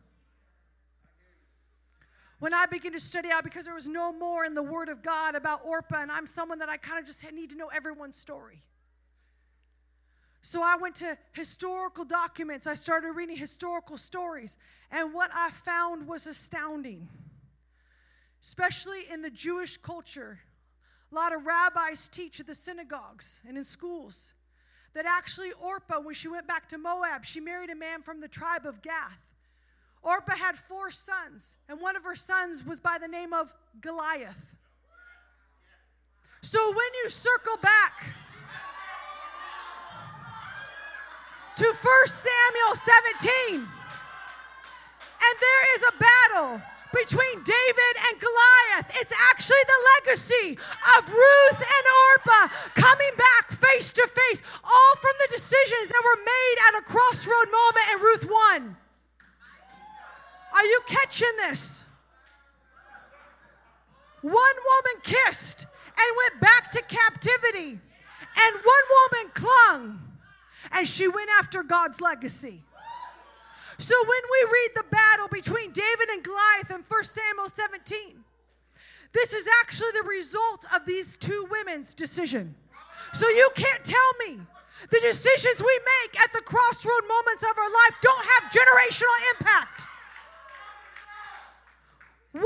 when 2.40 2.52
I 2.54 2.66
began 2.66 2.92
to 2.92 3.00
study 3.00 3.30
out 3.30 3.44
because 3.44 3.66
there 3.66 3.74
was 3.74 3.86
no 3.86 4.12
more 4.12 4.44
in 4.44 4.54
the 4.54 4.62
Word 4.62 4.88
of 4.88 5.02
God 5.02 5.34
about 5.34 5.60
Orpah, 5.64 6.02
and 6.02 6.10
I'm 6.10 6.26
someone 6.26 6.58
that 6.58 6.68
I 6.68 6.78
kind 6.78 6.98
of 6.98 7.06
just 7.06 7.30
need 7.32 7.50
to 7.50 7.56
know 7.56 7.68
everyone's 7.68 8.16
story. 8.16 8.62
So 10.42 10.62
I 10.62 10.76
went 10.76 10.94
to 10.96 11.18
historical 11.32 12.06
documents. 12.06 12.66
I 12.66 12.72
started 12.72 13.12
reading 13.12 13.36
historical 13.36 13.98
stories, 13.98 14.56
and 14.90 15.12
what 15.12 15.30
I 15.34 15.50
found 15.50 16.08
was 16.08 16.26
astounding. 16.26 17.08
Especially 18.42 19.02
in 19.12 19.20
the 19.20 19.30
Jewish 19.30 19.76
culture, 19.76 20.40
a 21.12 21.14
lot 21.14 21.34
of 21.34 21.44
rabbis 21.44 22.08
teach 22.08 22.40
at 22.40 22.46
the 22.46 22.54
synagogues 22.54 23.42
and 23.46 23.58
in 23.58 23.64
schools 23.64 24.32
that 24.94 25.04
actually 25.04 25.50
Orpah, 25.62 26.00
when 26.00 26.14
she 26.14 26.28
went 26.28 26.48
back 26.48 26.70
to 26.70 26.78
Moab, 26.78 27.26
she 27.26 27.40
married 27.40 27.68
a 27.68 27.76
man 27.76 28.00
from 28.00 28.22
the 28.22 28.28
tribe 28.28 28.64
of 28.64 28.80
Gath. 28.80 29.29
Orpah 30.02 30.36
had 30.36 30.56
four 30.56 30.90
sons, 30.90 31.58
and 31.68 31.80
one 31.80 31.96
of 31.96 32.04
her 32.04 32.14
sons 32.14 32.64
was 32.64 32.80
by 32.80 32.98
the 32.98 33.08
name 33.08 33.32
of 33.32 33.52
Goliath. 33.80 34.56
So 36.40 36.68
when 36.68 36.90
you 37.02 37.10
circle 37.10 37.56
back 37.60 38.14
to 41.56 41.64
1 41.64 41.74
Samuel 42.06 42.74
17, 42.74 43.68
and 45.20 45.34
there 45.38 45.76
is 45.76 45.82
a 45.84 45.98
battle 46.00 46.62
between 46.92 47.36
David 47.44 47.94
and 48.08 48.20
Goliath. 48.20 48.88
It's 48.98 49.14
actually 49.30 49.62
the 49.66 49.80
legacy 49.94 50.58
of 50.98 51.12
Ruth 51.12 51.60
and 51.60 51.84
Orpah 52.08 52.46
coming 52.74 53.14
back 53.16 53.52
face 53.52 53.92
to 53.92 54.06
face, 54.08 54.42
all 54.64 54.92
from 54.96 55.14
the 55.20 55.28
decisions 55.30 55.88
that 55.88 56.02
were 56.02 56.22
made 56.24 56.56
at 56.68 56.80
a 56.80 56.84
crossroad 56.84 57.46
moment 57.46 57.86
in 57.94 57.98
Ruth 58.00 58.26
1. 58.58 58.76
Are 60.60 60.66
you 60.66 60.80
catching 60.88 61.36
this? 61.38 61.86
One 64.20 64.34
woman 64.34 65.02
kissed 65.02 65.64
and 65.64 66.16
went 66.22 66.42
back 66.42 66.70
to 66.72 66.82
captivity, 66.82 67.70
and 67.70 68.54
one 68.54 68.86
woman 69.00 69.32
clung 69.32 70.10
and 70.72 70.86
she 70.86 71.08
went 71.08 71.30
after 71.38 71.62
God's 71.62 72.00
legacy. 72.00 72.62
So 73.78 73.94
when 74.02 74.22
we 74.30 74.52
read 74.52 74.70
the 74.74 74.84
battle 74.90 75.28
between 75.28 75.72
David 75.72 76.08
and 76.10 76.22
Goliath 76.22 76.70
in 76.70 76.82
1 76.82 77.04
Samuel 77.04 77.48
17, 77.48 78.22
this 79.12 79.32
is 79.32 79.48
actually 79.62 79.92
the 79.94 80.08
result 80.08 80.66
of 80.74 80.84
these 80.84 81.16
two 81.16 81.48
women's 81.50 81.94
decision. 81.94 82.54
So 83.12 83.26
you 83.28 83.48
can't 83.56 83.84
tell 83.84 84.12
me 84.26 84.38
the 84.90 85.00
decisions 85.00 85.62
we 85.62 85.80
make 86.04 86.20
at 86.22 86.32
the 86.32 86.42
crossroad 86.42 87.08
moments 87.08 87.42
of 87.42 87.56
our 87.56 87.70
life 87.70 87.96
don't 88.02 88.24
have 88.24 88.52
generational 88.52 89.16
impact. 89.34 89.86
One 92.32 92.44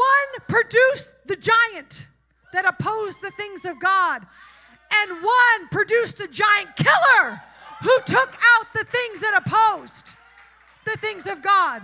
produced 0.49 1.27
the 1.27 1.37
giant 1.37 2.07
that 2.53 2.65
opposed 2.65 3.21
the 3.21 3.31
things 3.33 3.65
of 3.65 3.81
God, 3.81 4.23
and 4.93 5.11
one 5.11 5.69
produced 5.71 6.19
the 6.19 6.29
giant 6.29 6.77
killer 6.77 7.41
who 7.83 7.99
took 8.07 8.35
out 8.57 8.73
the 8.73 8.85
things 8.85 9.21
that 9.21 9.43
opposed 9.45 10.17
the 10.85 10.97
things 10.99 11.27
of 11.27 11.43
God. 11.43 11.83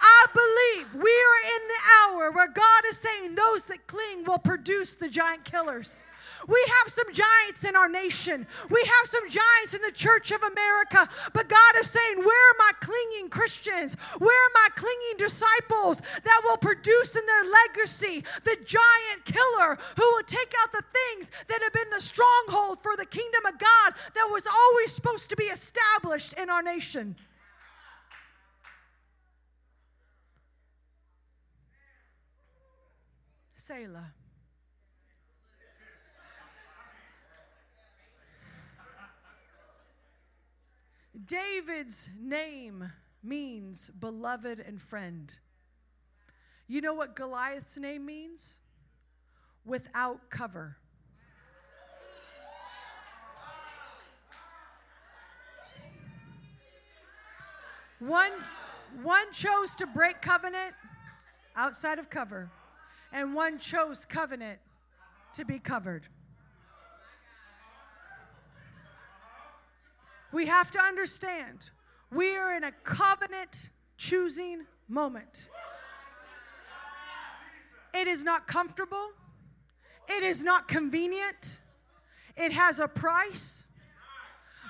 I 0.00 0.26
believe 0.32 0.94
we 0.94 1.10
are 1.10 1.42
in 1.56 1.68
the 1.68 1.82
hour 1.98 2.30
where 2.32 2.48
God 2.48 2.82
is 2.88 2.98
saying 2.98 3.34
those 3.34 3.64
that 3.66 3.86
cling 3.86 4.24
will 4.24 4.38
produce 4.38 4.94
the 4.94 5.08
giant 5.08 5.44
killers. 5.44 6.04
We 6.48 6.64
have 6.80 6.92
some 6.92 7.12
giants 7.12 7.64
in 7.64 7.76
our 7.76 7.88
nation. 7.88 8.46
We 8.70 8.80
have 8.80 9.06
some 9.06 9.28
giants 9.28 9.74
in 9.74 9.82
the 9.82 9.92
church 9.92 10.32
of 10.32 10.42
America. 10.42 11.08
But 11.32 11.48
God 11.48 11.72
is 11.78 11.90
saying, 11.90 12.18
Where 12.18 12.50
are 12.50 12.58
my 12.58 12.72
clinging 12.80 13.28
Christians? 13.30 13.96
Where 14.18 14.46
are 14.46 14.54
my 14.54 14.68
clinging 14.74 15.18
disciples 15.18 16.00
that 16.00 16.40
will 16.44 16.56
produce 16.56 17.16
in 17.16 17.24
their 17.26 17.44
legacy 17.44 18.24
the 18.44 18.56
giant 18.64 19.24
killer 19.24 19.78
who 19.96 20.06
will 20.14 20.26
take 20.26 20.52
out 20.62 20.72
the 20.72 20.82
things 20.82 21.30
that 21.46 21.62
have 21.62 21.72
been 21.72 21.90
the 21.90 22.00
stronghold 22.00 22.82
for 22.82 22.96
the 22.96 23.06
kingdom 23.06 23.46
of 23.46 23.58
God 23.58 23.94
that 24.14 24.28
was 24.30 24.46
always 24.46 24.92
supposed 24.92 25.30
to 25.30 25.36
be 25.36 25.44
established 25.44 26.34
in 26.34 26.50
our 26.50 26.62
nation? 26.62 27.16
Selah. 33.54 34.12
David's 41.26 42.08
name 42.20 42.90
means 43.22 43.90
beloved 43.90 44.58
and 44.60 44.80
friend. 44.80 45.38
You 46.66 46.80
know 46.80 46.94
what 46.94 47.14
Goliath's 47.14 47.76
name 47.76 48.06
means? 48.06 48.60
Without 49.64 50.30
cover. 50.30 50.76
One, 57.98 58.32
one 59.02 59.30
chose 59.32 59.76
to 59.76 59.86
break 59.86 60.22
covenant 60.22 60.74
outside 61.54 62.00
of 62.00 62.10
cover 62.10 62.50
and 63.12 63.34
one 63.34 63.58
chose 63.58 64.04
covenant 64.04 64.58
to 65.34 65.44
be 65.44 65.58
covered. 65.58 66.08
We 70.32 70.46
have 70.46 70.70
to 70.72 70.80
understand 70.80 71.70
we 72.10 72.36
are 72.36 72.54
in 72.54 72.64
a 72.64 72.72
covenant 72.84 73.70
choosing 73.96 74.66
moment. 74.88 75.48
It 77.94 78.08
is 78.08 78.24
not 78.24 78.46
comfortable, 78.46 79.12
it 80.08 80.22
is 80.22 80.42
not 80.42 80.68
convenient, 80.68 81.60
it 82.36 82.52
has 82.52 82.80
a 82.80 82.88
price. 82.88 83.66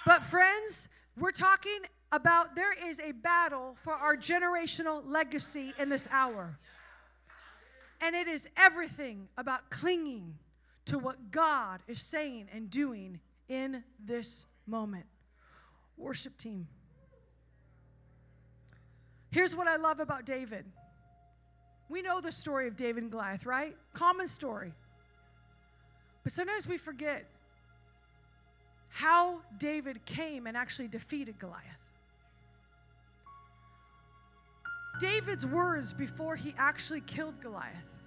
But, 0.05 0.23
friends, 0.23 0.89
we're 1.17 1.31
talking 1.31 1.79
about 2.11 2.57
there 2.57 2.75
is 2.89 2.99
a 2.99 3.13
battle 3.13 3.75
for 3.77 3.93
our 3.93 4.17
generational 4.17 5.03
legacy 5.07 5.73
in 5.79 5.89
this 5.89 6.09
hour. 6.11 6.59
And 8.01 8.17
it 8.17 8.27
is 8.27 8.51
everything 8.57 9.29
about 9.39 9.71
clinging 9.71 10.35
to 10.87 10.99
what 10.99 11.31
God 11.31 11.81
is 11.87 12.01
saying 12.01 12.49
and 12.53 12.69
doing 12.69 13.21
in 13.49 13.85
this 14.05 14.47
moment. 14.67 15.07
Worship 15.97 16.37
team. 16.37 16.67
Here's 19.31 19.57
what 19.57 19.67
I 19.67 19.77
love 19.77 20.01
about 20.01 20.27
David. 20.27 20.65
We 21.89 22.03
know 22.03 22.21
the 22.21 22.33
story 22.33 22.69
of 22.69 22.77
David 22.77 23.03
and 23.03 23.13
Goliath, 23.13 23.47
right? 23.47 23.77
Common 23.93 24.29
story. 24.29 24.73
But 26.23 26.33
sometimes 26.33 26.69
we 26.69 26.77
forget 26.77 27.25
how 28.89 29.41
David 29.59 30.05
came 30.05 30.47
and 30.47 30.57
actually 30.57 30.89
defeated 30.89 31.39
Goliath. 31.39 31.65
David's 35.01 35.47
words 35.47 35.93
before 35.93 36.37
he 36.37 36.55
actually 36.59 37.01
killed 37.01 37.41
Goliath 37.41 37.99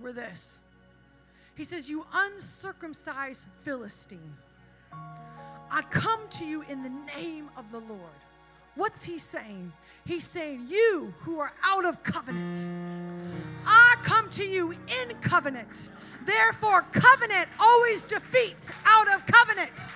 were 0.00 0.12
this 0.12 0.60
He 1.54 1.64
says, 1.64 1.88
You 1.88 2.04
uncircumcised 2.12 3.48
Philistine, 3.62 4.34
I 5.70 5.82
come 5.90 6.20
to 6.30 6.46
you 6.46 6.62
in 6.62 6.82
the 6.82 6.92
name 7.16 7.50
of 7.56 7.70
the 7.70 7.80
Lord. 7.80 8.00
What's 8.74 9.04
he 9.04 9.18
saying? 9.18 9.72
He's 10.06 10.24
saying, 10.24 10.64
You 10.68 11.12
who 11.18 11.40
are 11.40 11.52
out 11.64 11.84
of 11.84 12.02
covenant, 12.02 12.68
I 13.66 13.96
come 14.02 14.30
to 14.30 14.44
you 14.44 14.72
in 14.72 15.16
covenant. 15.20 15.90
Therefore, 16.24 16.82
covenant 16.92 17.48
always 17.60 18.04
defeats 18.04 18.72
out 18.86 19.08
of 19.14 19.26
covenant. 19.26 19.92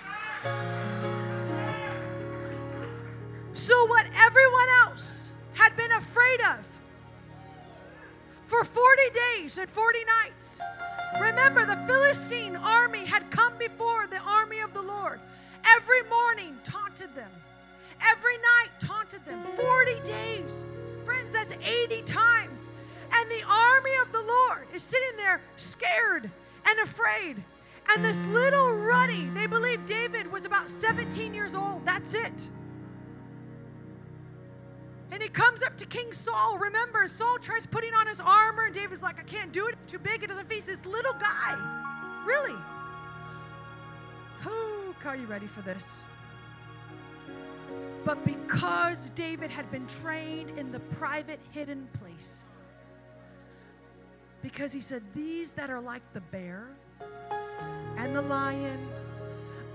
So, 3.53 3.87
what 3.87 4.07
everyone 4.27 4.69
else 4.87 5.33
had 5.55 5.77
been 5.77 5.93
afraid 5.93 6.41
of, 6.41 6.69
for 8.43 8.65
40 8.65 9.03
days 9.37 9.59
and 9.59 9.71
40 9.71 9.99
nights. 10.25 10.61
Remember, 11.21 11.65
the 11.65 11.77
Philistine 11.87 12.57
army 12.57 13.05
had 13.05 13.31
come 13.31 13.57
before 13.59 14.07
the 14.07 14.21
army 14.27 14.61
of 14.61 14.75
the 14.75 14.83
Lord. 14.83 15.21
Every 15.67 16.03
morning 16.09 16.57
taunted 16.65 17.15
them, 17.15 17.31
every 18.11 18.37
night 18.37 18.71
taunted 18.79 19.25
them. 19.25 19.43
40 19.45 20.01
days. 20.05 20.67
Friends, 21.05 21.33
that's 21.33 21.57
80 21.59 22.03
times. 22.03 22.69
And 23.15 23.31
the 23.31 23.45
army 23.49 23.91
of 24.03 24.13
the 24.13 24.23
Lord 24.23 24.67
is 24.75 24.83
sitting 24.83 25.17
there 25.17 25.43
scared 25.57 26.31
and 26.67 26.81
afraid. 26.81 27.43
And 27.91 28.05
this 28.05 28.25
little 28.27 28.77
ruddy, 28.79 29.25
they 29.35 29.47
believe 29.47 29.85
David 29.87 30.31
was 30.31 30.47
about 30.47 30.69
17 30.69 31.35
years 31.35 31.55
old. 31.55 31.85
That's 31.85 32.15
it. 32.15 32.49
And 35.11 35.23
he 35.23 35.29
comes 35.29 35.63
up 35.63 35.77
to 35.77 35.87
King 35.87 36.11
Saul. 36.13 36.57
Remember, 36.57 37.07
Saul 37.07 37.37
tries 37.39 37.67
putting 37.67 37.93
on 37.95 38.07
his 38.07 38.21
armor, 38.21 38.65
and 38.65 38.75
David's 38.75 39.03
like, 39.03 39.21
I 39.21 39.25
can't 39.25 39.53
do 39.53 39.67
it. 39.67 39.77
Too 39.87 39.99
big. 39.99 40.23
It 40.23 40.29
doesn't 40.29 40.49
face 40.49 40.65
this 40.65 40.87
little 40.87 41.13
guy. 41.15 42.23
Really? 42.25 42.55
Are 45.05 45.17
you 45.17 45.27
ready 45.27 45.47
for 45.47 45.63
this? 45.63 46.05
But 48.05 48.25
because 48.25 49.11
David 49.11 49.51
had 49.51 49.71
been 49.71 49.87
trained 49.87 50.53
in 50.57 50.71
the 50.71 50.81
private, 50.81 51.41
hidden 51.51 51.89
place, 51.99 52.49
because 54.43 54.73
he 54.73 54.81
said, 54.81 55.03
These 55.15 55.53
that 55.53 55.71
are 55.71 55.81
like 55.81 56.03
the 56.13 56.21
bear 56.21 56.69
and 57.97 58.15
the 58.15 58.23
lion, 58.23 58.79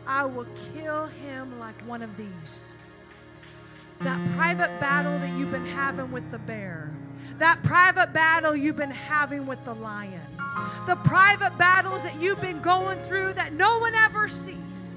I 0.05 0.25
will 0.25 0.47
kill 0.73 1.07
him 1.07 1.59
like 1.59 1.80
one 1.82 2.01
of 2.01 2.15
these 2.17 2.73
that 3.99 4.30
private 4.36 4.80
battle 4.80 5.17
that 5.19 5.38
you've 5.38 5.51
been 5.51 5.65
having 5.65 6.11
with 6.11 6.30
the 6.32 6.39
bear, 6.39 6.91
that 7.39 7.61
private 7.63 8.13
battle 8.13 8.55
you've 8.55 8.78
been 8.78 8.91
having 8.91 9.47
with 9.47 9.63
the 9.65 9.73
lion, 9.73 10.21
the 10.86 10.95
private 10.97 11.57
battles 11.57 12.03
that 12.03 12.21
you've 12.21 12.39
been 12.41 12.61
going 12.61 12.97
through 12.99 13.34
that 13.34 13.53
no 13.53 13.80
one 13.80 13.95
ever 13.95 14.28
sees. 14.28 14.95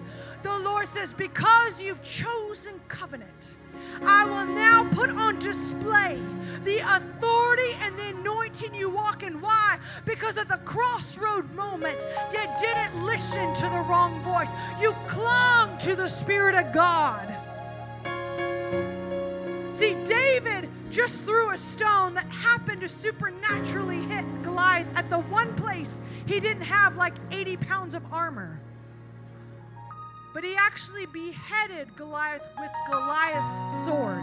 The 0.59 0.65
Lord 0.65 0.87
says, 0.87 1.13
Because 1.13 1.81
you've 1.81 2.03
chosen 2.03 2.81
covenant, 2.89 3.57
I 4.03 4.25
will 4.25 4.47
now 4.47 4.89
put 4.93 5.11
on 5.11 5.39
display 5.39 6.21
the 6.65 6.79
authority 6.79 7.73
and 7.83 7.99
the 7.99 8.09
anointing 8.19 8.75
you 8.75 8.91
walk 8.91 9.23
in. 9.23 9.41
Why? 9.41 9.79
Because 10.05 10.37
at 10.39 10.49
the 10.49 10.59
crossroad 10.65 11.51
moment, 11.55 12.05
you 12.33 12.41
didn't 12.59 13.05
listen 13.05 13.55
to 13.55 13.63
the 13.63 13.85
wrong 13.89 14.21
voice, 14.23 14.53
you 14.81 14.93
clung 15.07 15.79
to 15.79 15.95
the 15.95 16.09
Spirit 16.09 16.55
of 16.55 16.73
God. 16.73 17.29
See, 19.71 19.97
David 20.05 20.69
just 20.91 21.25
threw 21.25 21.51
a 21.51 21.57
stone 21.57 22.15
that 22.15 22.27
happened 22.27 22.81
to 22.81 22.89
supernaturally 22.89 24.01
hit 24.03 24.25
Goliath 24.43 24.89
at 24.97 25.09
the 25.11 25.21
one 25.21 25.55
place 25.55 26.03
he 26.27 26.41
didn't 26.41 26.65
have 26.65 26.97
like 26.97 27.15
80 27.31 27.57
pounds 27.59 27.95
of 27.95 28.03
armor. 28.13 28.61
But 30.33 30.45
he 30.45 30.55
actually 30.55 31.07
beheaded 31.07 31.95
Goliath 31.97 32.47
with 32.59 32.71
Goliath's 32.91 33.85
sword. 33.85 34.23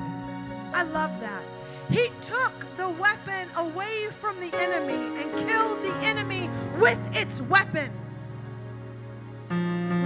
I 0.74 0.84
love 0.84 1.20
that. 1.20 1.44
He 1.90 2.10
took 2.22 2.54
the 2.78 2.90
weapon 2.90 3.48
away 3.56 4.08
from 4.12 4.40
the 4.40 4.56
enemy 4.58 5.22
and 5.22 5.32
killed 5.48 5.84
the 5.84 5.94
enemy 6.04 6.50
with 6.80 7.00
its 7.16 7.42
weapon. 7.42 7.92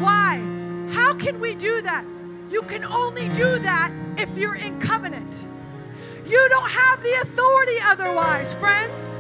Why? 0.02 0.40
How 0.92 1.14
can 1.16 1.40
we 1.40 1.56
do 1.56 1.82
that? 1.82 2.06
You 2.50 2.62
can 2.64 2.84
only 2.86 3.30
do 3.30 3.60
that 3.60 3.92
if 4.18 4.38
you're 4.38 4.56
in 4.56 4.80
covenant. 4.80 5.48
You 6.26 6.48
don't 6.50 6.70
have 6.70 7.02
the 7.02 7.14
authority 7.22 7.78
otherwise, 7.84 8.54
friends. 8.54 9.20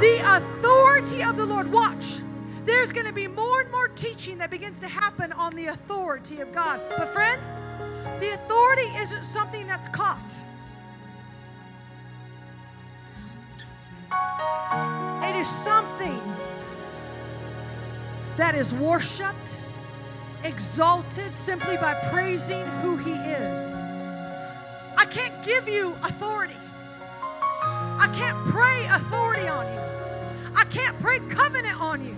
The 0.00 0.20
authority 0.24 1.22
of 1.22 1.36
the 1.36 1.46
Lord. 1.46 1.70
Watch. 1.70 2.20
There's 2.70 2.92
going 2.92 3.06
to 3.06 3.12
be 3.12 3.26
more 3.26 3.62
and 3.62 3.70
more 3.72 3.88
teaching 3.88 4.38
that 4.38 4.48
begins 4.48 4.78
to 4.78 4.86
happen 4.86 5.32
on 5.32 5.56
the 5.56 5.66
authority 5.66 6.40
of 6.40 6.52
God. 6.52 6.80
But, 6.96 7.08
friends, 7.08 7.58
the 8.20 8.30
authority 8.30 8.86
isn't 8.96 9.24
something 9.24 9.66
that's 9.66 9.88
caught, 9.88 10.32
it 15.24 15.36
is 15.36 15.48
something 15.48 16.18
that 18.36 18.54
is 18.54 18.72
worshiped, 18.72 19.60
exalted 20.44 21.34
simply 21.34 21.76
by 21.76 21.94
praising 22.12 22.64
who 22.82 22.96
He 22.96 23.14
is. 23.14 23.74
I 24.96 25.06
can't 25.10 25.44
give 25.44 25.68
you 25.68 25.90
authority. 26.04 26.54
I 27.62 28.08
can't 28.14 28.38
pray 28.46 28.84
authority 28.84 29.48
on 29.48 29.66
you. 29.66 29.80
I 30.54 30.64
can't 30.70 30.98
pray 31.00 31.18
covenant 31.28 31.78
on 31.80 32.06
you. 32.06 32.16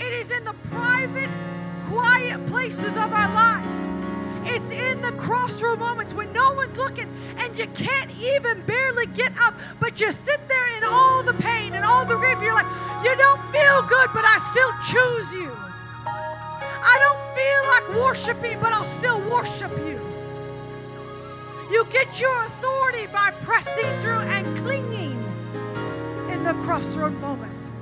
It 0.00 0.12
is 0.12 0.30
in 0.30 0.44
the 0.44 0.54
private, 0.70 1.28
quiet 1.88 2.46
places 2.46 2.96
of 2.96 3.12
our 3.12 3.34
life. 3.34 3.74
It's 4.44 4.70
in 4.70 5.02
the 5.02 5.10
crossroad 5.12 5.80
moments 5.80 6.14
when 6.14 6.32
no 6.32 6.52
one's 6.54 6.78
looking 6.78 7.08
and 7.38 7.58
you 7.58 7.66
can't 7.74 8.10
even 8.20 8.62
barely 8.62 9.06
get 9.06 9.32
up, 9.40 9.54
but 9.80 10.00
you 10.00 10.12
sit 10.12 10.40
there 10.48 10.76
in 10.76 10.84
all 10.84 11.24
the 11.24 11.34
pain 11.34 11.74
and 11.74 11.84
all 11.84 12.04
the 12.04 12.14
grief. 12.14 12.40
You're 12.40 12.54
like, 12.54 12.66
you 13.02 13.14
don't 13.16 13.40
feel 13.50 13.82
good, 13.88 14.08
but 14.14 14.24
I 14.24 14.38
still 14.38 14.70
choose 14.86 15.34
you. 15.34 15.50
I 16.06 16.94
don't 17.02 17.22
feel 17.34 17.96
like 17.98 18.06
worshiping, 18.06 18.60
but 18.60 18.72
I'll 18.72 18.84
still 18.84 19.20
worship 19.28 19.72
you. 19.78 20.00
You 21.72 21.84
get 21.90 22.20
your 22.20 22.40
authority 22.44 23.08
by 23.12 23.32
pressing 23.42 24.00
through 24.00 24.20
and 24.20 24.56
clinging 24.58 25.18
in 26.30 26.44
the 26.44 26.54
crossroad 26.62 27.14
moments. 27.20 27.77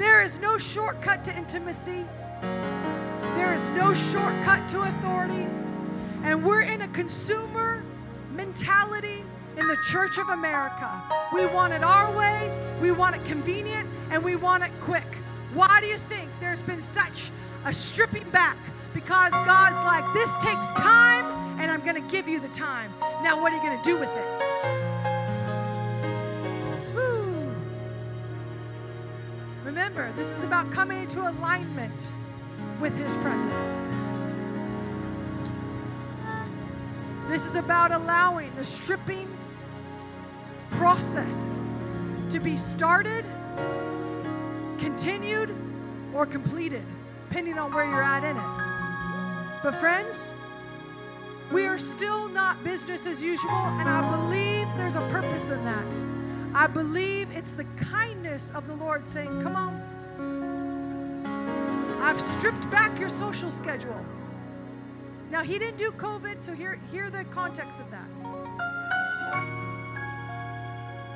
There 0.00 0.22
is 0.22 0.40
no 0.40 0.56
shortcut 0.56 1.24
to 1.24 1.36
intimacy. 1.36 2.06
There 2.40 3.52
is 3.52 3.70
no 3.72 3.92
shortcut 3.92 4.66
to 4.70 4.80
authority. 4.80 5.46
And 6.24 6.42
we're 6.42 6.62
in 6.62 6.80
a 6.80 6.88
consumer 6.88 7.84
mentality 8.32 9.22
in 9.58 9.66
the 9.68 9.76
Church 9.90 10.16
of 10.16 10.30
America. 10.30 10.88
We 11.34 11.44
want 11.44 11.74
it 11.74 11.84
our 11.84 12.16
way, 12.16 12.50
we 12.80 12.92
want 12.92 13.14
it 13.14 13.22
convenient, 13.26 13.86
and 14.10 14.24
we 14.24 14.36
want 14.36 14.64
it 14.64 14.72
quick. 14.80 15.16
Why 15.52 15.80
do 15.82 15.86
you 15.86 15.96
think 15.96 16.30
there's 16.40 16.62
been 16.62 16.80
such 16.80 17.30
a 17.66 17.72
stripping 17.72 18.28
back? 18.30 18.56
Because 18.94 19.32
God's 19.32 19.76
like, 19.84 20.10
this 20.14 20.34
takes 20.36 20.72
time, 20.80 21.26
and 21.60 21.70
I'm 21.70 21.84
going 21.84 22.02
to 22.02 22.10
give 22.10 22.26
you 22.26 22.40
the 22.40 22.48
time. 22.48 22.90
Now, 23.22 23.38
what 23.38 23.52
are 23.52 23.56
you 23.56 23.62
going 23.62 23.78
to 23.78 23.84
do 23.84 23.98
with 23.98 24.08
it? 24.08 24.49
This 30.20 30.36
is 30.36 30.44
about 30.44 30.70
coming 30.70 31.00
into 31.00 31.18
alignment 31.18 32.12
with 32.78 32.94
His 32.98 33.16
presence. 33.16 33.80
This 37.26 37.46
is 37.46 37.54
about 37.54 37.90
allowing 37.90 38.54
the 38.54 38.62
stripping 38.62 39.26
process 40.72 41.58
to 42.28 42.38
be 42.38 42.58
started, 42.58 43.24
continued, 44.76 45.56
or 46.12 46.26
completed, 46.26 46.84
depending 47.30 47.58
on 47.58 47.72
where 47.72 47.86
you're 47.86 48.02
at 48.02 48.22
in 48.22 48.36
it. 48.36 49.62
But, 49.62 49.74
friends, 49.80 50.34
we 51.50 51.64
are 51.64 51.78
still 51.78 52.28
not 52.28 52.62
business 52.62 53.06
as 53.06 53.24
usual, 53.24 53.50
and 53.52 53.88
I 53.88 54.02
believe 54.10 54.68
there's 54.76 54.96
a 54.96 55.08
purpose 55.08 55.48
in 55.48 55.64
that. 55.64 55.86
I 56.54 56.66
believe 56.66 57.34
it's 57.34 57.52
the 57.52 57.64
kindness 57.78 58.50
of 58.50 58.66
the 58.66 58.74
Lord 58.74 59.06
saying, 59.06 59.40
Come 59.40 59.56
on. 59.56 59.79
I've 62.10 62.20
stripped 62.20 62.68
back 62.72 62.98
your 62.98 63.08
social 63.08 63.52
schedule. 63.52 64.04
Now, 65.30 65.44
he 65.44 65.60
didn't 65.60 65.76
do 65.76 65.92
COVID, 65.92 66.40
so 66.40 66.52
hear, 66.52 66.76
hear 66.90 67.08
the 67.08 67.22
context 67.26 67.80
of 67.80 67.88
that. 67.92 68.08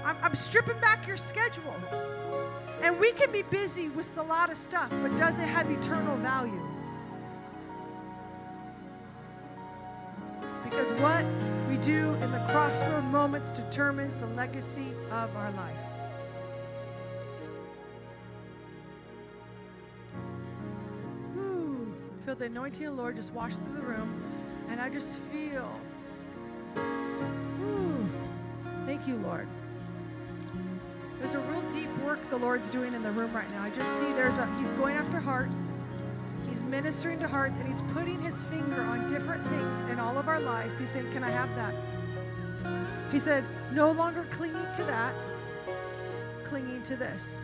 I'm, 0.06 0.16
I'm 0.22 0.36
stripping 0.36 0.78
back 0.80 1.04
your 1.08 1.16
schedule. 1.16 1.74
And 2.80 2.96
we 3.00 3.10
can 3.10 3.32
be 3.32 3.42
busy 3.42 3.88
with 3.88 4.16
a 4.18 4.22
lot 4.22 4.50
of 4.50 4.56
stuff, 4.56 4.88
but 5.02 5.16
does 5.16 5.40
it 5.40 5.48
have 5.48 5.68
eternal 5.68 6.16
value? 6.18 6.62
Because 10.62 10.92
what 10.92 11.26
we 11.68 11.76
do 11.78 12.14
in 12.22 12.30
the 12.30 12.44
crossroad 12.50 13.02
moments 13.06 13.50
determines 13.50 14.14
the 14.14 14.28
legacy 14.28 14.86
of 15.10 15.34
our 15.34 15.50
lives. 15.50 15.98
Feel 22.24 22.34
the 22.34 22.46
anointing 22.46 22.86
of 22.86 22.96
the 22.96 23.02
Lord 23.02 23.16
just 23.16 23.34
wash 23.34 23.56
through 23.56 23.74
the 23.74 23.82
room, 23.82 24.22
and 24.70 24.80
I 24.80 24.88
just 24.88 25.18
feel. 25.18 25.68
Ooh, 26.78 28.06
thank 28.86 29.06
you, 29.06 29.16
Lord. 29.16 29.46
There's 31.18 31.34
a 31.34 31.40
real 31.40 31.60
deep 31.70 31.90
work 31.98 32.22
the 32.30 32.38
Lord's 32.38 32.70
doing 32.70 32.94
in 32.94 33.02
the 33.02 33.10
room 33.10 33.30
right 33.34 33.50
now. 33.50 33.62
I 33.62 33.68
just 33.68 33.98
see 33.98 34.10
there's 34.14 34.38
a 34.38 34.46
He's 34.58 34.72
going 34.72 34.96
after 34.96 35.18
hearts. 35.18 35.78
He's 36.48 36.62
ministering 36.62 37.18
to 37.18 37.28
hearts 37.28 37.58
and 37.58 37.66
he's 37.66 37.82
putting 37.82 38.20
his 38.22 38.44
finger 38.44 38.80
on 38.82 39.06
different 39.06 39.44
things 39.48 39.82
in 39.84 39.98
all 39.98 40.16
of 40.16 40.28
our 40.28 40.40
lives. 40.40 40.78
He's 40.78 40.90
saying, 40.90 41.10
Can 41.10 41.24
I 41.24 41.30
have 41.30 41.54
that? 41.56 41.74
He 43.12 43.18
said, 43.18 43.44
No 43.72 43.90
longer 43.90 44.24
clinging 44.30 44.72
to 44.72 44.84
that, 44.84 45.14
clinging 46.44 46.82
to 46.84 46.96
this. 46.96 47.42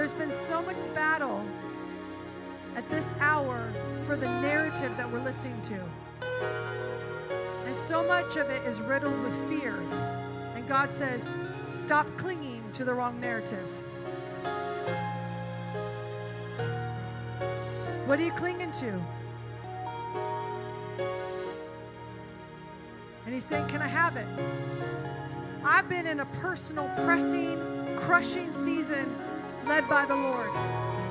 There's 0.00 0.14
been 0.14 0.32
so 0.32 0.62
much 0.62 0.76
battle 0.94 1.44
at 2.74 2.88
this 2.88 3.14
hour 3.20 3.70
for 4.04 4.16
the 4.16 4.28
narrative 4.40 4.96
that 4.96 5.12
we're 5.12 5.22
listening 5.22 5.60
to. 5.60 5.78
And 7.66 7.76
so 7.76 8.02
much 8.02 8.36
of 8.36 8.48
it 8.48 8.64
is 8.66 8.80
riddled 8.80 9.22
with 9.22 9.34
fear. 9.50 9.76
And 10.54 10.66
God 10.66 10.90
says, 10.90 11.30
Stop 11.70 12.06
clinging 12.16 12.62
to 12.72 12.82
the 12.82 12.94
wrong 12.94 13.20
narrative. 13.20 13.68
What 18.06 18.18
are 18.18 18.24
you 18.24 18.32
clinging 18.32 18.70
to? 18.70 18.98
And 23.26 23.34
he's 23.34 23.44
saying, 23.44 23.68
Can 23.68 23.82
I 23.82 23.88
have 23.88 24.16
it? 24.16 24.26
I've 25.62 25.90
been 25.90 26.06
in 26.06 26.20
a 26.20 26.26
personal, 26.26 26.90
pressing, 26.96 27.60
crushing 27.96 28.50
season 28.50 29.14
led 29.66 29.88
by 29.88 30.04
the 30.04 30.16
Lord. 30.16 30.50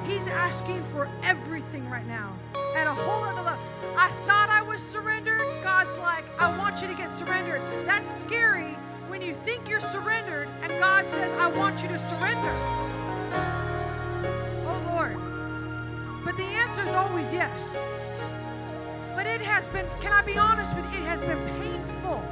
He's 0.05 0.27
asking 0.27 0.81
for 0.83 1.09
everything 1.23 1.89
right 1.89 2.07
now 2.07 2.35
at 2.75 2.87
a 2.87 2.93
whole 2.93 3.23
other 3.23 3.41
level. 3.41 3.59
I 3.97 4.09
thought 4.25 4.49
I 4.49 4.61
was 4.61 4.81
surrendered. 4.81 5.41
God's 5.61 5.97
like, 5.99 6.25
I 6.39 6.55
want 6.57 6.81
you 6.81 6.87
to 6.87 6.93
get 6.95 7.09
surrendered. 7.09 7.61
That's 7.85 8.11
scary 8.11 8.75
when 9.07 9.21
you 9.21 9.33
think 9.33 9.69
you're 9.69 9.79
surrendered 9.79 10.47
and 10.61 10.71
God 10.79 11.05
says, 11.09 11.31
I 11.37 11.47
want 11.47 11.81
you 11.81 11.89
to 11.89 11.99
surrender. 11.99 12.53
Oh, 14.65 14.81
Lord. 14.93 15.17
But 16.23 16.37
the 16.37 16.43
answer 16.43 16.83
is 16.83 16.93
always 16.93 17.33
yes. 17.33 17.83
But 19.15 19.25
it 19.25 19.41
has 19.41 19.69
been, 19.69 19.85
can 19.99 20.13
I 20.13 20.21
be 20.21 20.37
honest 20.37 20.75
with 20.75 20.85
you? 20.93 20.99
It 20.99 21.05
has 21.05 21.23
been 21.23 21.43
painful. 21.59 22.23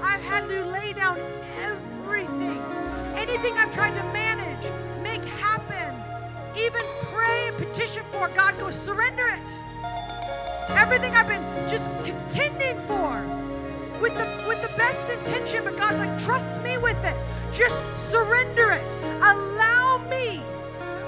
I've 0.00 0.24
had 0.24 0.48
to 0.48 0.64
lay 0.64 0.92
down 0.92 1.18
everything. 1.60 2.58
Anything 3.14 3.52
I've 3.54 3.70
tried 3.70 3.94
to 3.94 4.02
manage, 4.04 4.31
petitioned 7.64 8.06
for, 8.06 8.28
God 8.28 8.58
goes, 8.58 8.74
surrender 8.74 9.26
it. 9.28 9.62
Everything 10.70 11.12
I've 11.14 11.28
been 11.28 11.42
just 11.68 11.90
contending 12.04 12.78
for 12.80 13.24
with 14.00 14.14
the 14.14 14.44
with 14.48 14.60
the 14.62 14.72
best 14.76 15.10
intention, 15.10 15.62
but 15.64 15.76
God's 15.76 15.98
like, 15.98 16.18
trust 16.18 16.62
me 16.62 16.76
with 16.78 17.02
it. 17.04 17.16
Just 17.52 17.84
surrender 17.96 18.72
it. 18.72 18.96
Allow 19.22 19.98
me 20.10 20.42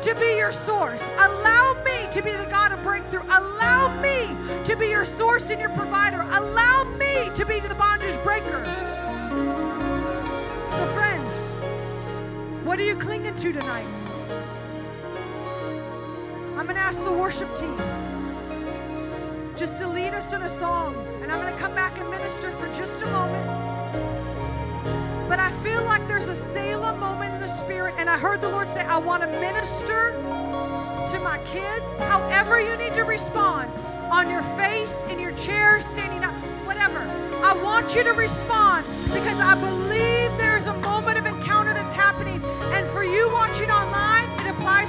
to 0.02 0.14
be 0.14 0.36
your 0.36 0.52
source. 0.52 1.09
Allow 1.18 1.82
me 1.84 2.09
to 2.11 2.22
be 2.22 2.30
the 2.30 2.46
God 2.48 2.70
of 2.72 2.82
breakthrough. 2.84 3.22
Allow 3.24 4.00
me 4.00 4.36
to 4.64 4.76
be 4.76 4.88
your 4.88 5.05
source 5.05 5.50
and 5.50 5.61
your 5.61 5.70
provider. 5.70 6.20
Allow 6.20 6.84
me 6.96 7.30
to 7.34 7.44
be 7.46 7.59
the 7.59 7.74
bondage 7.74 8.22
breaker. 8.22 8.62
So, 10.70 10.86
friends, 10.86 11.52
what 12.64 12.78
are 12.78 12.84
you 12.84 12.94
clinging 12.94 13.34
to 13.36 13.52
tonight? 13.52 14.03
I'm 16.64 16.68
going 16.68 16.76
to 16.76 16.82
ask 16.82 17.04
the 17.04 17.12
worship 17.12 17.54
team 17.54 17.76
just 19.54 19.76
to 19.76 19.86
lead 19.86 20.14
us 20.14 20.32
in 20.32 20.40
a 20.40 20.48
song, 20.48 20.96
and 21.20 21.30
I'm 21.30 21.38
going 21.38 21.52
to 21.52 21.60
come 21.60 21.74
back 21.74 22.00
and 22.00 22.08
minister 22.08 22.50
for 22.52 22.66
just 22.68 23.02
a 23.02 23.06
moment. 23.08 23.46
But 25.28 25.40
I 25.40 25.50
feel 25.62 25.84
like 25.84 26.08
there's 26.08 26.30
a 26.30 26.34
Selah 26.34 26.96
moment 26.96 27.34
in 27.34 27.40
the 27.40 27.48
spirit, 27.48 27.96
and 27.98 28.08
I 28.08 28.16
heard 28.16 28.40
the 28.40 28.48
Lord 28.48 28.70
say, 28.70 28.80
I 28.80 28.96
want 28.96 29.22
to 29.24 29.28
minister 29.40 30.12
to 31.12 31.20
my 31.20 31.38
kids. 31.44 31.92
However, 31.98 32.58
you 32.58 32.74
need 32.78 32.94
to 32.94 33.02
respond 33.02 33.70
on 34.10 34.30
your 34.30 34.42
face, 34.42 35.04
in 35.12 35.20
your 35.20 35.32
chair, 35.32 35.82
standing 35.82 36.24
up, 36.24 36.32
whatever. 36.64 37.00
I 37.44 37.52
want 37.62 37.94
you 37.94 38.04
to 38.04 38.14
respond 38.14 38.86
because 39.08 39.38
I 39.38 39.54
believe 39.60 40.34
there's 40.38 40.68
a 40.68 40.74
moment 40.78 41.18
of 41.18 41.26
encounter 41.26 41.74
that's 41.74 41.94
happening. 41.94 42.42
And 42.72 42.88
for 42.88 43.04
you 43.04 43.30
watching 43.34 43.70
online, 43.70 44.13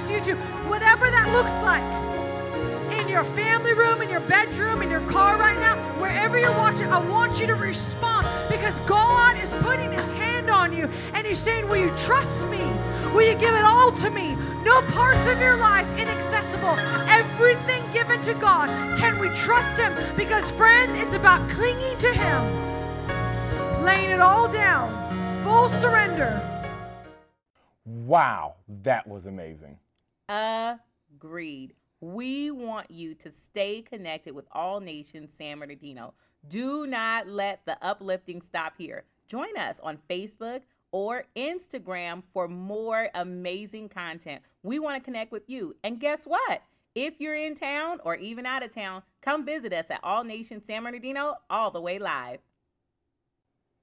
to 0.04 0.14
you 0.14 0.22
too. 0.22 0.36
Whatever 0.68 1.10
that 1.10 1.32
looks 1.32 1.54
like 1.64 1.84
in 3.00 3.08
your 3.08 3.24
family 3.24 3.74
room, 3.74 4.02
in 4.02 4.10
your 4.10 4.20
bedroom, 4.22 4.82
in 4.82 4.90
your 4.92 5.02
car 5.02 5.38
right 5.38 5.58
now, 5.60 5.76
wherever 6.00 6.38
you're 6.38 6.58
watching, 6.58 6.88
I 6.88 7.00
want 7.10 7.40
you 7.40 7.48
to 7.48 7.56
respond 7.56 8.28
because 8.50 8.80
God 8.82 9.38
is 9.38 9.54
putting 9.60 9.92
His 9.92 10.12
hand 10.12 10.50
on 10.50 10.74
you 10.74 10.90
and 11.14 11.26
He's 11.26 11.40
saying, 11.40 11.68
Will 11.70 11.78
you 11.78 11.90
trust 11.96 12.50
me? 12.50 12.64
Will 13.14 13.28
you 13.28 13.38
give 13.38 13.54
it 13.54 13.64
all 13.64 13.92
to 13.92 14.10
me? 14.12 14.36
No 14.64 14.82
parts 14.90 15.32
of 15.32 15.40
your 15.40 15.56
life 15.58 15.88
inaccessible. 16.00 16.76
Everything 17.08 17.84
given 17.94 18.20
to 18.22 18.34
God. 18.36 18.68
Can 19.00 19.20
we 19.20 19.30
trust 19.30 19.80
Him? 19.80 19.94
Because, 20.18 20.52
friends, 20.52 21.00
it's 21.02 21.16
about 21.16 21.48
clinging 21.50 21.98
to 22.00 22.10
Him, 22.10 23.86
laying 23.86 24.10
it 24.10 24.20
all 24.20 24.52
down, 24.52 24.90
full 25.44 25.70
surrender. 25.70 26.42
Wow, 27.86 28.56
that 28.84 29.08
was 29.08 29.28
amazing. 29.28 29.78
Agreed. 30.28 31.74
We 32.02 32.52
want 32.52 32.92
you 32.92 33.14
to 33.16 33.32
stay 33.32 33.82
connected 33.82 34.34
with 34.34 34.46
All 34.52 34.80
Nations 34.80 35.32
San 35.36 35.60
Bernardino. 35.60 36.14
Do 36.48 36.86
not 36.86 37.28
let 37.28 37.66
the 37.66 37.78
uplifting 37.84 38.42
stop 38.42 38.74
here. 38.78 39.06
Join 39.28 39.58
us 39.58 39.80
on 39.82 40.00
Facebook 40.10 40.62
or 40.92 41.26
Instagram 41.36 42.24
for 42.34 42.48
more 42.48 43.10
amazing 43.16 43.90
content. 43.90 44.42
We 44.64 44.80
want 44.80 45.02
to 45.02 45.06
connect 45.06 45.32
with 45.32 45.44
you. 45.48 45.76
And 45.84 46.00
guess 46.00 46.26
what? 46.26 46.62
If 46.94 47.20
you're 47.20 47.36
in 47.36 47.56
town 47.56 48.00
or 48.04 48.16
even 48.16 48.46
out 48.46 48.64
of 48.64 48.74
town, 48.74 49.04
come 49.22 49.46
visit 49.46 49.74
us 49.74 49.90
at 49.90 50.00
All 50.04 50.24
Nations 50.24 50.64
San 50.66 50.84
Bernardino 50.84 51.36
all 51.50 51.72
the 51.72 51.82
way 51.82 52.00
live. 52.00 52.40